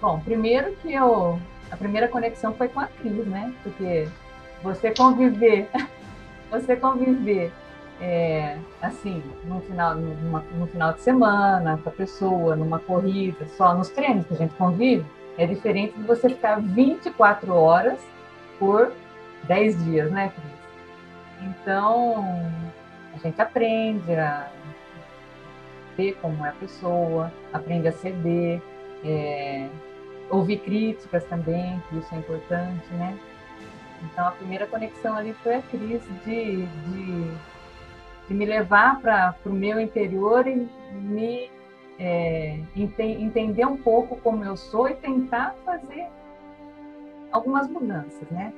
bom, 0.00 0.20
primeiro 0.20 0.72
que 0.76 0.92
eu, 0.92 1.38
a 1.70 1.76
primeira 1.76 2.06
conexão 2.06 2.54
foi 2.54 2.68
com 2.68 2.78
a 2.78 2.86
Cris, 2.86 3.26
né? 3.26 3.52
Porque 3.64 4.08
você 4.62 4.92
conviver, 4.92 5.68
você 6.50 6.76
conviver 6.76 7.52
é, 8.00 8.56
assim, 8.80 9.22
no 9.44 9.60
final, 9.62 9.96
numa, 9.96 10.40
no 10.56 10.66
final 10.66 10.92
de 10.92 11.00
semana, 11.00 11.78
com 11.82 11.88
a 11.88 11.92
pessoa, 11.92 12.54
numa 12.54 12.78
corrida, 12.78 13.46
só 13.56 13.74
nos 13.74 13.88
treinos 13.88 14.26
que 14.26 14.34
a 14.34 14.36
gente 14.36 14.54
convive, 14.54 15.04
é 15.36 15.46
diferente 15.46 15.96
de 15.96 16.02
você 16.02 16.28
ficar 16.28 16.60
24 16.60 17.54
horas 17.54 17.98
por 18.58 18.92
10 19.44 19.84
dias, 19.84 20.10
né, 20.10 20.32
Cris? 20.34 21.50
Então, 21.50 22.24
a 23.14 23.18
gente 23.18 23.40
aprende 23.40 24.14
a 24.14 24.48
ver 25.96 26.16
como 26.20 26.44
é 26.44 26.50
a 26.50 26.52
pessoa, 26.52 27.32
aprende 27.52 27.88
a 27.88 27.92
ceder, 27.92 28.60
é, 29.04 29.68
ouvir 30.30 30.58
críticas 30.58 31.24
também, 31.24 31.82
que 31.88 31.98
isso 31.98 32.14
é 32.14 32.18
importante, 32.18 32.92
né? 32.94 33.16
Então, 34.02 34.28
a 34.28 34.30
primeira 34.32 34.66
conexão 34.66 35.16
ali 35.16 35.32
foi 35.42 35.56
a 35.56 35.62
Cris 35.62 36.02
de, 36.24 36.66
de, 36.66 37.30
de 38.28 38.34
me 38.34 38.44
levar 38.44 39.00
para 39.00 39.34
o 39.46 39.50
meu 39.50 39.80
interior 39.80 40.46
e 40.46 40.68
me 40.92 41.50
é, 41.98 42.58
ente, 42.74 43.02
entender 43.02 43.66
um 43.66 43.76
pouco 43.76 44.16
como 44.16 44.44
eu 44.44 44.56
sou 44.56 44.88
e 44.88 44.94
tentar 44.94 45.54
fazer 45.64 46.08
algumas 47.32 47.68
mudanças, 47.68 48.28
né? 48.30 48.52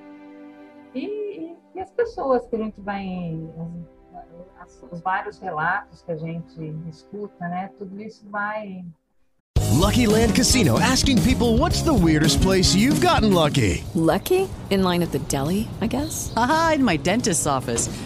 E, 0.95 1.55
e 1.75 1.81
as 1.81 1.91
pessoas 1.91 2.47
que 2.47 2.57
a 2.57 2.59
gente 2.59 2.81
vai, 2.81 3.39
as, 4.61 4.83
os 4.91 5.01
vários 5.01 5.39
relatos 5.39 6.03
que 6.03 6.13
a 6.13 6.17
gente 6.17 6.75
escuta, 6.89 7.49
né? 7.49 7.71
Tudo 7.79 8.01
isso 8.01 8.29
vai 8.31 8.85
Lucky 9.77 10.07
Land 10.07 10.35
Casino 10.35 10.79
asking 10.81 11.23
people 11.23 11.59
what's 11.59 11.83
the 11.83 11.93
weirdest 11.93 12.41
place 12.41 12.75
you've 12.75 13.01
gotten 13.01 13.33
lucky? 13.33 13.85
Lucky? 13.95 14.49
In 14.71 14.83
line 14.83 15.03
at 15.03 15.13
the 15.13 15.19
deli, 15.29 15.69
I 15.81 15.87
guess? 15.87 16.33
Aha, 16.35 16.73
in 16.77 16.85
my 16.85 16.97
dentist's 16.97 17.47
office. 17.47 17.89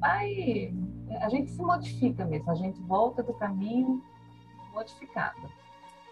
vai. 0.00 0.72
A 1.20 1.28
gente 1.28 1.50
se 1.50 1.62
modifica 1.62 2.24
mesmo, 2.24 2.50
a 2.50 2.54
gente 2.54 2.80
volta 2.82 3.22
do 3.22 3.34
caminho 3.34 4.02
modificado. 4.72 5.50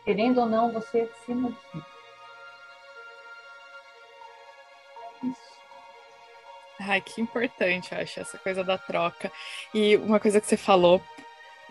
Querendo 0.04 0.40
ou 0.40 0.46
não, 0.46 0.72
você 0.72 1.10
se 1.24 1.34
modifica. 1.34 1.86
Isso. 5.22 5.58
Ai, 6.80 7.00
que 7.00 7.20
importante, 7.20 7.92
eu 7.92 8.00
acho, 8.00 8.20
essa 8.20 8.38
coisa 8.38 8.62
da 8.62 8.78
troca. 8.78 9.32
E 9.74 9.96
uma 9.96 10.20
coisa 10.20 10.40
que 10.40 10.46
você 10.46 10.56
falou 10.56 11.02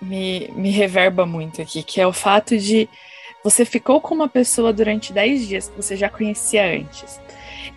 me, 0.01 0.47
me 0.49 0.69
reverba 0.69 1.25
muito 1.25 1.61
aqui, 1.61 1.83
que 1.83 2.01
é 2.01 2.07
o 2.07 2.13
fato 2.13 2.57
de 2.57 2.89
você 3.43 3.63
ficou 3.63 4.01
com 4.01 4.13
uma 4.13 4.27
pessoa 4.27 4.73
durante 4.73 5.13
10 5.13 5.47
dias 5.47 5.69
que 5.69 5.75
você 5.75 5.95
já 5.95 6.09
conhecia 6.09 6.65
antes. 6.65 7.19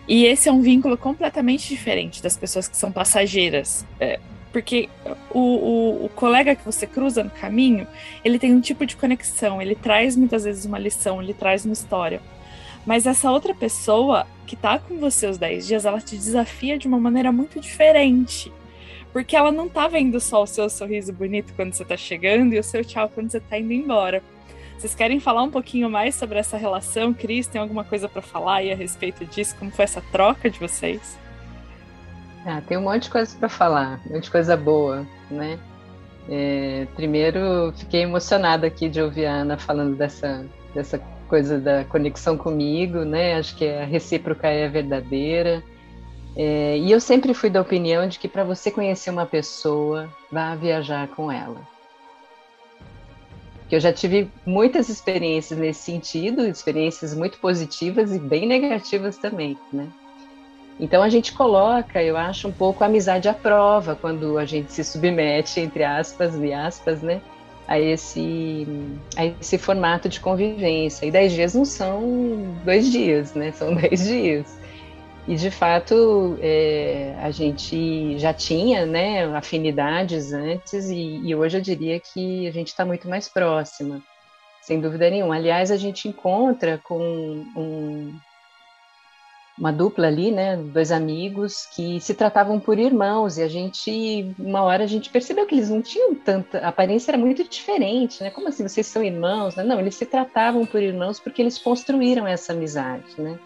E 0.07 0.25
esse 0.25 0.49
é 0.49 0.51
um 0.51 0.61
vínculo 0.61 0.97
completamente 0.97 1.67
diferente 1.67 2.21
das 2.21 2.37
pessoas 2.37 2.67
que 2.67 2.77
são 2.77 2.91
passageiras. 2.91 3.85
É, 3.99 4.19
porque 4.51 4.89
o, 5.31 5.39
o, 5.39 6.05
o, 6.05 6.09
colega 6.09 6.55
que 6.55 6.65
você 6.65 6.85
cruza 6.85 7.23
no 7.23 7.29
caminho, 7.29 7.87
ele 8.23 8.37
tem 8.37 8.53
um 8.53 8.59
tipo 8.59 8.85
de 8.85 8.97
conexão, 8.97 9.61
ele 9.61 9.75
traz 9.75 10.15
muitas 10.15 10.43
vezes 10.43 10.65
uma 10.65 10.77
lição, 10.77 11.21
ele 11.21 11.33
traz 11.33 11.63
uma 11.63 11.73
história. 11.73 12.21
Mas 12.85 13.05
essa 13.05 13.31
outra 13.31 13.53
pessoa 13.53 14.25
que 14.45 14.55
tá 14.55 14.79
com 14.79 14.97
você 14.97 15.27
os 15.27 15.37
10 15.37 15.67
dias, 15.67 15.85
ela 15.85 16.01
te 16.01 16.15
desafia 16.15 16.77
de 16.77 16.87
uma 16.87 16.99
maneira 16.99 17.31
muito 17.31 17.59
diferente. 17.59 18.51
Porque 19.13 19.35
ela 19.35 19.51
não 19.51 19.69
tá 19.69 19.87
vendo 19.87 20.19
só 20.19 20.43
o 20.43 20.47
seu 20.47 20.69
sorriso 20.69 21.13
bonito 21.13 21.53
quando 21.55 21.73
você 21.73 21.85
tá 21.85 21.95
chegando 21.95 22.53
e 22.53 22.59
o 22.59 22.63
seu 22.63 22.83
tchau 22.83 23.09
quando 23.09 23.29
você 23.31 23.39
tá 23.39 23.57
indo 23.57 23.73
embora. 23.73 24.23
Vocês 24.81 24.95
querem 24.95 25.19
falar 25.19 25.43
um 25.43 25.51
pouquinho 25.51 25.91
mais 25.91 26.15
sobre 26.15 26.39
essa 26.39 26.57
relação, 26.57 27.13
Cris? 27.13 27.45
Tem 27.45 27.61
alguma 27.61 27.83
coisa 27.83 28.09
para 28.09 28.19
falar 28.19 28.55
aí 28.55 28.71
a 28.71 28.75
respeito 28.75 29.23
disso? 29.23 29.55
Como 29.59 29.69
foi 29.69 29.83
essa 29.83 30.01
troca 30.11 30.49
de 30.49 30.57
vocês? 30.57 31.19
Ah, 32.43 32.63
tem 32.67 32.79
um 32.79 32.81
monte 32.81 33.03
de 33.03 33.11
coisa 33.11 33.37
para 33.37 33.47
falar, 33.47 34.01
um 34.07 34.15
monte 34.15 34.23
de 34.23 34.31
coisa 34.31 34.57
boa, 34.57 35.05
né? 35.29 35.59
É, 36.27 36.87
primeiro, 36.95 37.71
fiquei 37.77 38.01
emocionada 38.01 38.65
aqui 38.65 38.89
de 38.89 38.99
ouvir 38.99 39.27
a 39.27 39.33
Ana 39.33 39.55
falando 39.55 39.95
dessa, 39.95 40.43
dessa 40.73 40.97
coisa 41.27 41.59
da 41.59 41.85
conexão 41.85 42.35
comigo, 42.35 43.05
né? 43.05 43.35
Acho 43.35 43.55
que 43.57 43.69
a 43.69 43.85
recíproca 43.85 44.47
é 44.47 44.67
verdadeira. 44.67 45.61
É, 46.35 46.79
e 46.79 46.91
eu 46.91 46.99
sempre 46.99 47.35
fui 47.35 47.51
da 47.51 47.61
opinião 47.61 48.07
de 48.07 48.17
que 48.17 48.27
para 48.27 48.43
você 48.43 48.71
conhecer 48.71 49.11
uma 49.11 49.27
pessoa, 49.27 50.09
vá 50.31 50.55
viajar 50.55 51.07
com 51.09 51.31
ela. 51.31 51.69
Que 53.71 53.77
eu 53.77 53.79
já 53.79 53.93
tive 53.93 54.29
muitas 54.45 54.89
experiências 54.89 55.57
nesse 55.57 55.83
sentido, 55.83 56.45
experiências 56.45 57.15
muito 57.15 57.37
positivas 57.37 58.13
e 58.13 58.19
bem 58.19 58.45
negativas 58.45 59.17
também, 59.17 59.57
né? 59.71 59.87
Então 60.77 61.01
a 61.01 61.07
gente 61.07 61.31
coloca, 61.31 62.03
eu 62.03 62.17
acho, 62.17 62.49
um 62.49 62.51
pouco 62.51 62.83
a 62.83 62.87
amizade 62.87 63.29
à 63.29 63.33
prova 63.33 63.95
quando 63.95 64.37
a 64.37 64.43
gente 64.43 64.73
se 64.73 64.83
submete, 64.83 65.61
entre 65.61 65.85
aspas 65.85 66.35
e 66.35 66.51
aspas, 66.51 67.01
né, 67.01 67.21
a 67.65 67.79
esse, 67.79 68.67
a 69.15 69.27
esse 69.27 69.57
formato 69.57 70.09
de 70.09 70.19
convivência. 70.19 71.05
E 71.05 71.11
dez 71.11 71.31
dias 71.31 71.55
não 71.55 71.63
são 71.63 72.57
dois 72.65 72.91
dias, 72.91 73.33
né, 73.33 73.53
são 73.53 73.73
dez 73.73 74.03
dias. 74.05 74.59
E 75.27 75.35
de 75.35 75.51
fato 75.51 76.37
é, 76.41 77.15
a 77.21 77.29
gente 77.29 78.17
já 78.17 78.33
tinha, 78.33 78.85
né, 78.85 79.25
afinidades 79.35 80.33
antes 80.33 80.89
e, 80.89 81.21
e 81.23 81.35
hoje 81.35 81.57
eu 81.57 81.61
diria 81.61 81.99
que 81.99 82.47
a 82.47 82.51
gente 82.51 82.69
está 82.69 82.83
muito 82.83 83.07
mais 83.07 83.29
próxima, 83.29 84.01
sem 84.61 84.81
dúvida 84.81 85.09
nenhuma. 85.09 85.35
Aliás, 85.35 85.69
a 85.69 85.77
gente 85.77 86.07
encontra 86.07 86.79
com 86.83 86.99
um, 87.55 88.19
uma 89.59 89.71
dupla 89.71 90.07
ali, 90.07 90.31
né, 90.31 90.57
dois 90.57 90.91
amigos 90.91 91.67
que 91.75 92.01
se 92.01 92.15
tratavam 92.15 92.59
por 92.59 92.79
irmãos 92.79 93.37
e 93.37 93.43
a 93.43 93.47
gente, 93.47 94.33
uma 94.39 94.63
hora 94.63 94.85
a 94.85 94.87
gente 94.87 95.11
percebeu 95.11 95.45
que 95.45 95.53
eles 95.53 95.69
não 95.69 95.83
tinham 95.83 96.15
tanta, 96.15 96.57
a 96.59 96.69
aparência 96.69 97.11
era 97.11 97.17
muito 97.17 97.47
diferente, 97.47 98.23
né? 98.23 98.31
Como 98.31 98.47
assim 98.47 98.67
vocês 98.67 98.87
são 98.87 99.03
irmãos? 99.03 99.55
Não, 99.55 99.79
eles 99.79 99.93
se 99.93 100.05
tratavam 100.07 100.65
por 100.65 100.81
irmãos 100.81 101.19
porque 101.19 101.43
eles 101.43 101.59
construíram 101.59 102.25
essa 102.25 102.53
amizade, 102.53 103.21
né? 103.21 103.39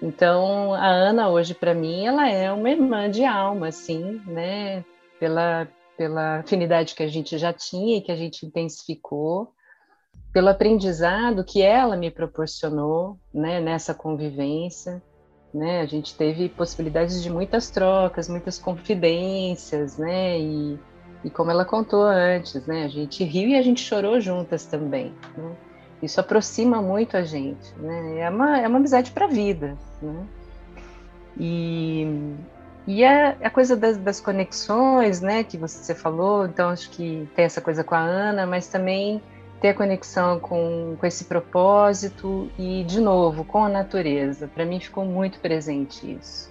Então, 0.00 0.74
a 0.74 0.86
Ana 0.86 1.28
hoje 1.28 1.54
para 1.54 1.74
mim, 1.74 2.06
ela 2.06 2.28
é 2.28 2.52
uma 2.52 2.70
irmã 2.70 3.10
de 3.10 3.24
alma, 3.24 3.68
assim, 3.68 4.20
né? 4.26 4.84
Pela 5.18 5.66
pela 5.98 6.38
afinidade 6.38 6.94
que 6.94 7.02
a 7.02 7.08
gente 7.08 7.36
já 7.36 7.52
tinha 7.52 7.98
e 7.98 8.00
que 8.00 8.12
a 8.12 8.16
gente 8.16 8.46
intensificou, 8.46 9.52
pelo 10.32 10.48
aprendizado 10.48 11.44
que 11.44 11.60
ela 11.60 11.96
me 11.96 12.08
proporcionou, 12.08 13.18
né, 13.34 13.60
nessa 13.60 13.92
convivência, 13.92 15.02
né? 15.52 15.80
A 15.80 15.86
gente 15.86 16.14
teve 16.14 16.48
possibilidades 16.50 17.20
de 17.20 17.28
muitas 17.28 17.68
trocas, 17.68 18.28
muitas 18.28 18.58
confidências, 18.58 19.98
né? 19.98 20.38
E, 20.38 20.78
e 21.24 21.30
como 21.30 21.50
ela 21.50 21.64
contou 21.64 22.02
antes, 22.02 22.64
né? 22.66 22.84
A 22.84 22.88
gente 22.88 23.24
riu 23.24 23.48
e 23.48 23.56
a 23.56 23.62
gente 23.62 23.80
chorou 23.80 24.20
juntas 24.20 24.66
também, 24.66 25.12
né? 25.36 25.56
Isso 26.02 26.20
aproxima 26.20 26.80
muito 26.80 27.16
a 27.16 27.22
gente, 27.22 27.74
né? 27.78 28.20
É 28.20 28.30
uma, 28.30 28.58
é 28.60 28.68
uma 28.68 28.78
amizade 28.78 29.10
para 29.10 29.24
a 29.24 29.28
vida, 29.28 29.76
né? 30.00 30.26
E, 31.36 32.34
e 32.86 33.04
a, 33.04 33.36
a 33.42 33.50
coisa 33.50 33.76
das, 33.76 33.96
das, 33.96 34.20
conexões, 34.20 35.20
né, 35.20 35.44
que 35.44 35.56
você 35.56 35.94
falou, 35.94 36.46
então 36.46 36.70
acho 36.70 36.90
que 36.90 37.28
tem 37.36 37.44
essa 37.44 37.60
coisa 37.60 37.84
com 37.84 37.94
a 37.94 38.00
Ana, 38.00 38.44
mas 38.44 38.66
também 38.66 39.22
ter 39.60 39.68
a 39.68 39.74
conexão 39.74 40.38
com, 40.40 40.96
com 40.98 41.06
esse 41.06 41.24
propósito 41.24 42.50
e, 42.58 42.84
de 42.84 43.00
novo, 43.00 43.44
com 43.44 43.64
a 43.64 43.68
natureza. 43.68 44.48
Para 44.48 44.64
mim 44.64 44.80
ficou 44.80 45.04
muito 45.04 45.38
presente 45.40 46.12
isso. 46.12 46.50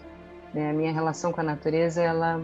Né? 0.53 0.69
A 0.69 0.73
minha 0.73 0.91
relação 0.91 1.31
com 1.31 1.41
a 1.41 1.43
natureza, 1.43 2.01
ela 2.01 2.41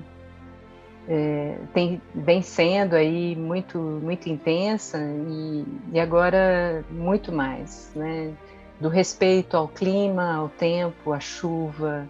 é, 1.08 1.58
tem, 1.74 2.02
vem 2.16 2.42
sendo 2.42 2.96
aí 2.96 3.36
muito, 3.36 3.78
muito 3.78 4.30
intensa 4.30 4.98
e, 5.00 5.66
e 5.92 6.00
agora 6.00 6.84
muito 6.90 7.32
mais, 7.32 7.92
né? 7.96 8.32
Do 8.80 8.90
respeito 8.90 9.56
ao 9.56 9.68
clima, 9.68 10.36
ao 10.36 10.50
tempo, 10.50 11.14
à 11.14 11.20
chuva, 11.20 12.08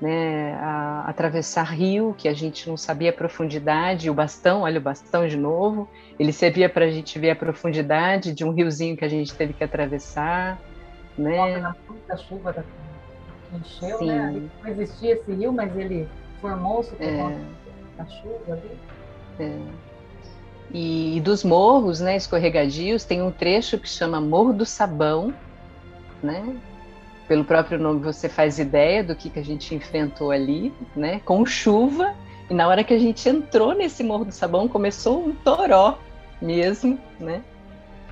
né, 0.00 0.54
a, 0.54 1.04
atravessar 1.08 1.64
rio, 1.64 2.14
que 2.16 2.28
a 2.28 2.34
gente 2.34 2.68
não 2.68 2.76
sabia 2.76 3.10
a 3.10 3.12
profundidade, 3.12 4.10
o 4.10 4.14
bastão, 4.14 4.62
olha 4.62 4.78
o 4.78 4.82
bastão 4.82 5.26
de 5.26 5.36
novo, 5.36 5.88
ele 6.18 6.32
servia 6.32 6.68
para 6.68 6.84
a 6.84 6.90
gente 6.90 7.18
ver 7.18 7.30
a 7.30 7.36
profundidade 7.36 8.32
de 8.32 8.44
um 8.44 8.52
riozinho 8.52 8.96
que 8.96 9.04
a 9.04 9.08
gente 9.08 9.34
teve 9.34 9.52
que 9.52 9.64
atravessar, 9.64 10.60
né? 11.16 11.58
Na 12.08 12.16
chuva 12.16 12.52
da 12.52 12.62
encheu, 13.56 13.98
Sim. 13.98 14.06
né? 14.06 14.42
não 14.62 14.70
existia 14.70 15.14
esse 15.14 15.32
rio, 15.32 15.52
mas 15.52 15.74
ele 15.76 16.08
formou-se 16.40 16.90
por 16.94 17.04
é. 17.04 17.38
Da 17.96 18.06
chuva 18.06 18.52
ali. 18.52 18.78
É. 19.38 19.58
E, 20.72 21.20
dos 21.20 21.44
morros, 21.44 22.00
né, 22.00 22.16
escorregadios, 22.16 23.04
tem 23.04 23.22
um 23.22 23.30
trecho 23.30 23.78
que 23.78 23.88
chama 23.88 24.20
Morro 24.20 24.52
do 24.52 24.66
Sabão, 24.66 25.32
né? 26.22 26.56
pelo 27.26 27.44
próprio 27.44 27.78
nome 27.78 28.00
você 28.00 28.28
faz 28.28 28.58
ideia 28.58 29.02
do 29.02 29.14
que, 29.14 29.30
que 29.30 29.38
a 29.38 29.44
gente 29.44 29.74
enfrentou 29.74 30.30
ali, 30.30 30.72
né? 30.94 31.20
Com 31.24 31.44
chuva. 31.46 32.14
E 32.50 32.54
na 32.54 32.68
hora 32.68 32.84
que 32.84 32.92
a 32.92 32.98
gente 32.98 33.26
entrou 33.28 33.74
nesse 33.74 34.02
Morro 34.04 34.26
do 34.26 34.32
Sabão, 34.32 34.68
começou 34.68 35.26
um 35.26 35.34
toró 35.34 35.98
mesmo, 36.40 36.98
né? 37.18 37.42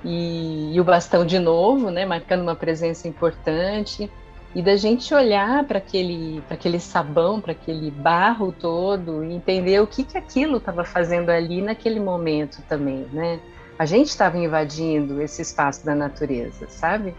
E, 0.05 0.74
e 0.74 0.80
o 0.80 0.85
bastão 0.85 1.24
de 1.24 1.39
novo, 1.39 1.91
né? 1.91 2.07
Marcando 2.07 2.43
uma 2.43 2.57
presença 2.57 3.07
importante. 3.07 4.11
E 4.55 4.61
da 4.61 4.76
gente 4.76 5.14
olhar 5.14 5.64
para 5.64 5.78
aquele, 5.78 6.42
aquele 6.50 6.78
sabão, 6.78 7.40
para 7.40 7.53
aquele 7.53 7.90
barro 7.90 8.53
todo 8.53 9.24
e 9.24 9.32
entender 9.32 9.80
o 9.80 9.86
que, 9.86 10.05
que 10.05 10.18
aquilo 10.18 10.59
estava 10.59 10.84
fazendo 10.84 11.30
ali 11.30 11.62
naquele 11.62 11.98
momento 11.98 12.62
também, 12.68 13.07
né? 13.12 13.40
A 13.78 13.86
gente 13.86 14.09
estava 14.09 14.36
invadindo 14.36 15.22
esse 15.22 15.40
espaço 15.40 15.86
da 15.86 15.94
natureza, 15.94 16.68
sabe? 16.68 17.14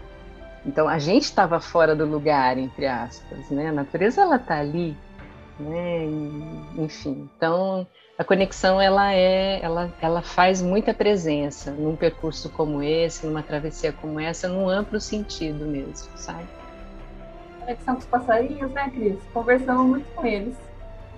Então 0.64 0.88
a 0.88 0.98
gente 0.98 1.24
estava 1.24 1.58
fora 1.60 1.94
do 1.94 2.06
lugar, 2.06 2.56
entre 2.56 2.86
aspas, 2.86 3.50
né? 3.50 3.68
A 3.68 3.72
natureza 3.72 4.22
ela 4.22 4.36
está 4.36 4.60
ali, 4.60 4.96
né? 5.58 6.06
E, 6.06 6.82
enfim, 6.82 7.28
então 7.36 7.84
a 8.16 8.22
conexão 8.22 8.80
ela 8.80 9.12
é, 9.12 9.60
ela, 9.60 9.92
ela 10.00 10.22
faz 10.22 10.62
muita 10.62 10.94
presença 10.94 11.72
num 11.72 11.96
percurso 11.96 12.48
como 12.48 12.80
esse, 12.80 13.26
numa 13.26 13.42
travessia 13.42 13.92
como 13.92 14.20
essa, 14.20 14.46
num 14.46 14.68
amplo 14.68 15.00
sentido 15.00 15.66
mesmo, 15.66 16.08
sabe? 16.16 16.48
Conexão 17.64 17.94
com 17.94 18.00
os 18.00 18.06
passarinhos, 18.06 18.70
né, 18.72 18.90
Cris? 18.90 19.18
Conversamos 19.32 19.86
muito 19.86 20.14
com 20.14 20.26
eles. 20.26 20.54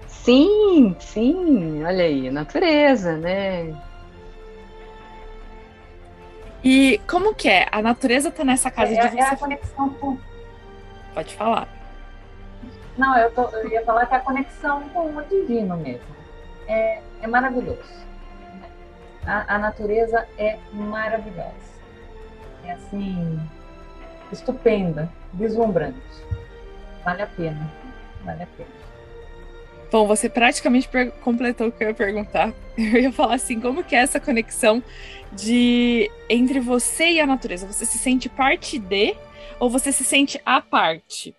Sim, 0.06 0.94
sim, 1.00 1.84
olha 1.84 2.04
aí, 2.04 2.30
natureza, 2.30 3.16
né? 3.16 3.74
E 6.62 7.00
como 7.08 7.34
que 7.34 7.48
é? 7.48 7.66
A 7.70 7.82
natureza 7.82 8.30
tá 8.30 8.44
nessa 8.44 8.70
casa 8.70 8.92
é, 8.92 9.00
de 9.00 9.08
você. 9.08 9.18
É 9.18 9.22
a 9.22 9.36
conexão 9.36 9.90
com. 9.94 10.18
Pode 11.14 11.34
falar. 11.34 11.68
Não, 12.96 13.16
eu, 13.16 13.30
tô, 13.32 13.42
eu 13.50 13.70
ia 13.70 13.84
falar 13.84 14.06
que 14.06 14.14
é 14.14 14.16
a 14.16 14.20
conexão 14.20 14.88
com 14.88 15.16
o 15.16 15.22
divino 15.24 15.76
mesmo. 15.76 16.16
É, 16.66 17.00
é 17.22 17.26
maravilhoso. 17.26 18.06
A, 19.24 19.54
a 19.54 19.58
natureza 19.58 20.26
é 20.38 20.58
maravilhosa. 20.72 21.66
É 22.64 22.72
assim, 22.72 23.40
estupenda, 24.32 25.08
deslumbrante. 25.32 26.00
Vale 27.04 27.22
a 27.22 27.26
pena. 27.26 27.70
Vale 28.24 28.42
a 28.42 28.46
pena. 28.46 28.76
Bom, 29.90 30.06
você 30.06 30.28
praticamente 30.28 30.88
completou 31.22 31.68
o 31.68 31.72
que 31.72 31.84
eu 31.84 31.88
ia 31.88 31.94
perguntar. 31.94 32.52
Eu 32.76 33.00
ia 33.00 33.12
falar 33.12 33.36
assim, 33.36 33.60
como 33.60 33.82
que 33.82 33.94
é 33.94 34.00
essa 34.00 34.20
conexão 34.20 34.82
de 35.32 36.10
entre 36.28 36.60
você 36.60 37.12
e 37.12 37.20
a 37.20 37.26
natureza? 37.26 37.66
Você 37.66 37.86
se 37.86 37.96
sente 37.96 38.28
parte 38.28 38.78
de 38.78 39.16
ou 39.58 39.70
você 39.70 39.92
se 39.92 40.04
sente 40.04 40.40
a 40.44 40.60
parte? 40.60 41.34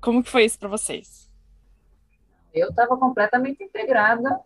Como 0.00 0.22
que 0.24 0.30
foi 0.30 0.44
isso 0.44 0.58
para 0.58 0.68
vocês? 0.68 1.30
Eu 2.52 2.70
estava 2.70 2.96
completamente 2.96 3.62
integrada 3.62 4.40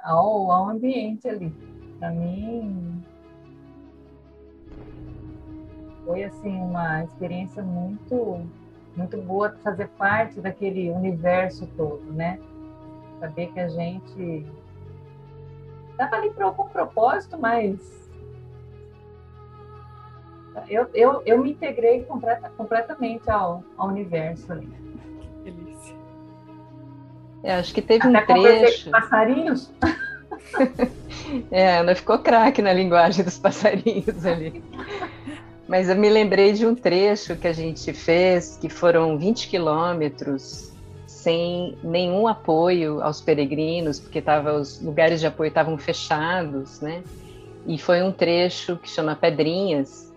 ao, 0.00 0.50
ao 0.50 0.68
ambiente 0.70 1.28
ali. 1.28 1.52
Para 1.98 2.10
mim 2.10 3.04
foi 6.08 6.24
assim 6.24 6.56
uma 6.56 7.04
experiência 7.04 7.62
muito 7.62 8.40
muito 8.96 9.18
boa 9.18 9.54
fazer 9.62 9.88
parte 9.88 10.40
daquele 10.40 10.90
universo 10.90 11.68
todo, 11.76 12.02
né? 12.10 12.40
Saber 13.20 13.52
que 13.52 13.60
a 13.60 13.68
gente 13.68 14.46
estava 15.90 16.16
ali 16.16 16.30
para 16.30 16.46
algum 16.46 16.66
propósito, 16.66 17.38
mas 17.38 17.78
eu, 20.66 20.88
eu, 20.94 21.22
eu 21.26 21.38
me 21.38 21.52
integrei 21.52 22.02
completa, 22.04 22.50
completamente 22.56 23.30
ao, 23.30 23.62
ao 23.76 23.88
universo 23.88 24.50
ali. 24.50 24.66
Que 25.44 25.50
delícia. 25.50 25.94
É, 27.44 27.54
acho 27.54 27.74
que 27.74 27.82
teve 27.82 28.16
Até 28.16 28.32
um 28.32 28.42
trecho. 28.42 28.86
Com 28.86 28.90
passarinhos. 28.92 29.72
é, 31.52 31.78
Ana 31.78 31.94
ficou 31.94 32.18
craque 32.18 32.62
na 32.62 32.72
linguagem 32.72 33.24
dos 33.24 33.38
passarinhos 33.38 34.24
ali. 34.24 34.64
Mas 35.68 35.90
eu 35.90 35.96
me 35.96 36.08
lembrei 36.08 36.52
de 36.54 36.66
um 36.66 36.74
trecho 36.74 37.36
que 37.36 37.46
a 37.46 37.52
gente 37.52 37.92
fez, 37.92 38.56
que 38.58 38.70
foram 38.70 39.18
20 39.18 39.48
quilômetros 39.48 40.72
sem 41.06 41.76
nenhum 41.84 42.26
apoio 42.26 43.02
aos 43.02 43.20
peregrinos, 43.20 44.00
porque 44.00 44.22
tava, 44.22 44.54
os 44.54 44.80
lugares 44.80 45.20
de 45.20 45.26
apoio 45.26 45.48
estavam 45.48 45.76
fechados, 45.76 46.80
né? 46.80 47.02
E 47.66 47.76
foi 47.76 48.02
um 48.02 48.10
trecho 48.10 48.76
que 48.78 48.88
chama 48.88 49.14
Pedrinhas 49.14 50.10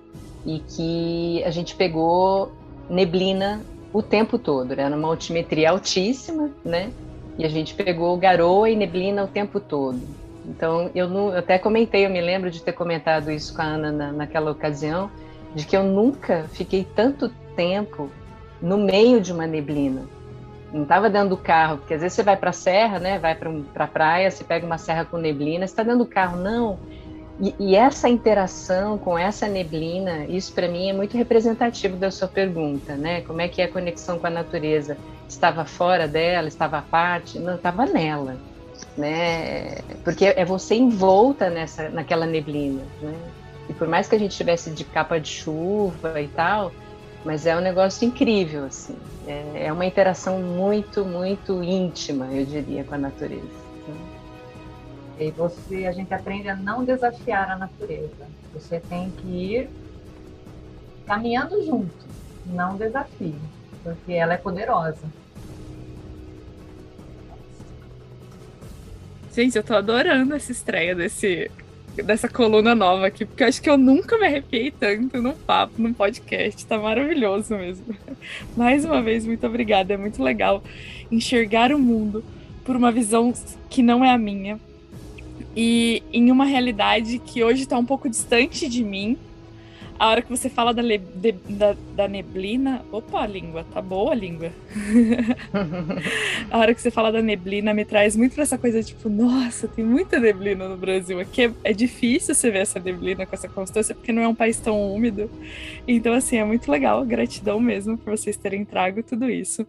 e 0.46 0.60
que 0.60 1.44
a 1.44 1.50
gente 1.50 1.76
pegou 1.76 2.54
neblina 2.90 3.62
o 3.92 4.02
tempo 4.02 4.40
todo, 4.40 4.72
era 4.72 4.96
uma 4.96 5.10
altimetria 5.10 5.72
altíssima, 5.72 6.50
né? 6.64 6.92
E 7.38 7.44
a 7.44 7.50
gente 7.50 7.74
pegou 7.74 8.16
garoa 8.16 8.70
e 8.70 8.76
neblina 8.76 9.24
o 9.24 9.28
tempo 9.28 9.60
todo. 9.60 10.00
Então, 10.46 10.90
eu, 10.96 11.10
não, 11.10 11.30
eu 11.30 11.40
até 11.40 11.60
comentei, 11.60 12.06
eu 12.06 12.10
me 12.10 12.22
lembro 12.22 12.50
de 12.50 12.62
ter 12.62 12.72
comentado 12.72 13.32
isso 13.32 13.54
com 13.54 13.62
a 13.62 13.66
Ana 13.66 13.92
na, 13.92 14.12
naquela 14.12 14.52
ocasião, 14.52 15.10
de 15.56 15.66
que 15.66 15.76
eu 15.76 15.84
nunca 15.84 16.46
fiquei 16.54 16.84
tanto 16.84 17.30
tempo 17.56 18.10
no 18.62 18.78
meio 18.78 19.20
de 19.20 19.32
uma 19.32 19.48
neblina. 19.48 20.04
Não 20.72 20.84
estava 20.84 21.10
dentro 21.10 21.30
do 21.30 21.38
carro, 21.38 21.80
porque 21.80 21.94
às 21.94 22.02
vezes 22.02 22.16
você 22.16 22.24
vai 22.24 22.38
para 22.38 22.52
a 22.52 22.54
serra, 22.54 23.00
né? 23.00 23.20
Vai 23.20 23.36
para 23.36 23.50
um, 23.50 23.66
a 23.76 23.88
praia, 23.88 24.32
você 24.32 24.44
pega 24.44 24.66
uma 24.66 24.78
serra 24.78 25.04
com 25.04 25.18
neblina, 25.18 25.68
você 25.68 25.74
está 25.74 25.84
dentro 25.84 26.00
do 26.00 26.06
carro. 26.06 26.38
Não. 26.38 26.80
E, 27.42 27.56
e, 27.60 27.76
essa 27.76 28.08
interação 28.08 28.98
com 28.98 29.18
essa 29.18 29.48
neblina, 29.48 30.26
isso 30.26 30.54
para 30.54 30.68
mim 30.68 30.90
é 30.90 30.94
muito 30.94 31.18
representativo 31.18 31.98
da 31.98 32.12
sua 32.12 32.28
pergunta, 32.28 32.96
né? 32.96 33.22
Como 33.22 33.42
é 33.42 33.48
que 33.48 33.62
é 33.62 33.66
a 33.66 33.72
conexão 33.72 34.20
com 34.20 34.28
a 34.28 34.30
natureza? 34.30 34.98
Estava 35.28 35.66
fora 35.66 36.08
dela, 36.08 36.48
estava 36.48 36.78
à 36.78 36.82
parte? 36.82 37.40
Não, 37.40 37.56
estava 37.56 37.86
nela, 37.86 38.38
né? 38.96 39.80
Porque 40.04 40.26
é 40.26 40.46
você 40.46 40.76
envolta 40.76 41.50
nessa, 41.50 41.90
naquela 41.90 42.26
neblina, 42.26 42.84
né? 43.02 43.14
E 43.70 43.74
por 43.74 43.88
mais 43.88 44.08
que 44.08 44.16
a 44.16 44.20
gente 44.20 44.36
tivesse 44.36 44.70
de 44.72 44.84
capa 44.84 45.20
de 45.20 45.30
chuva 45.30 46.20
e 46.22 46.28
tal, 46.28 46.72
mas 47.24 47.46
é 47.46 47.56
um 47.56 47.62
negócio 47.62 48.08
incrível, 48.08 48.66
assim. 48.66 48.96
É, 49.28 49.68
é 49.68 49.74
uma 49.74 49.86
interação 49.86 50.40
muito, 50.40 51.06
muito 51.06 51.64
íntima, 51.64 52.26
eu 52.32 52.46
diria, 52.46 52.84
com 52.84 52.96
a 52.96 52.98
natureza. 52.98 53.62
E 55.20 55.30
você, 55.30 55.86
a 55.86 55.92
gente 55.92 56.12
aprende 56.14 56.50
a 56.50 56.56
não 56.56 56.84
desafiar 56.84 57.52
a 57.52 57.56
natureza. 57.56 58.28
Você 58.54 58.80
tem 58.80 59.12
que 59.12 59.28
ir 59.28 59.70
caminhando 61.06 61.64
junto, 61.64 62.06
não 62.48 62.76
desafie, 62.76 63.36
porque 63.84 64.14
ela 64.14 64.34
é 64.34 64.38
poderosa. 64.38 65.06
Gente, 69.34 69.58
eu 69.58 69.64
tô 69.64 69.76
adorando 69.76 70.34
essa 70.34 70.52
estreia 70.52 70.96
desse, 70.96 71.52
dessa 71.96 72.28
coluna 72.28 72.74
nova 72.74 73.08
aqui, 73.08 73.26
porque 73.26 73.44
eu 73.44 73.48
acho 73.48 73.62
que 73.62 73.70
eu 73.70 73.78
nunca 73.78 74.18
me 74.18 74.26
arrepiei 74.26 74.72
tanto 74.72 75.22
num 75.22 75.34
papo, 75.34 75.74
num 75.78 75.94
podcast. 75.94 76.66
Tá 76.66 76.78
maravilhoso 76.78 77.56
mesmo. 77.56 77.96
Mais 78.56 78.86
uma 78.86 79.02
vez, 79.02 79.26
muito 79.26 79.46
obrigada. 79.46 79.94
É 79.94 79.98
muito 79.98 80.22
legal 80.24 80.64
enxergar 81.12 81.74
o 81.74 81.80
mundo 81.80 82.24
por 82.64 82.76
uma 82.76 82.92
visão 82.92 83.34
que 83.70 83.82
não 83.82 84.04
é 84.04 84.12
a 84.12 84.18
minha 84.18 84.60
e 85.56 86.02
em 86.14 86.32
uma 86.32 86.46
realidade 86.46 87.20
que 87.20 87.44
hoje 87.44 87.64
está 87.64 87.78
um 87.78 87.86
pouco 87.86 88.10
distante 88.10 88.70
de 88.70 88.84
mim, 88.84 89.18
a 90.02 90.08
hora 90.10 90.24
que 90.24 90.32
você 90.32 90.50
fala 90.50 90.74
da, 90.74 90.82
de, 90.82 91.32
da, 91.48 91.76
da, 91.96 92.08
neblina. 92.08 92.84
Opa, 92.92 93.24
língua, 93.28 93.64
tá 93.72 93.80
boa 93.80 94.14
a 94.14 94.16
língua. 94.16 94.52
a 96.50 96.58
hora 96.58 96.74
que 96.74 96.82
você 96.82 96.90
fala 96.90 97.12
da 97.12 97.22
neblina 97.22 97.72
me 97.72 97.86
traz 97.86 98.16
muito 98.16 98.34
pra 98.34 98.42
essa 98.42 98.58
coisa 98.58 98.82
tipo, 98.82 99.08
nossa, 99.10 99.68
tem 99.68 99.86
muita 99.86 100.20
neblina 100.20 100.68
no 100.68 100.76
Brasil. 100.76 101.20
Aqui 101.20 101.44
é, 101.44 101.52
é 101.66 101.72
difícil 101.72 102.34
você 102.34 102.50
ver 102.50 102.62
essa 102.62 102.80
neblina 102.80 103.28
com 103.28 103.36
essa 103.36 103.48
constância, 103.48 103.94
porque 103.94 104.12
não 104.12 104.24
é 104.24 104.28
um 104.28 104.34
país 104.34 104.60
tão 104.60 104.92
úmido. 104.92 105.30
Então, 105.88 106.16
assim, 106.16 106.38
é 106.38 106.44
muito 106.44 106.72
legal. 106.72 107.06
Gratidão 107.06 107.60
mesmo 107.60 107.96
por 107.96 108.18
vocês 108.18 108.36
terem 108.36 108.66
trago 108.66 109.04
tudo 109.04 109.30
isso. 109.30 109.68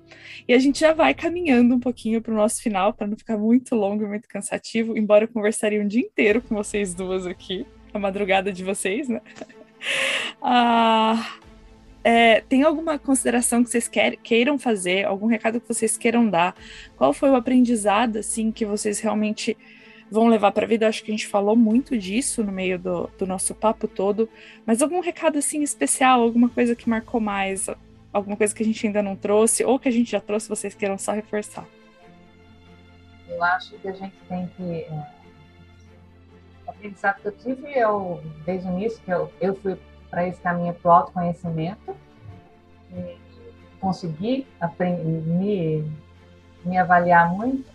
E 0.48 0.54
a 0.54 0.58
gente 0.58 0.80
já 0.80 0.94
vai 0.94 1.12
caminhando 1.12 1.74
um 1.74 1.80
pouquinho 1.80 2.22
pro 2.22 2.34
nosso 2.34 2.62
final, 2.62 2.94
para 2.94 3.06
não 3.06 3.18
ficar 3.18 3.36
muito 3.36 3.74
longo 3.74 4.02
e 4.02 4.08
muito 4.08 4.26
cansativo, 4.26 4.96
embora 4.96 5.24
eu 5.24 5.28
conversaria 5.28 5.82
um 5.82 5.86
dia 5.86 6.00
inteiro 6.00 6.40
com 6.40 6.54
vocês 6.54 6.94
duas 6.94 7.26
aqui, 7.26 7.66
a 7.92 7.98
madrugada 7.98 8.50
de 8.50 8.64
vocês, 8.64 9.10
né? 9.10 9.20
Ah, 10.44 11.38
é, 12.04 12.40
tem 12.40 12.64
alguma 12.64 12.98
consideração 12.98 13.62
que 13.62 13.70
vocês 13.70 13.86
quer, 13.86 14.16
queiram 14.16 14.58
fazer, 14.58 15.04
algum 15.04 15.26
recado 15.26 15.60
que 15.60 15.68
vocês 15.68 15.96
queiram 15.96 16.28
dar? 16.28 16.56
Qual 16.96 17.12
foi 17.12 17.30
o 17.30 17.36
aprendizado 17.36 18.18
assim 18.18 18.50
que 18.50 18.66
vocês 18.66 18.98
realmente 18.98 19.56
vão 20.10 20.26
levar 20.26 20.50
para 20.50 20.64
a 20.64 20.68
vida? 20.68 20.88
Acho 20.88 21.04
que 21.04 21.12
a 21.12 21.14
gente 21.14 21.28
falou 21.28 21.54
muito 21.54 21.96
disso 21.96 22.42
no 22.42 22.50
meio 22.50 22.76
do, 22.78 23.08
do 23.16 23.26
nosso 23.26 23.54
papo 23.54 23.86
todo, 23.86 24.28
mas 24.66 24.82
algum 24.82 25.00
recado 25.00 25.38
assim 25.38 25.62
especial, 25.62 26.20
alguma 26.20 26.48
coisa 26.48 26.74
que 26.74 26.90
marcou 26.90 27.20
mais, 27.20 27.70
alguma 28.12 28.36
coisa 28.36 28.52
que 28.52 28.62
a 28.64 28.66
gente 28.66 28.84
ainda 28.84 29.02
não 29.02 29.14
trouxe 29.14 29.64
ou 29.64 29.78
que 29.78 29.88
a 29.88 29.92
gente 29.92 30.10
já 30.10 30.20
trouxe, 30.20 30.48
vocês 30.48 30.74
queiram 30.74 30.98
só 30.98 31.12
reforçar? 31.12 31.66
Eu 33.28 33.42
acho 33.44 33.78
que 33.78 33.88
a 33.88 33.92
gente 33.92 34.14
tem 34.28 34.50
que 34.56 34.62
é 34.62 35.21
aprendizado 36.82 37.20
que 37.20 37.28
eu 37.28 37.32
tive 37.32 37.78
eu, 37.78 38.20
desde 38.44 38.68
o 38.68 38.72
início, 38.72 39.00
que 39.04 39.10
eu, 39.10 39.32
eu 39.40 39.54
fui 39.54 39.78
para 40.10 40.26
esse 40.26 40.40
caminho 40.40 40.74
para 40.74 40.88
o 40.88 40.92
autoconhecimento, 40.92 41.96
e 42.90 43.16
consegui 43.80 44.46
aprender, 44.60 45.04
me, 45.04 45.92
me 46.64 46.76
avaliar 46.76 47.30
muito, 47.30 47.70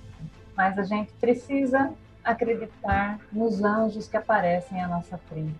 mas 0.55 0.77
a 0.77 0.83
gente 0.83 1.11
precisa 1.13 1.93
acreditar 2.23 3.19
nos 3.31 3.63
anjos 3.63 4.07
que 4.07 4.17
aparecem 4.17 4.81
à 4.81 4.87
nossa 4.87 5.17
frente. 5.17 5.55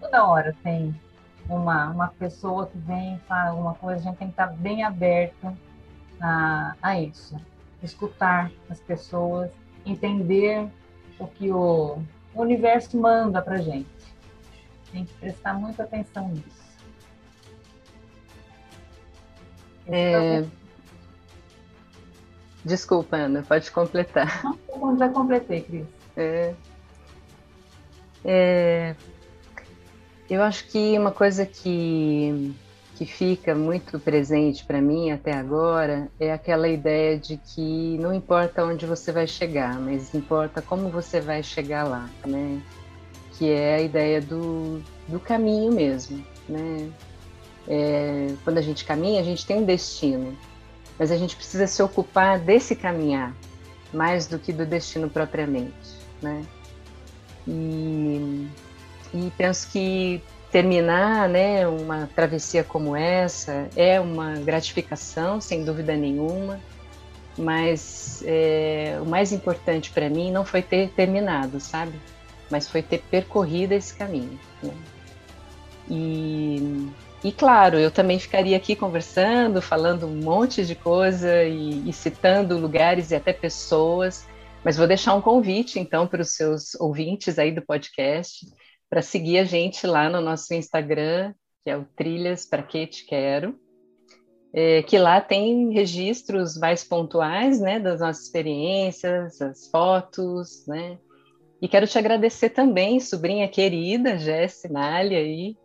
Toda 0.00 0.24
hora 0.24 0.56
tem 0.62 0.98
uma, 1.48 1.90
uma 1.90 2.08
pessoa 2.08 2.66
que 2.66 2.78
vem 2.78 3.16
e 3.16 3.18
fala 3.20 3.50
alguma 3.50 3.74
coisa, 3.74 4.00
a 4.00 4.04
gente 4.04 4.16
tem 4.16 4.28
que 4.28 4.32
estar 4.32 4.46
bem 4.46 4.82
aberto 4.82 5.54
a, 6.20 6.74
a 6.80 6.98
isso. 6.98 7.36
Escutar 7.82 8.50
as 8.68 8.80
pessoas, 8.80 9.50
entender 9.84 10.68
o 11.18 11.26
que 11.26 11.50
o, 11.50 12.02
o 12.34 12.42
universo 12.42 12.96
manda 12.96 13.40
para 13.42 13.58
gente. 13.58 13.88
Tem 14.92 15.04
que 15.04 15.12
prestar 15.14 15.54
muita 15.54 15.84
atenção 15.84 16.28
nisso. 16.28 16.60
É... 19.86 20.44
Desculpa, 22.64 23.16
Ana, 23.16 23.42
pode 23.42 23.70
completar. 23.70 24.42
Não, 24.68 24.96
já 24.98 25.08
completei, 25.08 25.62
Cris. 25.62 25.86
É... 26.16 26.54
É... 28.24 28.96
Eu 30.28 30.42
acho 30.42 30.66
que 30.68 30.96
uma 30.98 31.10
coisa 31.10 31.44
que 31.44 32.54
que 33.00 33.06
fica 33.06 33.54
muito 33.54 33.98
presente 33.98 34.62
para 34.62 34.78
mim 34.78 35.10
até 35.10 35.32
agora 35.32 36.10
é 36.20 36.34
aquela 36.34 36.68
ideia 36.68 37.18
de 37.18 37.38
que 37.38 37.96
não 37.96 38.12
importa 38.12 38.62
onde 38.62 38.84
você 38.84 39.10
vai 39.10 39.26
chegar, 39.26 39.80
mas 39.80 40.14
importa 40.14 40.60
como 40.60 40.90
você 40.90 41.18
vai 41.18 41.42
chegar 41.42 41.84
lá, 41.84 42.10
né? 42.26 42.60
Que 43.38 43.50
é 43.50 43.76
a 43.76 43.80
ideia 43.80 44.20
do, 44.20 44.82
do 45.08 45.18
caminho 45.18 45.72
mesmo, 45.72 46.22
né? 46.46 46.90
É, 47.66 48.34
quando 48.44 48.58
a 48.58 48.60
gente 48.60 48.84
caminha, 48.84 49.22
a 49.22 49.24
gente 49.24 49.46
tem 49.46 49.56
um 49.56 49.64
destino, 49.64 50.36
mas 50.98 51.10
a 51.10 51.16
gente 51.16 51.34
precisa 51.36 51.66
se 51.66 51.82
ocupar 51.82 52.38
desse 52.38 52.76
caminhar 52.76 53.34
mais 53.94 54.26
do 54.26 54.38
que 54.38 54.52
do 54.52 54.66
destino 54.66 55.08
propriamente, 55.08 55.72
né? 56.20 56.44
E, 57.48 58.46
e 59.14 59.32
penso 59.38 59.70
que 59.70 60.22
terminar 60.50 61.28
né, 61.28 61.66
uma 61.66 62.08
travessia 62.14 62.64
como 62.64 62.96
essa 62.96 63.68
é 63.76 64.00
uma 64.00 64.34
gratificação, 64.34 65.40
sem 65.40 65.64
dúvida 65.64 65.96
nenhuma, 65.96 66.60
mas 67.38 68.22
é, 68.26 68.98
o 69.00 69.06
mais 69.06 69.32
importante 69.32 69.90
para 69.90 70.08
mim 70.10 70.32
não 70.32 70.44
foi 70.44 70.60
ter 70.60 70.90
terminado, 70.90 71.60
sabe? 71.60 71.94
Mas 72.50 72.68
foi 72.68 72.82
ter 72.82 72.98
percorrido 73.10 73.72
esse 73.72 73.94
caminho. 73.94 74.38
Né? 74.62 74.74
E, 75.88 76.88
e 77.22 77.30
claro, 77.30 77.78
eu 77.78 77.90
também 77.90 78.18
ficaria 78.18 78.56
aqui 78.56 78.74
conversando, 78.74 79.62
falando 79.62 80.06
um 80.06 80.16
monte 80.16 80.66
de 80.66 80.74
coisa 80.74 81.44
e, 81.44 81.88
e 81.88 81.92
citando 81.92 82.58
lugares 82.58 83.12
e 83.12 83.14
até 83.14 83.32
pessoas, 83.32 84.26
mas 84.64 84.76
vou 84.76 84.86
deixar 84.88 85.14
um 85.14 85.20
convite 85.20 85.78
então 85.78 86.08
para 86.08 86.22
os 86.22 86.30
seus 86.30 86.74
ouvintes 86.74 87.38
aí 87.38 87.52
do 87.52 87.62
podcast 87.62 88.46
para 88.90 89.00
seguir 89.00 89.38
a 89.38 89.44
gente 89.44 89.86
lá 89.86 90.10
no 90.10 90.20
nosso 90.20 90.52
Instagram, 90.52 91.32
que 91.64 91.70
é 91.70 91.76
o 91.76 91.86
Trilhas 91.96 92.44
para 92.44 92.62
Que 92.62 92.86
Te 92.86 93.06
Quero, 93.06 93.58
é, 94.52 94.82
que 94.82 94.98
lá 94.98 95.20
tem 95.20 95.72
registros 95.72 96.58
mais 96.58 96.82
pontuais, 96.82 97.60
né, 97.60 97.78
das 97.78 98.00
nossas 98.00 98.24
experiências, 98.24 99.40
as 99.40 99.70
fotos, 99.70 100.66
né, 100.66 100.98
e 101.62 101.68
quero 101.68 101.86
te 101.86 101.96
agradecer 101.96 102.50
também, 102.50 102.98
sobrinha 102.98 103.46
querida, 103.46 104.18
Jess 104.18 104.62
Nália 104.68 105.18
aí, 105.18 105.56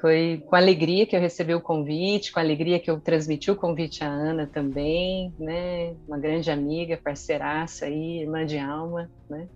foi 0.00 0.42
com 0.46 0.56
alegria 0.56 1.06
que 1.06 1.14
eu 1.14 1.20
recebi 1.20 1.54
o 1.54 1.60
convite, 1.60 2.32
com 2.32 2.40
alegria 2.40 2.80
que 2.80 2.90
eu 2.90 3.00
transmiti 3.00 3.52
o 3.52 3.56
convite 3.56 4.02
à 4.02 4.08
Ana 4.08 4.48
também, 4.48 5.32
né? 5.38 5.94
Uma 6.08 6.18
grande 6.18 6.50
amiga, 6.50 6.96
parceiraça 6.96 7.86
aí, 7.86 8.22
irmã 8.22 8.44
de 8.44 8.58
alma, 8.58 9.08
né? 9.30 9.48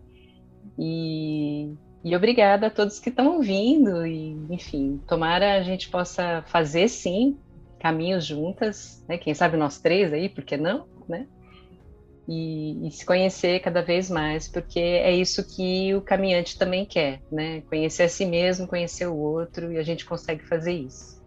E 0.79 1.75
e 2.05 2.15
obrigada 2.15 2.69
a 2.69 2.71
todos 2.71 3.01
que 3.01 3.09
estão 3.09 3.37
ouvindo 3.37 4.07
e, 4.07 4.33
enfim, 4.51 5.03
tomara 5.07 5.55
a 5.55 5.63
gente 5.63 5.89
possa 5.89 6.43
fazer 6.47 6.89
sim 6.89 7.39
caminhos 7.81 8.25
juntas, 8.25 9.05
né? 9.09 9.19
Quem 9.19 9.35
sabe 9.35 9.57
nós 9.57 9.81
três 9.81 10.13
aí, 10.13 10.29
por 10.29 10.45
que 10.45 10.57
não, 10.57 10.87
né? 11.09 11.27
E, 12.29 12.87
e, 12.87 12.91
se 12.91 13.07
conhecer 13.07 13.61
cada 13.61 13.83
vez 13.83 14.11
mais, 14.11 14.49
porque 14.49 14.81
é 14.81 15.13
isso 15.13 15.47
que 15.47 15.95
o 15.95 16.01
caminhante 16.01 16.59
também 16.59 16.85
quer, 16.85 17.23
né? 17.31 17.61
Conhecer 17.63 18.05
a 18.05 18.09
si 18.09 18.27
mesmo, 18.27 18.67
conhecer 18.67 19.07
o 19.07 19.17
outro, 19.17 19.73
e 19.73 19.79
a 19.79 19.83
gente 19.83 20.05
consegue 20.05 20.45
fazer 20.45 20.73
isso. 20.73 21.23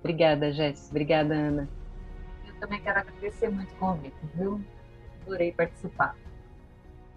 Obrigada, 0.00 0.52
Jéssica. 0.52 0.88
Obrigada, 0.90 1.34
Ana. 1.34 1.68
Eu 2.46 2.54
também 2.60 2.80
quero 2.80 3.00
agradecer 3.00 3.50
muito 3.50 3.70
o 3.74 3.76
convite, 3.76 4.16
viu? 4.34 4.60
Adorei 5.26 5.52
participar. 5.52 6.16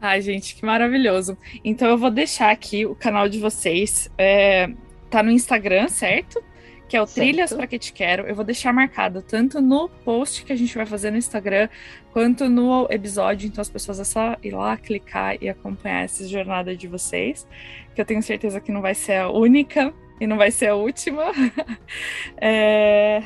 Ai, 0.01 0.19
gente, 0.19 0.55
que 0.55 0.65
maravilhoso. 0.65 1.37
Então 1.63 1.87
eu 1.87 1.95
vou 1.95 2.09
deixar 2.09 2.49
aqui 2.49 2.87
o 2.87 2.95
canal 2.95 3.29
de 3.29 3.37
vocês. 3.37 4.09
É, 4.17 4.67
tá 5.11 5.21
no 5.21 5.29
Instagram, 5.29 5.87
certo? 5.89 6.43
Que 6.89 6.97
é 6.97 7.01
o 7.01 7.05
certo. 7.05 7.23
Trilhas 7.23 7.53
para 7.53 7.67
que 7.67 7.77
te 7.77 7.93
quero. 7.93 8.23
Eu 8.25 8.33
vou 8.33 8.43
deixar 8.43 8.73
marcado 8.73 9.21
tanto 9.21 9.61
no 9.61 9.87
post 9.87 10.43
que 10.43 10.51
a 10.51 10.55
gente 10.55 10.75
vai 10.75 10.87
fazer 10.87 11.11
no 11.11 11.17
Instagram, 11.17 11.69
quanto 12.11 12.49
no 12.49 12.87
episódio. 12.89 13.47
Então 13.47 13.61
as 13.61 13.69
pessoas 13.69 13.99
é 13.99 14.03
só 14.03 14.35
ir 14.41 14.55
lá, 14.55 14.75
clicar 14.75 15.37
e 15.39 15.47
acompanhar 15.47 16.05
essa 16.05 16.27
jornada 16.27 16.75
de 16.75 16.87
vocês. 16.87 17.47
Que 17.93 18.01
eu 18.01 18.05
tenho 18.05 18.23
certeza 18.23 18.59
que 18.59 18.71
não 18.71 18.81
vai 18.81 18.95
ser 18.95 19.17
a 19.17 19.29
única 19.29 19.93
e 20.19 20.25
não 20.25 20.35
vai 20.35 20.49
ser 20.49 20.69
a 20.69 20.75
última. 20.75 21.25
é, 22.41 23.21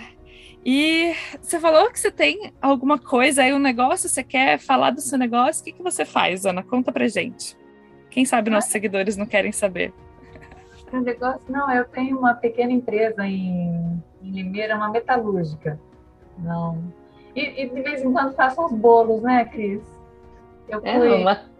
e 0.65 1.13
você 1.39 1.59
falou 1.59 1.91
que 1.91 1.99
você 1.99 2.09
tem 2.09 2.51
alguma 2.59 2.97
coisa 2.97 3.43
aí, 3.43 3.53
um 3.53 3.59
negócio, 3.59 4.09
você 4.09 4.23
quer 4.23 4.57
falar 4.57 4.89
do 4.89 4.99
seu 4.99 5.15
negócio, 5.15 5.61
o 5.61 5.65
que, 5.65 5.73
que 5.73 5.83
você 5.83 6.03
faz, 6.03 6.43
Ana? 6.43 6.63
Conta 6.63 6.91
pra 6.91 7.07
gente. 7.07 7.55
Quem 8.09 8.25
sabe 8.25 8.49
nossos 8.49 8.71
seguidores 8.71 9.15
não 9.15 9.27
querem 9.27 9.51
saber. 9.51 9.93
Um 10.91 11.01
negócio, 11.01 11.41
não, 11.49 11.71
eu 11.71 11.85
tenho 11.85 12.17
uma 12.17 12.33
pequena 12.33 12.71
empresa 12.71 13.27
em, 13.27 14.01
em 14.23 14.31
Limeira, 14.31 14.75
uma 14.75 14.89
metalúrgica. 14.89 15.79
Não. 16.39 16.81
E, 17.35 17.63
e, 17.63 17.69
de 17.69 17.81
vez 17.81 18.01
em 18.01 18.11
quando 18.11 18.33
faço 18.33 18.65
uns 18.65 18.71
bolos, 18.71 19.21
né, 19.21 19.45
Cris? 19.45 19.83
Eu 20.67 20.81
é, 20.83 20.97
fui... 20.97 21.07
É, 21.09 21.15
uma 21.15 21.54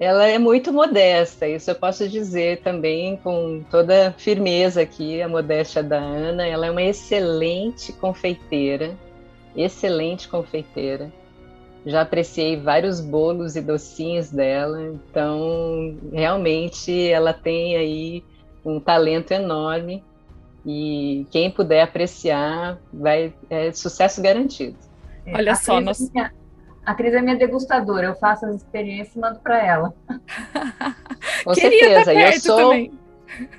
ela 0.00 0.26
é 0.26 0.38
muito 0.38 0.72
modesta, 0.72 1.46
isso 1.48 1.70
eu 1.70 1.74
posso 1.74 2.08
dizer 2.08 2.60
também 2.62 3.16
com 3.16 3.64
toda 3.68 4.14
firmeza 4.16 4.80
aqui, 4.80 5.20
a 5.20 5.28
modéstia 5.28 5.82
da 5.82 5.98
Ana. 5.98 6.46
Ela 6.46 6.66
é 6.66 6.70
uma 6.70 6.82
excelente 6.82 7.92
confeiteira, 7.92 8.96
excelente 9.56 10.28
confeiteira. 10.28 11.12
já 11.84 12.02
apreciei 12.02 12.56
vários 12.56 13.00
bolos 13.00 13.56
e 13.56 13.60
docinhos 13.60 14.30
dela, 14.30 14.80
então 14.82 15.96
realmente 16.12 17.08
ela 17.08 17.32
tem 17.32 17.76
aí 17.76 18.24
um 18.64 18.78
talento 18.78 19.32
enorme 19.32 20.04
e 20.64 21.26
quem 21.30 21.50
puder 21.50 21.82
apreciar 21.82 22.78
vai 22.92 23.32
é 23.50 23.72
sucesso 23.72 24.22
garantido. 24.22 24.76
Olha 25.32 25.52
a 25.52 25.56
só, 25.56 25.80
nós... 25.80 25.98
é 26.88 26.90
a 26.90 26.94
Cris 26.94 27.12
é 27.12 27.20
minha 27.20 27.36
degustadora, 27.36 28.06
eu 28.06 28.14
faço 28.14 28.46
as 28.46 28.56
experiências 28.56 29.14
e 29.14 29.18
mando 29.18 29.38
para 29.40 29.64
ela. 29.64 29.94
Com 31.44 31.52
Queria 31.52 32.04
certeza, 32.04 32.14
estar 32.14 32.34
eu 32.34 32.40
sou, 32.40 32.70
também. 32.70 32.92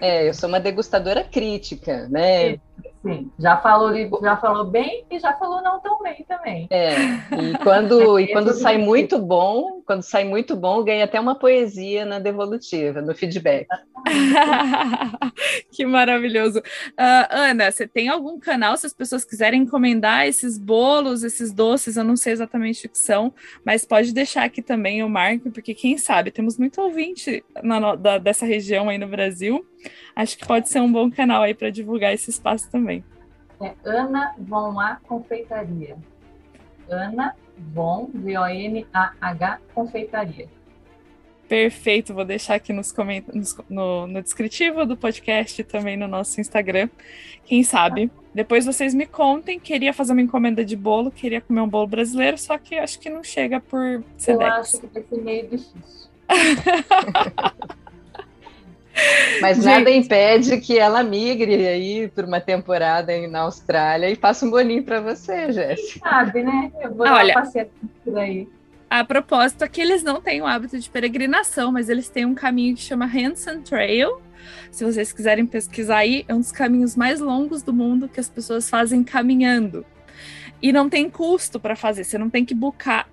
é, 0.01 0.30
eu 0.30 0.34
sou 0.34 0.49
uma 0.49 0.59
degustadora 0.59 1.23
crítica, 1.23 2.07
né? 2.09 2.59
Sim, 3.02 3.32
já 3.39 3.56
falou, 3.58 3.91
já 4.22 4.36
falou 4.36 4.66
bem 4.66 5.06
e 5.10 5.20
já 5.20 5.34
falou 5.34 5.62
não 5.62 5.80
tão 5.80 6.02
bem 6.04 6.26
também. 6.28 6.68
É, 6.70 6.95
e 7.39 7.58
quando, 7.64 8.20
e 8.20 8.28
quando 8.34 8.54
sai 8.54 8.78
muito 8.78 9.18
bom, 9.18 9.82
quando 9.86 10.02
sai 10.02 10.26
muito 10.26 10.56
bom, 10.56 10.84
ganha 10.84 11.06
até 11.06 11.18
uma 11.20 11.36
poesia 11.36 12.06
na 12.06 12.20
devolutiva, 12.20 13.02
no 13.02 13.16
feedback. 13.16 13.68
que 15.72 15.86
maravilhoso. 15.86 16.62
Ah, 16.97 17.28
Ana, 17.32 17.72
você 17.72 17.88
tem 17.88 18.10
algum 18.10 18.38
canal 18.39 18.76
se 18.76 18.86
as 18.86 18.93
pessoas 18.93 19.24
quiserem 19.24 19.62
encomendar 19.62 20.28
esses 20.28 20.58
bolos, 20.58 21.24
esses 21.24 21.54
doces? 21.54 21.95
Eu 21.95 22.04
não 22.04 22.18
sei 22.18 22.34
exatamente 22.34 22.86
o 22.86 22.89
que 22.89 22.97
são, 22.97 23.34
mas 23.64 23.86
pode 23.86 24.14
deixar 24.14 24.43
aqui 24.43 24.62
também 24.62 25.04
o 25.04 25.10
marco, 25.10 25.52
porque 25.52 25.74
quem 25.74 25.97
sabe, 25.97 26.32
temos 26.32 26.58
muito 26.58 26.82
ouvinte 26.82 27.43
na 27.64 27.95
da- 27.95 28.18
dessa 28.18 28.45
região 28.45 28.89
aí 28.89 28.97
no 28.97 29.08
Brasil. 29.08 29.66
Acho 30.16 30.38
que 30.38 30.45
pode 30.45 30.68
ser 30.68 30.82
um 30.82 30.91
bom 30.91 31.10
canal 31.10 31.43
aí 31.43 31.54
para 31.54 31.70
divulgar 31.70 32.14
esse 32.14 32.30
espaço 32.30 32.70
também. 32.70 32.88
É 33.62 33.74
Ana 33.84 34.36
Von 34.38 34.80
A 34.80 34.97
Confeitaria. 35.07 35.97
Ana 36.89 37.36
Von, 37.74 38.10
V-O-N-A-H 38.14 39.60
Confeitaria. 39.74 40.47
Perfeito, 41.47 42.14
vou 42.14 42.24
deixar 42.24 42.55
aqui 42.55 42.72
nos 42.72 42.91
comentários, 42.91 43.57
no, 43.68 44.05
no 44.05 44.22
descritivo 44.22 44.86
do 44.86 44.95
podcast 44.95 45.60
e 45.60 45.64
também 45.64 45.97
no 45.97 46.07
nosso 46.07 46.39
Instagram. 46.39 46.88
Quem 47.43 47.64
sabe? 47.64 48.12
Depois 48.34 48.68
vocês 48.68 48.93
me 48.93 49.07
contem. 49.07 49.60
Queria 49.60 49.91
fazer 49.91 50.14
uma 50.14 50.22
encomenda 50.22 50.64
de 50.64 50.76
bolo, 50.76 51.10
queria 51.10 51.41
comer 51.41 51.62
um 51.62 51.68
bolo 51.68 51.88
brasileiro, 51.88 52.38
só 52.38 52.55
que 52.57 52.76
acho 52.76 52.99
que 52.99 53.10
não 53.10 53.24
chega 53.24 53.60
por 53.60 54.03
Eu 54.28 54.41
acho 54.41 54.80
que 54.80 54.88
vai 54.88 55.03
ser 55.03 55.22
meio 55.22 55.49
difícil. 55.49 56.10
Mas 59.41 59.58
Gente. 59.58 59.66
nada 59.66 59.89
impede 59.91 60.58
que 60.60 60.78
ela 60.78 61.02
migre 61.04 61.66
aí 61.68 62.08
por 62.10 62.26
uma 62.26 62.41
temporada 62.41 63.12
aí 63.12 63.28
na 63.28 63.41
Austrália 63.41 64.10
e 64.10 64.16
faça 64.16 64.45
um 64.45 64.50
bolinho 64.50 64.84
para 64.84 65.00
você, 65.02 65.52
Jéssica. 65.52 66.10
Sabe, 66.10 66.43
né? 66.43 66.72
Eu 66.82 66.93
vou 66.93 67.06
Ah, 67.06 67.10
dar 67.12 67.16
olha. 67.18 67.34
passeada 67.34 67.70
por 68.04 68.18
aí. 68.18 68.47
A 68.89 69.04
propósito, 69.06 69.64
aqui 69.64 69.82
eles 69.82 70.02
não 70.04 70.20
têm 70.20 70.41
o 70.41 70.47
hábito 70.47 70.78
de 70.80 70.89
peregrinação, 70.89 71.72
mas 71.72 71.89
eles 71.89 72.10
têm 72.10 72.26
um 72.26 72.34
caminho 72.34 72.76
que 72.76 72.82
chama 72.82 73.06
Hanson 73.06 73.62
Trail. 73.62 74.20
Se 74.72 74.84
vocês 74.84 75.14
quiserem 75.14 75.45
pesquisar 75.45 75.97
aí, 75.97 76.26
é 76.28 76.34
um 76.34 76.39
dos 76.39 76.52
caminhos 76.52 76.95
mais 76.95 77.20
longos 77.20 77.62
do 77.62 77.72
mundo 77.72 78.10
que 78.10 78.20
as 78.20 78.28
pessoas 78.30 78.70
fazem 78.70 79.04
caminhando. 79.04 79.86
E 80.62 80.72
não 80.74 80.89
tem 80.89 81.10
custo 81.10 81.60
para 81.60 81.76
fazer, 81.76 82.04
você 82.04 82.18
não 82.18 82.30
tem 82.30 82.43
que 82.43 82.54
buscar, 82.56 83.08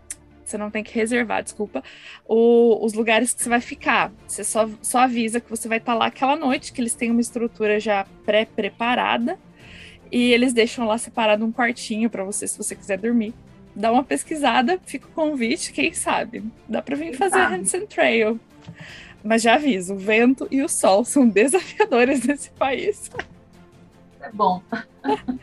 você 0.48 0.56
não 0.58 0.70
tem 0.70 0.82
que 0.84 0.94
reservar, 0.94 1.42
desculpa, 1.42 1.82
o- 2.26 2.84
os 2.84 2.92
lugares 2.92 3.34
que 3.34 3.42
você 3.42 3.48
vai 3.48 3.60
ficar. 3.60 4.12
Você 4.26 4.44
só, 4.44 4.68
só 4.80 4.98
avisa 5.00 5.40
que 5.40 5.50
você 5.50 5.68
vai 5.68 5.78
estar 5.78 5.94
lá 5.94 6.06
aquela 6.06 6.36
noite, 6.36 6.72
que 6.72 6.80
eles 6.80 6.94
têm 6.94 7.10
uma 7.10 7.20
estrutura 7.20 7.78
já 7.80 8.06
pré-preparada. 8.24 9.38
E 10.10 10.32
eles 10.32 10.52
deixam 10.52 10.86
lá 10.86 10.96
separado 10.98 11.44
um 11.44 11.50
quartinho 11.52 12.08
para 12.08 12.22
você, 12.24 12.46
se 12.46 12.56
você 12.56 12.74
quiser 12.76 12.98
dormir 12.98 13.34
dá 13.78 13.92
uma 13.92 14.02
pesquisada, 14.02 14.80
fica 14.86 15.06
o 15.06 15.10
convite, 15.10 15.70
quem 15.70 15.92
sabe? 15.92 16.42
Dá 16.66 16.80
para 16.80 16.96
vir 16.96 17.10
Quem 17.10 17.12
fazer 17.12 17.40
sabe? 17.40 17.56
Hansen 17.56 17.86
Trail. 17.86 18.40
Mas 19.22 19.42
já 19.42 19.56
aviso, 19.56 19.92
o 19.92 19.98
vento 19.98 20.48
e 20.50 20.62
o 20.62 20.68
sol 20.68 21.04
são 21.04 21.28
desafiadores 21.28 22.24
nesse 22.26 22.48
país. 22.52 23.10
É 24.22 24.30
bom. 24.32 24.62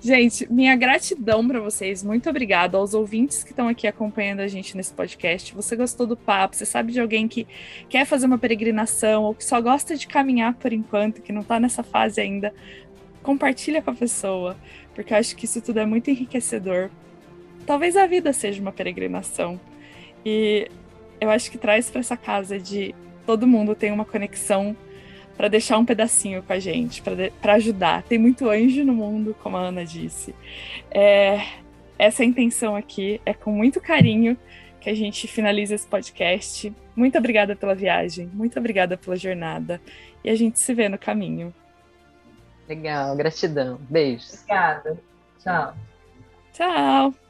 Gente, 0.00 0.50
minha 0.50 0.74
gratidão 0.74 1.46
para 1.46 1.60
vocês. 1.60 2.02
Muito 2.02 2.28
obrigada 2.30 2.78
aos 2.78 2.94
ouvintes 2.94 3.44
que 3.44 3.50
estão 3.50 3.68
aqui 3.68 3.86
acompanhando 3.86 4.40
a 4.40 4.48
gente 4.48 4.76
nesse 4.76 4.92
podcast. 4.92 5.54
Você 5.54 5.76
gostou 5.76 6.06
do 6.06 6.16
papo? 6.16 6.56
Você 6.56 6.64
sabe 6.64 6.92
de 6.92 7.00
alguém 7.00 7.28
que 7.28 7.46
quer 7.88 8.06
fazer 8.06 8.26
uma 8.26 8.38
peregrinação 8.38 9.24
ou 9.24 9.34
que 9.34 9.44
só 9.44 9.60
gosta 9.60 9.96
de 9.96 10.06
caminhar 10.06 10.54
por 10.54 10.72
enquanto, 10.72 11.20
que 11.20 11.32
não 11.32 11.42
está 11.42 11.60
nessa 11.60 11.82
fase 11.82 12.20
ainda? 12.20 12.54
Compartilha 13.22 13.82
com 13.82 13.90
a 13.90 13.94
pessoa, 13.94 14.56
porque 14.94 15.12
eu 15.12 15.18
acho 15.18 15.36
que 15.36 15.44
isso 15.44 15.60
tudo 15.60 15.78
é 15.80 15.86
muito 15.86 16.10
enriquecedor. 16.10 16.90
Talvez 17.66 17.96
a 17.96 18.06
vida 18.06 18.32
seja 18.32 18.60
uma 18.62 18.72
peregrinação. 18.72 19.60
E 20.24 20.68
eu 21.20 21.30
acho 21.30 21.50
que 21.50 21.58
traz 21.58 21.90
para 21.90 22.00
essa 22.00 22.16
casa 22.16 22.58
de 22.58 22.94
todo 23.26 23.46
mundo 23.46 23.74
tem 23.74 23.92
uma 23.92 24.04
conexão 24.04 24.74
para 25.40 25.48
deixar 25.48 25.78
um 25.78 25.86
pedacinho 25.86 26.42
com 26.42 26.52
a 26.52 26.58
gente, 26.58 27.02
para 27.40 27.54
ajudar. 27.54 28.02
Tem 28.02 28.18
muito 28.18 28.50
anjo 28.50 28.84
no 28.84 28.92
mundo, 28.92 29.34
como 29.42 29.56
a 29.56 29.60
Ana 29.60 29.86
disse. 29.86 30.34
É, 30.90 31.40
essa 31.98 32.22
é 32.22 32.26
a 32.26 32.28
intenção 32.28 32.76
aqui, 32.76 33.22
é 33.24 33.32
com 33.32 33.50
muito 33.50 33.80
carinho 33.80 34.36
que 34.82 34.90
a 34.90 34.94
gente 34.94 35.26
finaliza 35.26 35.74
esse 35.74 35.86
podcast. 35.86 36.70
Muito 36.94 37.16
obrigada 37.16 37.56
pela 37.56 37.74
viagem, 37.74 38.26
muito 38.34 38.58
obrigada 38.58 38.98
pela 38.98 39.16
jornada. 39.16 39.80
E 40.22 40.28
a 40.28 40.34
gente 40.34 40.58
se 40.58 40.74
vê 40.74 40.90
no 40.90 40.98
caminho. 40.98 41.54
Legal, 42.68 43.16
gratidão. 43.16 43.80
Beijos. 43.88 44.34
Obrigada. 44.34 45.00
Tchau. 45.42 45.74
Tchau! 46.52 47.29